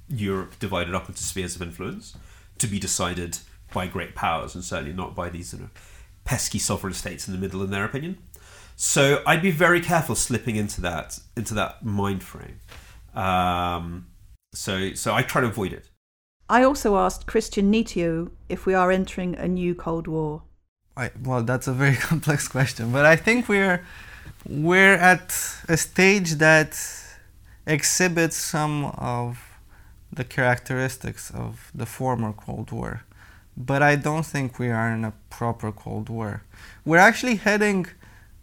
Europe 0.08 0.58
divided 0.58 0.94
up 0.94 1.08
into 1.08 1.22
spheres 1.22 1.56
of 1.56 1.62
influence 1.62 2.16
to 2.58 2.66
be 2.66 2.78
decided 2.78 3.38
by 3.72 3.86
great 3.86 4.14
powers 4.14 4.54
and 4.54 4.64
certainly 4.64 4.92
not 4.92 5.14
by 5.14 5.28
these 5.28 5.48
sort 5.50 5.62
of 5.62 5.70
pesky 6.24 6.58
sovereign 6.58 6.94
states 6.94 7.26
in 7.26 7.34
the 7.34 7.40
middle 7.40 7.62
in 7.62 7.70
their 7.70 7.84
opinion. 7.84 8.18
So 8.76 9.22
i'd 9.26 9.42
be 9.42 9.50
very 9.50 9.80
careful 9.80 10.14
slipping 10.14 10.56
into 10.56 10.80
that 10.80 11.18
into 11.36 11.54
that 11.54 11.84
mind 11.84 12.22
frame. 12.22 12.60
Um, 13.14 14.06
so 14.54 14.94
so 14.94 15.14
i 15.14 15.22
try 15.22 15.40
to 15.40 15.48
avoid 15.48 15.72
it. 15.72 15.88
I 16.48 16.64
also 16.64 16.96
asked 16.96 17.26
Cristian 17.26 17.70
Nitoiu 17.70 18.30
if 18.48 18.66
we 18.66 18.74
are 18.74 18.90
entering 18.90 19.36
a 19.36 19.46
new 19.46 19.74
cold 19.74 20.08
war. 20.08 20.42
I, 20.96 21.10
well 21.22 21.42
that's 21.42 21.68
a 21.68 21.72
very 21.72 21.96
complex 22.10 22.48
question 22.48 22.92
but 22.92 23.06
i 23.06 23.16
think 23.16 23.48
we're 23.48 23.84
we're 24.48 24.94
at 24.94 25.28
a 25.68 25.76
stage 25.76 26.32
that 26.46 26.72
exhibits 27.66 28.36
some 28.36 28.86
of 28.86 29.38
the 30.12 30.24
characteristics 30.24 31.30
of 31.30 31.70
the 31.74 31.86
former 31.86 32.32
cold 32.32 32.72
war 32.72 33.04
but 33.56 33.82
I 33.82 33.96
don't 33.96 34.24
think 34.24 34.58
we 34.58 34.70
are 34.70 34.90
in 34.90 35.04
a 35.04 35.12
proper 35.28 35.72
Cold 35.72 36.08
War. 36.08 36.42
We're 36.84 36.98
actually 36.98 37.36
heading 37.36 37.86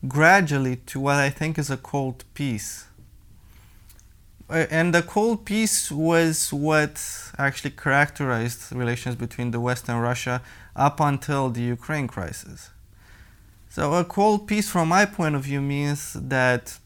gradually 0.08 0.78
to 0.88 1.00
what 1.00 1.16
I 1.16 1.30
think 1.30 1.58
is 1.58 1.70
a 1.70 1.78
cold 1.78 2.24
peace. 2.34 2.88
And 4.50 4.94
the 4.94 5.02
cold 5.02 5.46
peace 5.46 5.92
was 5.92 6.54
what 6.54 7.04
actually 7.38 7.72
characterized 7.72 8.72
relations 8.72 9.16
between 9.16 9.52
the 9.52 9.60
West 9.60 9.90
and 9.90 10.02
Russia 10.02 10.42
up 10.76 11.00
until 11.00 11.50
the 11.50 11.62
Ukraine 11.62 12.08
crisis. 12.08 12.70
So, 13.70 13.94
a 13.94 14.06
cold 14.06 14.48
peace, 14.48 14.70
from 14.70 14.88
my 14.88 15.06
point 15.06 15.36
of 15.36 15.44
view, 15.44 15.62
means 15.62 16.14
that 16.14 16.80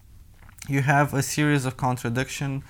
you 0.68 0.82
have 0.82 1.14
a 1.14 1.22
series 1.22 1.66
of 1.66 1.78
contradiction, 1.78 2.64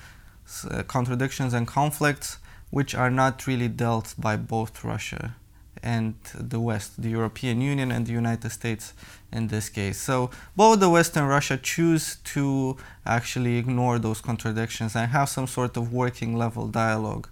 uh, 0.69 0.83
contradictions 0.83 1.53
and 1.53 1.65
conflicts 1.65 2.37
which 2.69 2.93
are 2.93 3.09
not 3.09 3.47
really 3.47 3.67
dealt 3.67 4.13
by 4.17 4.35
both 4.35 4.83
Russia 4.83 5.35
and 5.83 6.15
the 6.33 6.59
West, 6.59 7.01
the 7.01 7.09
European 7.09 7.61
Union 7.61 7.91
and 7.91 8.05
the 8.05 8.11
United 8.11 8.51
States 8.51 8.93
in 9.31 9.47
this 9.47 9.69
case. 9.69 9.97
So 9.97 10.29
both 10.55 10.79
the 10.79 10.89
West 10.89 11.15
and 11.17 11.27
Russia 11.27 11.57
choose 11.57 12.17
to 12.25 12.77
actually 13.05 13.57
ignore 13.57 13.97
those 13.99 14.21
contradictions 14.21 14.95
and 14.95 15.11
have 15.11 15.29
some 15.29 15.47
sort 15.47 15.77
of 15.77 15.93
working 15.93 16.37
level 16.37 16.67
dialogue. 16.67 17.29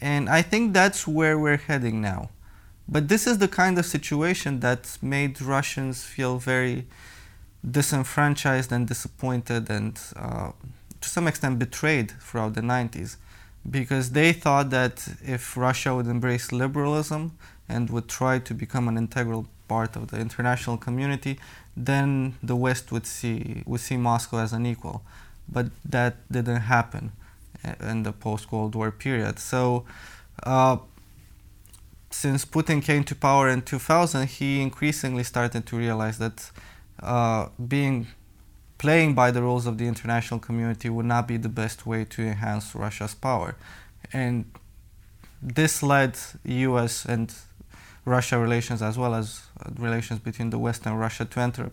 And 0.00 0.28
I 0.28 0.42
think 0.42 0.72
that's 0.72 1.06
where 1.06 1.38
we're 1.38 1.56
heading 1.56 2.00
now. 2.00 2.30
But 2.86 3.08
this 3.08 3.26
is 3.26 3.38
the 3.38 3.48
kind 3.48 3.78
of 3.78 3.86
situation 3.86 4.60
that 4.60 4.98
made 5.00 5.40
Russians 5.40 6.04
feel 6.04 6.38
very 6.38 6.86
disenfranchised 7.68 8.70
and 8.70 8.86
disappointed 8.86 9.70
and 9.70 9.98
uh, 10.16 10.50
to 11.00 11.08
some 11.08 11.26
extent 11.26 11.58
betrayed 11.58 12.10
throughout 12.20 12.54
the 12.54 12.60
90s 12.60 13.16
because 13.68 14.10
they 14.10 14.32
thought 14.32 14.70
that 14.70 15.08
if 15.22 15.56
Russia 15.56 15.94
would 15.94 16.06
embrace 16.06 16.52
liberalism, 16.52 17.36
and 17.68 17.90
would 17.90 18.08
try 18.08 18.38
to 18.38 18.54
become 18.54 18.88
an 18.88 18.96
integral 18.96 19.46
part 19.68 19.96
of 19.96 20.10
the 20.10 20.18
international 20.18 20.76
community, 20.76 21.38
then 21.76 22.34
the 22.42 22.56
West 22.56 22.92
would 22.92 23.06
see 23.06 23.62
would 23.66 23.80
see 23.80 23.96
Moscow 23.96 24.38
as 24.38 24.52
an 24.52 24.66
equal. 24.66 25.02
But 25.48 25.66
that 25.84 26.16
didn't 26.30 26.62
happen 26.62 27.12
in 27.80 28.02
the 28.02 28.12
post-Cold 28.12 28.74
War 28.74 28.90
period. 28.90 29.38
So. 29.38 29.84
Uh, 30.42 30.78
since 32.10 32.44
Putin 32.44 32.80
came 32.80 33.02
to 33.04 33.14
power 33.16 33.48
in 33.48 33.60
2000, 33.60 34.28
he 34.28 34.62
increasingly 34.62 35.24
started 35.24 35.66
to 35.66 35.76
realize 35.76 36.18
that 36.18 36.52
uh, 37.02 37.48
being 37.68 38.06
playing 38.78 39.14
by 39.14 39.30
the 39.30 39.42
rules 39.42 39.66
of 39.66 39.78
the 39.78 39.86
international 39.86 40.38
community 40.38 40.88
would 40.88 41.06
not 41.06 41.26
be 41.26 41.36
the 41.36 41.48
best 41.48 41.86
way 41.86 42.04
to 42.04 42.22
enhance 42.22 42.74
Russia's 42.74 43.14
power, 43.14 43.56
and 44.12 44.44
this 45.42 45.82
led 45.82 46.16
U.S. 46.44 47.04
and 47.04 47.34
Russia 48.04 48.38
relations 48.38 48.82
as 48.82 48.98
well 48.98 49.14
as 49.14 49.42
uh, 49.60 49.70
relations 49.78 50.18
between 50.20 50.50
the 50.50 50.58
West 50.58 50.86
and 50.86 50.98
Russia 50.98 51.24
to 51.24 51.40
enter 51.40 51.70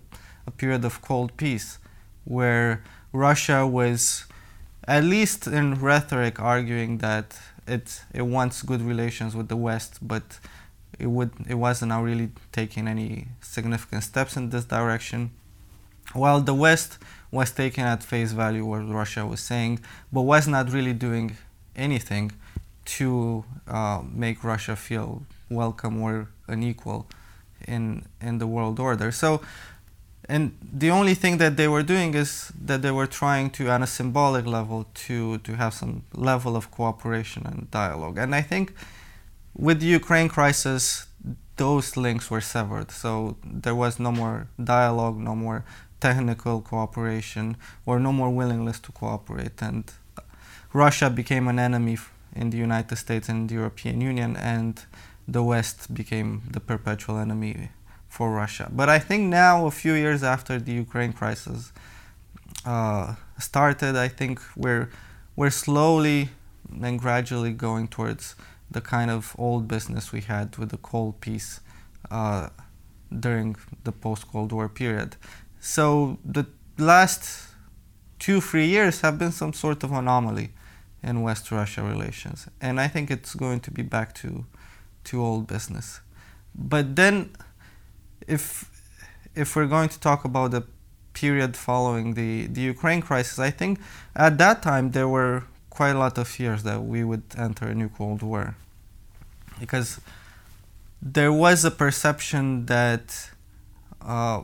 a 0.48 0.52
period 0.52 0.86
of 0.86 1.02
cold 1.02 1.36
peace 1.38 1.78
where 2.26 2.84
Russia 3.12 3.68
was 3.68 4.26
at 4.88 5.04
least 5.04 5.48
in 5.48 5.76
rhetoric 5.76 6.40
arguing 6.40 7.00
that 7.00 7.40
it 7.68 8.02
it 8.14 8.24
wants 8.24 8.62
good 8.64 8.82
relations 8.82 9.36
with 9.36 9.48
the 9.50 9.58
West 9.58 10.00
but 10.02 10.40
it 10.98 11.08
would 11.08 11.32
it 11.48 11.56
wasn't 11.56 11.92
really 11.92 12.30
taking 12.52 12.88
any 12.88 13.28
significant 13.42 14.04
steps 14.04 14.38
in 14.38 14.50
this 14.50 14.66
direction. 14.66 15.32
While 16.14 16.42
the 16.42 16.54
West 16.54 16.98
was 17.32 17.52
taking 17.52 17.84
at 17.84 18.04
face 18.04 18.32
value 18.32 18.66
what 18.66 18.88
Russia 18.88 19.26
was 19.26 19.42
saying 19.42 19.80
but 20.12 20.22
was 20.22 20.48
not 20.48 20.72
really 20.72 20.94
doing 20.94 21.38
anything 21.76 22.32
to 22.84 23.44
uh, 23.68 24.02
make 24.12 24.44
Russia 24.44 24.76
feel 24.76 25.24
welcome 25.52 26.02
or 26.02 26.30
an 26.48 26.64
equal 26.64 27.08
in 27.68 28.04
in 28.22 28.40
the 28.40 28.48
world 28.48 28.80
order. 28.80 29.12
So, 29.12 29.42
and 30.30 30.52
the 30.62 30.90
only 30.90 31.14
thing 31.14 31.38
that 31.38 31.58
they 31.58 31.68
were 31.68 31.84
doing 31.84 32.14
is 32.16 32.52
that 32.66 32.82
they 32.82 32.92
were 32.92 33.08
trying 33.08 33.50
to, 33.52 33.70
on 33.70 33.84
a 33.84 33.88
symbolic 33.88 34.46
level, 34.46 34.86
to 35.06 35.38
to 35.40 35.56
have 35.56 35.74
some 35.74 36.04
level 36.14 36.56
of 36.56 36.72
cooperation 36.72 37.46
and 37.46 37.70
dialogue. 37.72 38.18
And 38.18 38.34
I 38.34 38.42
think 38.42 38.74
with 39.54 39.80
the 39.80 39.88
Ukraine 39.88 40.30
crisis, 40.30 41.08
those 41.58 41.98
links 41.98 42.32
were 42.32 42.42
severed. 42.42 42.90
So 42.92 43.38
there 43.44 43.76
was 43.76 44.00
no 44.00 44.12
more 44.12 44.48
dialogue, 44.64 45.18
no 45.18 45.36
more 45.36 45.64
technical 46.00 46.62
cooperation, 46.62 47.58
or 47.86 48.00
no 48.00 48.12
more 48.12 48.32
willingness 48.32 48.80
to 48.80 48.92
cooperate. 48.92 49.62
And 49.62 49.84
Russia 50.74 51.10
became 51.10 51.48
an 51.48 51.60
enemy 51.60 51.98
in 52.36 52.50
the 52.50 52.58
United 52.58 52.96
States 52.96 53.30
and 53.30 53.50
the 53.50 53.56
European 53.56 54.02
Union, 54.02 54.36
and 54.38 54.86
the 55.28 55.44
West 55.44 55.94
became 55.94 56.42
the 56.50 56.60
perpetual 56.60 57.18
enemy 57.18 57.70
for 58.10 58.32
Russia. 58.32 58.70
But 58.72 58.90
I 58.90 59.00
think 59.00 59.30
now, 59.30 59.66
a 59.66 59.72
few 59.72 59.94
years 59.94 60.24
after 60.24 60.60
the 60.60 60.74
Ukraine 60.74 61.14
crisis 61.14 61.72
uh, 62.66 63.16
started, 63.40 63.96
I 63.96 64.08
think 64.08 64.42
we're 64.56 64.90
we're 65.36 65.50
slowly 65.50 66.30
and 66.82 67.00
gradually 67.00 67.54
going 67.54 67.88
towards 67.88 68.36
the 68.70 68.82
kind 68.82 69.10
of 69.12 69.36
old 69.38 69.68
business 69.68 70.12
we 70.12 70.22
had 70.22 70.58
with 70.58 70.70
the 70.70 70.78
cold 70.78 71.20
peace 71.22 71.60
uh, 72.10 72.50
during 73.20 73.56
the 73.84 73.92
post-Cold 73.92 74.52
War 74.52 74.70
period. 74.70 75.16
So 75.60 76.18
the 76.24 76.46
last 76.78 77.50
two, 78.20 78.40
three 78.42 78.68
years 78.68 79.02
have 79.02 79.18
been 79.18 79.32
some 79.32 79.54
sort 79.54 79.84
of 79.84 79.92
anomaly 79.92 80.52
in 81.04 81.22
West-Russia 81.22 81.82
relations, 81.82 82.48
and 82.62 82.80
I 82.80 82.88
think 82.88 83.10
it's 83.10 83.36
going 83.36 83.60
to 83.62 83.72
be 83.72 83.82
back 83.82 84.14
to 84.16 84.46
to 85.06 85.22
old 85.22 85.48
business. 85.48 86.02
But 86.56 86.96
then, 86.96 87.32
if 88.28 88.70
if 89.36 89.56
we're 89.56 89.68
going 89.68 89.90
to 89.90 90.00
talk 90.00 90.26
about 90.26 90.52
the 90.52 90.64
period 91.14 91.56
following 91.56 92.14
the, 92.14 92.48
the 92.48 92.62
Ukraine 92.62 93.02
crisis, 93.02 93.40
I 93.40 93.52
think 93.52 93.80
at 94.16 94.38
that 94.38 94.62
time 94.62 94.92
there 94.92 95.08
were 95.08 95.44
quite 95.70 95.92
a 95.92 96.00
lot 96.00 96.18
of 96.18 96.28
fears 96.28 96.64
that 96.64 96.84
we 96.84 97.04
would 97.04 97.24
enter 97.38 97.68
a 97.68 97.76
new 97.76 97.90
Cold 97.90 98.22
War. 98.22 98.56
Because 99.60 100.00
there 101.02 101.32
was 101.32 101.64
a 101.64 101.72
perception 101.72 102.66
that 102.66 103.30
uh, 104.02 104.42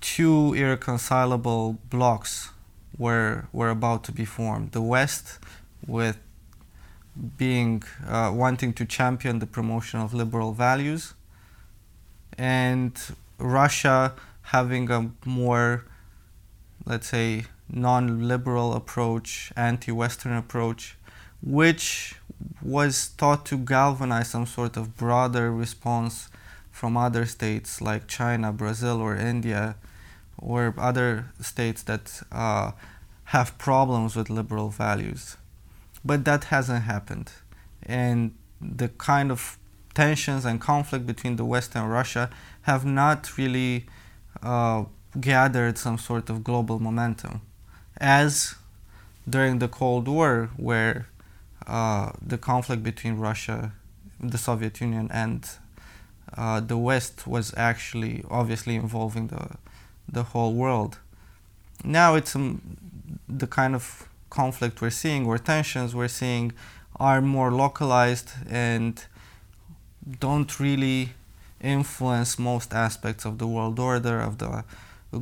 two 0.00 0.54
irreconcilable 0.54 1.78
blocks 1.90 2.50
were, 2.98 3.46
were 3.52 3.70
about 3.70 4.04
to 4.04 4.12
be 4.12 4.24
formed. 4.24 4.72
The 4.72 4.82
West, 4.82 5.38
with 5.86 6.18
being 7.36 7.82
uh, 8.06 8.30
wanting 8.34 8.72
to 8.74 8.84
champion 8.84 9.38
the 9.38 9.46
promotion 9.46 10.00
of 10.00 10.12
liberal 10.12 10.52
values, 10.52 11.14
and 12.36 12.98
Russia 13.38 14.14
having 14.42 14.90
a 14.90 15.10
more, 15.24 15.84
let's 16.84 17.08
say, 17.08 17.44
non 17.70 18.28
liberal 18.28 18.74
approach, 18.74 19.52
anti 19.56 19.92
Western 19.92 20.34
approach, 20.34 20.96
which 21.42 22.16
was 22.62 23.06
thought 23.16 23.46
to 23.46 23.56
galvanize 23.56 24.30
some 24.30 24.46
sort 24.46 24.76
of 24.76 24.96
broader 24.96 25.52
response 25.52 26.28
from 26.70 26.96
other 26.96 27.24
states 27.24 27.80
like 27.80 28.08
China, 28.08 28.52
Brazil, 28.52 29.00
or 29.00 29.16
India, 29.16 29.76
or 30.36 30.74
other 30.76 31.32
states 31.40 31.82
that 31.84 32.22
uh, 32.32 32.72
have 33.26 33.56
problems 33.58 34.16
with 34.16 34.28
liberal 34.28 34.70
values. 34.70 35.36
But 36.04 36.24
that 36.24 36.44
hasn't 36.44 36.84
happened. 36.84 37.32
And 37.82 38.34
the 38.60 38.88
kind 38.88 39.30
of 39.30 39.58
tensions 39.94 40.44
and 40.44 40.60
conflict 40.60 41.06
between 41.06 41.36
the 41.36 41.44
West 41.44 41.74
and 41.74 41.90
Russia 41.90 42.30
have 42.62 42.84
not 42.84 43.38
really 43.38 43.86
uh, 44.42 44.84
gathered 45.20 45.78
some 45.78 45.98
sort 45.98 46.28
of 46.28 46.42
global 46.42 46.78
momentum. 46.78 47.40
As 47.98 48.56
during 49.28 49.58
the 49.60 49.68
Cold 49.68 50.08
War, 50.08 50.50
where 50.56 51.08
uh, 51.66 52.10
the 52.20 52.36
conflict 52.36 52.82
between 52.82 53.16
Russia, 53.16 53.72
the 54.20 54.38
Soviet 54.38 54.80
Union, 54.80 55.08
and 55.12 55.48
uh, 56.36 56.60
the 56.60 56.76
West 56.76 57.26
was 57.26 57.54
actually 57.56 58.24
obviously 58.28 58.74
involving 58.74 59.28
the, 59.28 59.50
the 60.08 60.24
whole 60.24 60.52
world. 60.52 60.98
Now 61.84 62.16
it's 62.16 62.34
um, 62.34 62.76
the 63.28 63.46
kind 63.46 63.74
of 63.74 64.08
conflict 64.40 64.74
we're 64.82 64.98
seeing, 65.04 65.22
or 65.26 65.36
tensions 65.38 65.90
we're 65.94 66.16
seeing, 66.22 66.46
are 67.10 67.20
more 67.20 67.50
localized 67.64 68.30
and 68.68 68.94
don't 70.26 70.50
really 70.60 71.00
influence 71.60 72.30
most 72.38 72.74
aspects 72.86 73.24
of 73.24 73.38
the 73.38 73.48
world 73.54 73.78
order, 73.78 74.20
of 74.28 74.38
the 74.38 74.52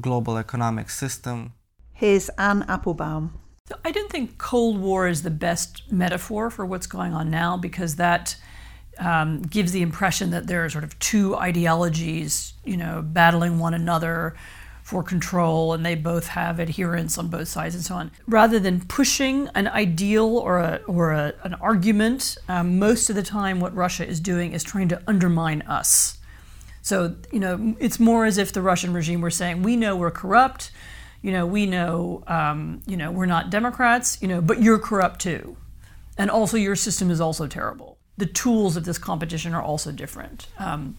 global 0.00 0.34
economic 0.36 0.88
system. 0.90 1.52
Here's 1.92 2.28
Anne 2.48 2.64
Applebaum. 2.68 3.24
So 3.68 3.76
I 3.84 3.90
don't 3.92 4.10
think 4.10 4.38
Cold 4.38 4.76
War 4.78 5.06
is 5.06 5.22
the 5.22 5.36
best 5.48 5.70
metaphor 5.92 6.50
for 6.50 6.64
what's 6.66 6.88
going 6.88 7.12
on 7.14 7.30
now 7.30 7.56
because 7.56 7.96
that 7.96 8.36
um, 8.98 9.42
gives 9.42 9.70
the 9.72 9.82
impression 9.82 10.30
that 10.30 10.46
there 10.48 10.64
are 10.64 10.70
sort 10.70 10.84
of 10.84 10.98
two 10.98 11.36
ideologies, 11.36 12.54
you 12.64 12.76
know, 12.76 13.02
battling 13.02 13.58
one 13.58 13.74
another 13.74 14.34
for 14.92 15.02
control 15.02 15.72
and 15.72 15.86
they 15.86 15.94
both 15.94 16.26
have 16.26 16.60
adherents 16.60 17.16
on 17.16 17.28
both 17.28 17.48
sides 17.48 17.74
and 17.74 17.82
so 17.82 17.94
on. 17.94 18.10
Rather 18.28 18.60
than 18.60 18.78
pushing 18.78 19.48
an 19.54 19.66
ideal 19.66 20.36
or, 20.36 20.58
a, 20.58 20.82
or 20.86 21.12
a, 21.12 21.32
an 21.44 21.54
argument, 21.54 22.36
um, 22.46 22.78
most 22.78 23.08
of 23.08 23.16
the 23.16 23.22
time 23.22 23.58
what 23.58 23.74
Russia 23.74 24.06
is 24.06 24.20
doing 24.20 24.52
is 24.52 24.62
trying 24.62 24.88
to 24.88 25.02
undermine 25.06 25.62
us. 25.62 26.18
So, 26.82 27.16
you 27.32 27.40
know, 27.40 27.74
it's 27.80 27.98
more 27.98 28.26
as 28.26 28.36
if 28.36 28.52
the 28.52 28.60
Russian 28.60 28.92
regime 28.92 29.22
were 29.22 29.30
saying, 29.30 29.62
we 29.62 29.76
know 29.76 29.96
we're 29.96 30.10
corrupt, 30.10 30.70
you 31.22 31.32
know, 31.32 31.46
we 31.46 31.64
know, 31.64 32.22
um, 32.26 32.82
you 32.86 32.98
know, 32.98 33.10
we're 33.10 33.24
not 33.24 33.48
Democrats, 33.48 34.20
you 34.20 34.28
know, 34.28 34.42
but 34.42 34.62
you're 34.62 34.78
corrupt 34.78 35.22
too. 35.22 35.56
And 36.18 36.30
also 36.30 36.58
your 36.58 36.76
system 36.76 37.10
is 37.10 37.18
also 37.18 37.46
terrible. 37.46 37.96
The 38.18 38.26
tools 38.26 38.76
of 38.76 38.84
this 38.84 38.98
competition 38.98 39.54
are 39.54 39.62
also 39.62 39.90
different. 39.90 40.48
Um, 40.58 40.98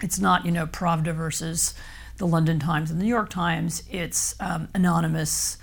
it's 0.00 0.18
not, 0.18 0.46
you 0.46 0.50
know, 0.50 0.66
Pravda 0.66 1.14
versus 1.14 1.74
the 2.16 2.26
London 2.26 2.58
Times 2.58 2.90
and 2.90 3.00
the 3.00 3.04
New 3.04 3.10
York 3.10 3.30
Times. 3.30 3.82
It's 3.90 4.34
um, 4.40 4.68
anonymous 4.74 5.58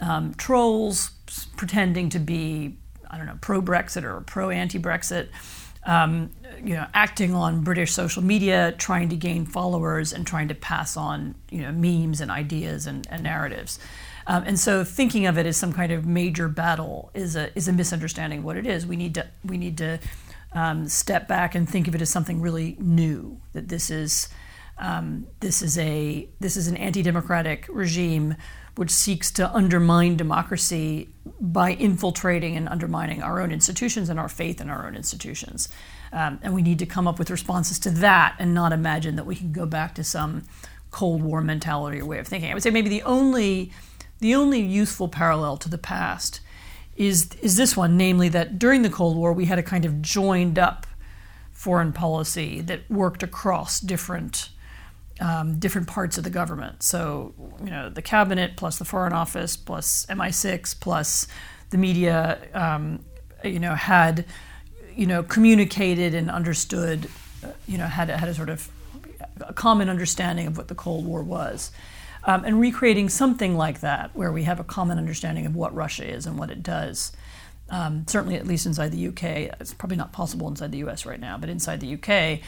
um, 0.00 0.34
trolls 0.34 1.10
pretending 1.56 2.08
to 2.10 2.18
be, 2.18 2.76
I 3.10 3.16
don't 3.16 3.26
know, 3.26 3.38
pro 3.40 3.60
Brexit 3.60 4.04
or 4.04 4.20
pro 4.22 4.50
anti 4.50 4.78
Brexit. 4.78 5.28
Um, 5.86 6.30
you 6.62 6.74
know, 6.74 6.86
acting 6.92 7.34
on 7.34 7.62
British 7.62 7.92
social 7.92 8.22
media, 8.22 8.74
trying 8.76 9.08
to 9.08 9.16
gain 9.16 9.46
followers 9.46 10.12
and 10.12 10.26
trying 10.26 10.48
to 10.48 10.54
pass 10.54 10.96
on, 10.96 11.34
you 11.50 11.62
know, 11.62 11.72
memes 11.72 12.20
and 12.20 12.30
ideas 12.30 12.86
and, 12.86 13.06
and 13.10 13.22
narratives. 13.22 13.78
Um, 14.26 14.44
and 14.44 14.60
so, 14.60 14.84
thinking 14.84 15.24
of 15.24 15.38
it 15.38 15.46
as 15.46 15.56
some 15.56 15.72
kind 15.72 15.90
of 15.90 16.04
major 16.04 16.48
battle 16.48 17.10
is 17.14 17.34
a 17.36 17.56
is 17.56 17.68
a 17.68 17.72
misunderstanding 17.72 18.40
of 18.40 18.44
what 18.44 18.58
it 18.58 18.66
is. 18.66 18.86
We 18.86 18.96
need 18.96 19.14
to 19.14 19.26
we 19.42 19.56
need 19.56 19.78
to 19.78 19.98
um, 20.52 20.88
step 20.88 21.26
back 21.26 21.54
and 21.54 21.66
think 21.66 21.88
of 21.88 21.94
it 21.94 22.02
as 22.02 22.10
something 22.10 22.42
really 22.42 22.76
new. 22.78 23.40
That 23.54 23.68
this 23.68 23.88
is 23.90 24.28
um, 24.78 25.26
this 25.40 25.62
is 25.62 25.76
a 25.78 26.28
this 26.40 26.56
is 26.56 26.68
an 26.68 26.76
anti-democratic 26.76 27.66
regime 27.68 28.36
which 28.76 28.90
seeks 28.92 29.32
to 29.32 29.52
undermine 29.52 30.16
democracy 30.16 31.08
by 31.40 31.70
infiltrating 31.72 32.56
and 32.56 32.68
undermining 32.68 33.20
our 33.20 33.40
own 33.40 33.50
institutions 33.50 34.08
and 34.08 34.20
our 34.20 34.28
faith 34.28 34.60
in 34.60 34.70
our 34.70 34.86
own 34.86 34.94
institutions. 34.94 35.68
Um, 36.12 36.38
and 36.42 36.54
we 36.54 36.62
need 36.62 36.78
to 36.78 36.86
come 36.86 37.08
up 37.08 37.18
with 37.18 37.28
responses 37.28 37.80
to 37.80 37.90
that 37.90 38.36
and 38.38 38.54
not 38.54 38.72
imagine 38.72 39.16
that 39.16 39.26
we 39.26 39.34
can 39.34 39.50
go 39.50 39.66
back 39.66 39.96
to 39.96 40.04
some 40.04 40.44
Cold 40.92 41.22
War 41.22 41.40
mentality 41.40 42.00
or 42.00 42.06
way 42.06 42.20
of 42.20 42.28
thinking. 42.28 42.52
I 42.52 42.54
would 42.54 42.62
say 42.62 42.70
maybe 42.70 42.88
the 42.88 43.02
only 43.02 43.72
the 44.20 44.34
only 44.36 44.60
useful 44.60 45.08
parallel 45.08 45.56
to 45.58 45.68
the 45.68 45.78
past 45.78 46.40
is 46.96 47.30
is 47.42 47.56
this 47.56 47.76
one, 47.76 47.96
namely 47.96 48.28
that 48.28 48.60
during 48.60 48.82
the 48.82 48.90
Cold 48.90 49.16
War 49.16 49.32
we 49.32 49.46
had 49.46 49.58
a 49.58 49.62
kind 49.62 49.84
of 49.84 50.00
joined 50.00 50.56
up 50.56 50.86
foreign 51.52 51.92
policy 51.92 52.60
that 52.60 52.88
worked 52.88 53.24
across 53.24 53.80
different 53.80 54.50
um, 55.20 55.58
different 55.58 55.88
parts 55.88 56.18
of 56.18 56.24
the 56.24 56.30
government. 56.30 56.82
So, 56.82 57.34
you 57.62 57.70
know, 57.70 57.88
the 57.88 58.02
cabinet 58.02 58.56
plus 58.56 58.78
the 58.78 58.84
foreign 58.84 59.12
office 59.12 59.56
plus 59.56 60.06
MI6 60.06 60.78
plus 60.78 61.26
the 61.70 61.78
media, 61.78 62.38
um, 62.54 63.04
you 63.44 63.58
know, 63.58 63.74
had, 63.74 64.24
you 64.94 65.06
know, 65.06 65.22
communicated 65.22 66.14
and 66.14 66.30
understood, 66.30 67.08
uh, 67.44 67.48
you 67.66 67.78
know, 67.78 67.86
had, 67.86 68.08
had 68.10 68.28
a 68.28 68.34
sort 68.34 68.48
of 68.48 68.70
a 69.40 69.52
common 69.52 69.88
understanding 69.88 70.46
of 70.46 70.56
what 70.56 70.68
the 70.68 70.74
Cold 70.74 71.04
War 71.04 71.22
was. 71.22 71.70
Um, 72.24 72.44
and 72.44 72.60
recreating 72.60 73.08
something 73.08 73.56
like 73.56 73.80
that, 73.80 74.10
where 74.14 74.32
we 74.32 74.42
have 74.42 74.60
a 74.60 74.64
common 74.64 74.98
understanding 74.98 75.46
of 75.46 75.54
what 75.54 75.74
Russia 75.74 76.06
is 76.06 76.26
and 76.26 76.38
what 76.38 76.50
it 76.50 76.62
does. 76.62 77.12
Um, 77.70 78.06
certainly, 78.06 78.36
at 78.36 78.46
least 78.46 78.66
inside 78.66 78.92
the 78.92 79.08
UK, 79.08 79.54
it's 79.60 79.72
probably 79.72 79.96
not 79.96 80.12
possible 80.12 80.48
inside 80.48 80.72
the 80.72 80.78
US 80.78 81.06
right 81.06 81.20
now, 81.20 81.38
but 81.38 81.48
inside 81.48 81.80
the 81.80 81.94
UK, 81.94 82.40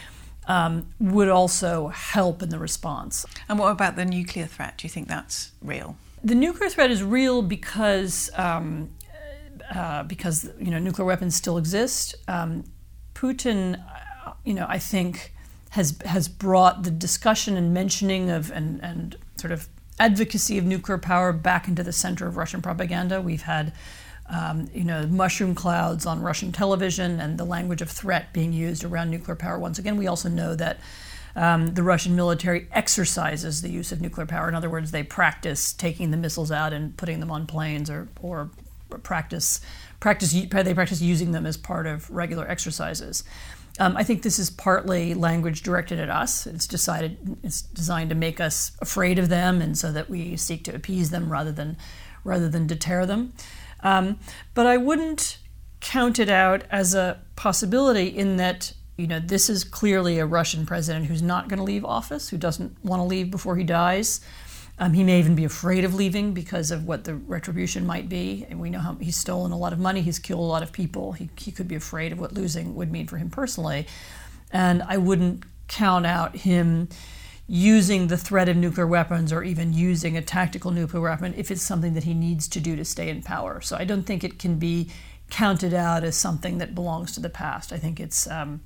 um, 0.47 0.93
would 0.99 1.29
also 1.29 1.89
help 1.89 2.43
in 2.43 2.49
the 2.49 2.59
response. 2.59 3.27
And 3.49 3.59
what 3.59 3.71
about 3.71 3.97
the 3.97 4.05
nuclear 4.05 4.47
threat? 4.47 4.79
Do 4.79 4.87
you 4.87 4.91
think 4.91 5.09
that's 5.09 5.53
real? 5.63 5.97
The 6.23 6.35
nuclear 6.35 6.69
threat 6.69 6.91
is 6.91 7.03
real 7.03 7.43
because 7.43 8.31
um, 8.35 8.91
uh, 9.75 10.03
because 10.03 10.51
you 10.59 10.71
know 10.71 10.79
nuclear 10.79 11.07
weapons 11.07 11.35
still 11.37 11.57
exist. 11.57 12.15
Um, 12.29 12.65
Putin, 13.15 13.81
uh, 14.27 14.33
you 14.45 14.55
know, 14.55 14.67
I 14.69 14.79
think 14.79 15.33
has 15.71 15.97
has 16.05 16.29
brought 16.29 16.83
the 16.83 16.91
discussion 16.91 17.57
and 17.57 17.73
mentioning 17.73 18.31
of 18.31 18.51
and 18.51 18.83
and 18.83 19.17
sort 19.37 19.53
of 19.53 19.69
advocacy 19.99 20.59
of 20.59 20.65
nuclear 20.65 20.99
power 20.99 21.33
back 21.33 21.69
into 21.69 21.83
the 21.83 21.93
center 21.93 22.27
of 22.27 22.37
Russian 22.37 22.63
propaganda. 22.63 23.21
We've 23.21 23.43
had 23.43 23.73
um, 24.31 24.71
you 24.73 24.85
know, 24.85 25.07
mushroom 25.07 25.55
clouds 25.55 26.07
on 26.07 26.23
Russian 26.23 26.53
television 26.53 27.21
and 27.21 27.39
the 27.39 27.45
language 27.45 27.83
of 27.83 27.91
threat 27.91 28.33
being 28.33 28.53
used 28.53 28.85
around 28.85 29.11
nuclear 29.11 29.37
power. 29.37 29.59
Once 29.59 29.79
again, 29.79 29.97
we 29.97 30.07
also 30.07 30.29
know 30.29 30.55
that 30.55 30.79
um, 31.37 31.75
the 31.75 31.83
Russian 31.83 32.17
military 32.17 32.69
exercises 32.73 33.63
the 33.63 33.71
use 33.71 33.93
of 33.93 34.01
nuclear 34.01 34.27
power. 34.27 34.49
In 34.49 34.55
other 34.55 34.71
words, 34.71 34.91
they 34.91 35.03
practice 35.03 35.73
taking 35.73 36.11
the 36.11 36.17
missiles 36.17 36.51
out 36.51 36.73
and 36.73 36.97
putting 36.97 37.21
them 37.21 37.31
on 37.31 37.47
planes 37.47 37.91
or, 37.91 38.09
or 38.21 38.51
practice 39.03 39.61
practice 40.01 40.33
they 40.33 40.75
practice 40.75 41.01
using 41.01 41.33
them 41.33 41.47
as 41.47 41.57
part 41.57 41.87
of 41.87 42.11
regular 42.11 42.49
exercises. 42.49 43.23
Um, 43.79 43.97
I 43.97 44.03
think 44.03 44.23
this 44.23 44.39
is 44.39 44.51
partly 44.51 45.15
language 45.15 45.63
directed 45.63 46.01
at 46.01 46.11
us. 46.11 46.47
It's 46.47 46.67
decided 46.67 47.37
it's 47.43 47.63
designed 47.63 48.11
to 48.11 48.17
make 48.17 48.41
us 48.41 48.73
afraid 48.81 49.19
of 49.19 49.29
them, 49.29 49.63
and 49.63 49.79
so 49.79 49.93
that 49.93 50.11
we 50.11 50.37
seek 50.37 50.65
to 50.65 50.75
appease 50.75 51.11
them 51.11 51.31
rather 51.31 51.53
than 51.53 51.77
rather 52.25 52.49
than 52.49 52.67
deter 52.67 53.07
them. 53.07 53.33
Um, 53.83 54.19
but 54.55 54.67
I 54.67 54.77
wouldn't 54.77 55.39
count 55.81 56.19
it 56.19 56.29
out 56.29 56.65
as 56.71 56.95
a 56.95 57.21
possibility 57.37 58.07
in 58.07 58.37
that 58.37 58.75
you 58.97 59.07
know 59.07 59.19
this 59.19 59.49
is 59.49 59.65
clearly 59.65 60.19
a 60.19 60.27
Russian 60.27 60.67
president 60.67 61.07
who's 61.07 61.23
not 61.23 61.49
going 61.49 61.59
to 61.59 61.65
leave 61.65 61.85
office, 61.85 62.29
who 62.29 62.37
doesn't 62.37 62.77
want 62.85 63.01
to 63.01 63.05
leave 63.05 63.31
before 63.31 63.57
he 63.57 63.65
dies. 63.65 64.21
Um, 64.79 64.95
he 64.95 65.05
may 65.05 65.19
even 65.19 65.35
be 65.35 65.45
afraid 65.45 65.85
of 65.85 65.95
leaving 65.95 66.33
because 66.33 66.71
of 66.71 66.87
what 66.87 67.05
the 67.05 67.15
retribution 67.15 67.87
might 67.87 68.09
be. 68.09 68.47
And 68.49 68.59
we 68.59 68.71
know 68.71 68.79
how 68.79 68.95
he's 68.95 69.17
stolen 69.17 69.53
a 69.53 69.59
lot 69.59 69.75
of 69.75 69.79
money, 69.79 70.01
he's 70.01 70.19
killed 70.19 70.41
a 70.41 70.43
lot 70.43 70.63
of 70.63 70.73
people. 70.73 71.13
He, 71.13 71.29
he 71.37 71.53
could 71.53 71.69
be 71.69 71.75
afraid 71.75 72.13
of 72.13 72.19
what 72.19 72.33
losing 72.33 72.75
would 72.75 72.91
mean 72.91 73.07
for 73.07 73.19
him 73.19 73.29
personally. 73.29 73.87
And 74.51 74.83
I 74.83 74.97
wouldn't 74.97 75.45
count 75.69 76.07
out 76.07 76.35
him 76.35 76.89
using 77.53 78.07
the 78.07 78.17
threat 78.17 78.49
of 78.49 78.57
nuclear 78.57 78.87
weapons 78.87 79.33
or 79.33 79.43
even 79.43 79.73
using 79.73 80.17
a 80.17 80.23
tactical 80.23 80.71
nuclear 80.71 81.03
weapon 81.03 81.35
if 81.37 81.51
it's 81.51 81.61
something 81.61 81.95
that 81.95 82.05
he 82.05 82.15
needs 82.15 82.47
to 82.47 82.61
do 82.61 82.77
to 82.77 82.85
stay 82.85 83.09
in 83.09 83.21
power. 83.21 83.61
So 83.61 83.77
I 83.77 83.85
don't 83.85 84.05
think 84.05 84.23
it 84.23 84.39
can 84.39 84.55
be 84.55 84.89
counted 85.31 85.75
out 85.75 86.05
as 86.05 86.17
something 86.17 86.59
that 86.59 86.77
belongs 86.77 87.11
to 87.15 87.21
the 87.21 87.29
past. 87.29 87.73
I 87.73 87.77
think 87.77 87.99
it's. 87.99 88.29
Um, 88.29 88.61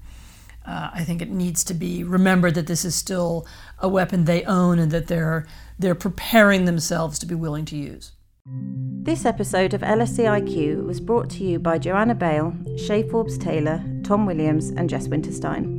uh, 0.66 0.90
I 0.94 1.04
think 1.04 1.20
it 1.20 1.30
needs 1.30 1.62
to 1.64 1.74
be 1.74 2.04
remembered 2.04 2.54
that 2.54 2.66
this 2.66 2.86
is 2.86 2.94
still 2.94 3.46
a 3.80 3.88
weapon 3.88 4.24
they 4.24 4.44
own 4.44 4.78
and 4.78 4.90
that 4.92 5.08
they're 5.08 5.46
they're 5.78 5.94
preparing 5.94 6.64
themselves 6.64 7.18
to 7.18 7.26
be 7.26 7.34
willing 7.34 7.66
to 7.66 7.76
use. 7.76 8.12
This 8.46 9.26
episode 9.26 9.74
of 9.74 9.80
LSE 9.82 10.24
IQ 10.24 10.86
was 10.86 11.00
brought 11.00 11.28
to 11.30 11.44
you 11.44 11.58
by 11.58 11.78
Joanna 11.78 12.14
Bale, 12.14 12.54
Shay 12.78 13.02
Forbes 13.08 13.36
Taylor, 13.36 13.82
Tom 14.04 14.24
Williams, 14.24 14.70
and 14.70 14.88
Jess 14.88 15.08
Winterstein. 15.08 15.73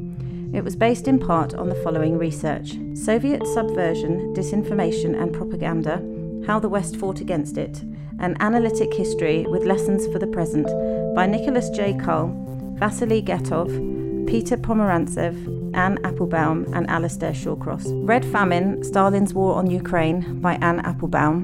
It 0.56 0.64
was 0.64 0.78
based 0.78 1.10
in 1.10 1.20
part 1.20 1.54
on 1.54 1.68
the 1.68 1.76
following 1.84 2.18
research 2.18 2.78
Soviet 2.94 3.46
subversion, 3.46 4.34
disinformation, 4.34 5.22
and 5.22 5.34
propaganda, 5.34 6.02
how 6.48 6.60
the 6.60 6.70
West 6.70 6.96
fought 6.96 7.20
against 7.20 7.58
it, 7.58 7.84
an 8.20 8.38
analytic 8.40 8.94
history 8.94 9.46
with 9.50 9.66
lessons 9.66 10.08
for 10.08 10.18
the 10.18 10.28
present 10.28 10.68
by 11.14 11.26
Nicholas 11.26 11.70
J. 11.72 11.94
Cull, 11.98 12.30
Vasily 12.80 13.22
Gatov, 13.22 13.68
Peter 14.28 14.56
Pomerantsev, 14.56 15.76
Anne 15.76 16.00
Applebaum, 16.06 16.74
and 16.74 16.90
Alastair 16.90 17.34
Shawcross. 17.34 17.92
Red 18.08 18.24
Famine 18.24 18.82
Stalin's 18.82 19.34
War 19.34 19.56
on 19.56 19.70
Ukraine 19.70 20.40
by 20.40 20.54
Anne 20.62 20.80
Applebaum. 20.86 21.44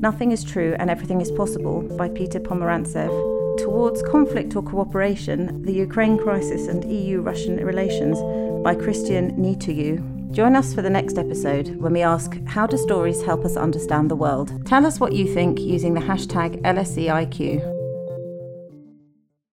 Nothing 0.00 0.32
is 0.32 0.42
True 0.42 0.74
and 0.80 0.90
Everything 0.90 1.20
is 1.20 1.30
Possible 1.30 1.82
by 1.96 2.08
Peter 2.08 2.40
Pomerantsev. 2.40 3.38
Towards 3.58 4.02
Conflict 4.02 4.54
or 4.54 4.62
Cooperation 4.62 5.62
The 5.62 5.72
Ukraine 5.72 6.16
Crisis 6.16 6.68
and 6.68 6.84
EU 6.84 7.20
Russian 7.20 7.56
Relations 7.56 8.18
by 8.62 8.74
Cristian 8.74 9.36
Nitoiu. 9.38 10.32
Join 10.32 10.56
us 10.56 10.74
for 10.74 10.82
the 10.82 10.90
next 10.90 11.18
episode 11.18 11.76
when 11.76 11.92
we 11.92 12.02
ask 12.02 12.38
How 12.46 12.66
do 12.66 12.76
stories 12.76 13.22
help 13.22 13.44
us 13.44 13.56
understand 13.56 14.10
the 14.10 14.16
world? 14.16 14.66
Tell 14.66 14.84
us 14.84 15.00
what 15.00 15.12
you 15.12 15.32
think 15.32 15.60
using 15.60 15.94
the 15.94 16.00
hashtag 16.00 16.60
LSEIQ. 16.62 17.77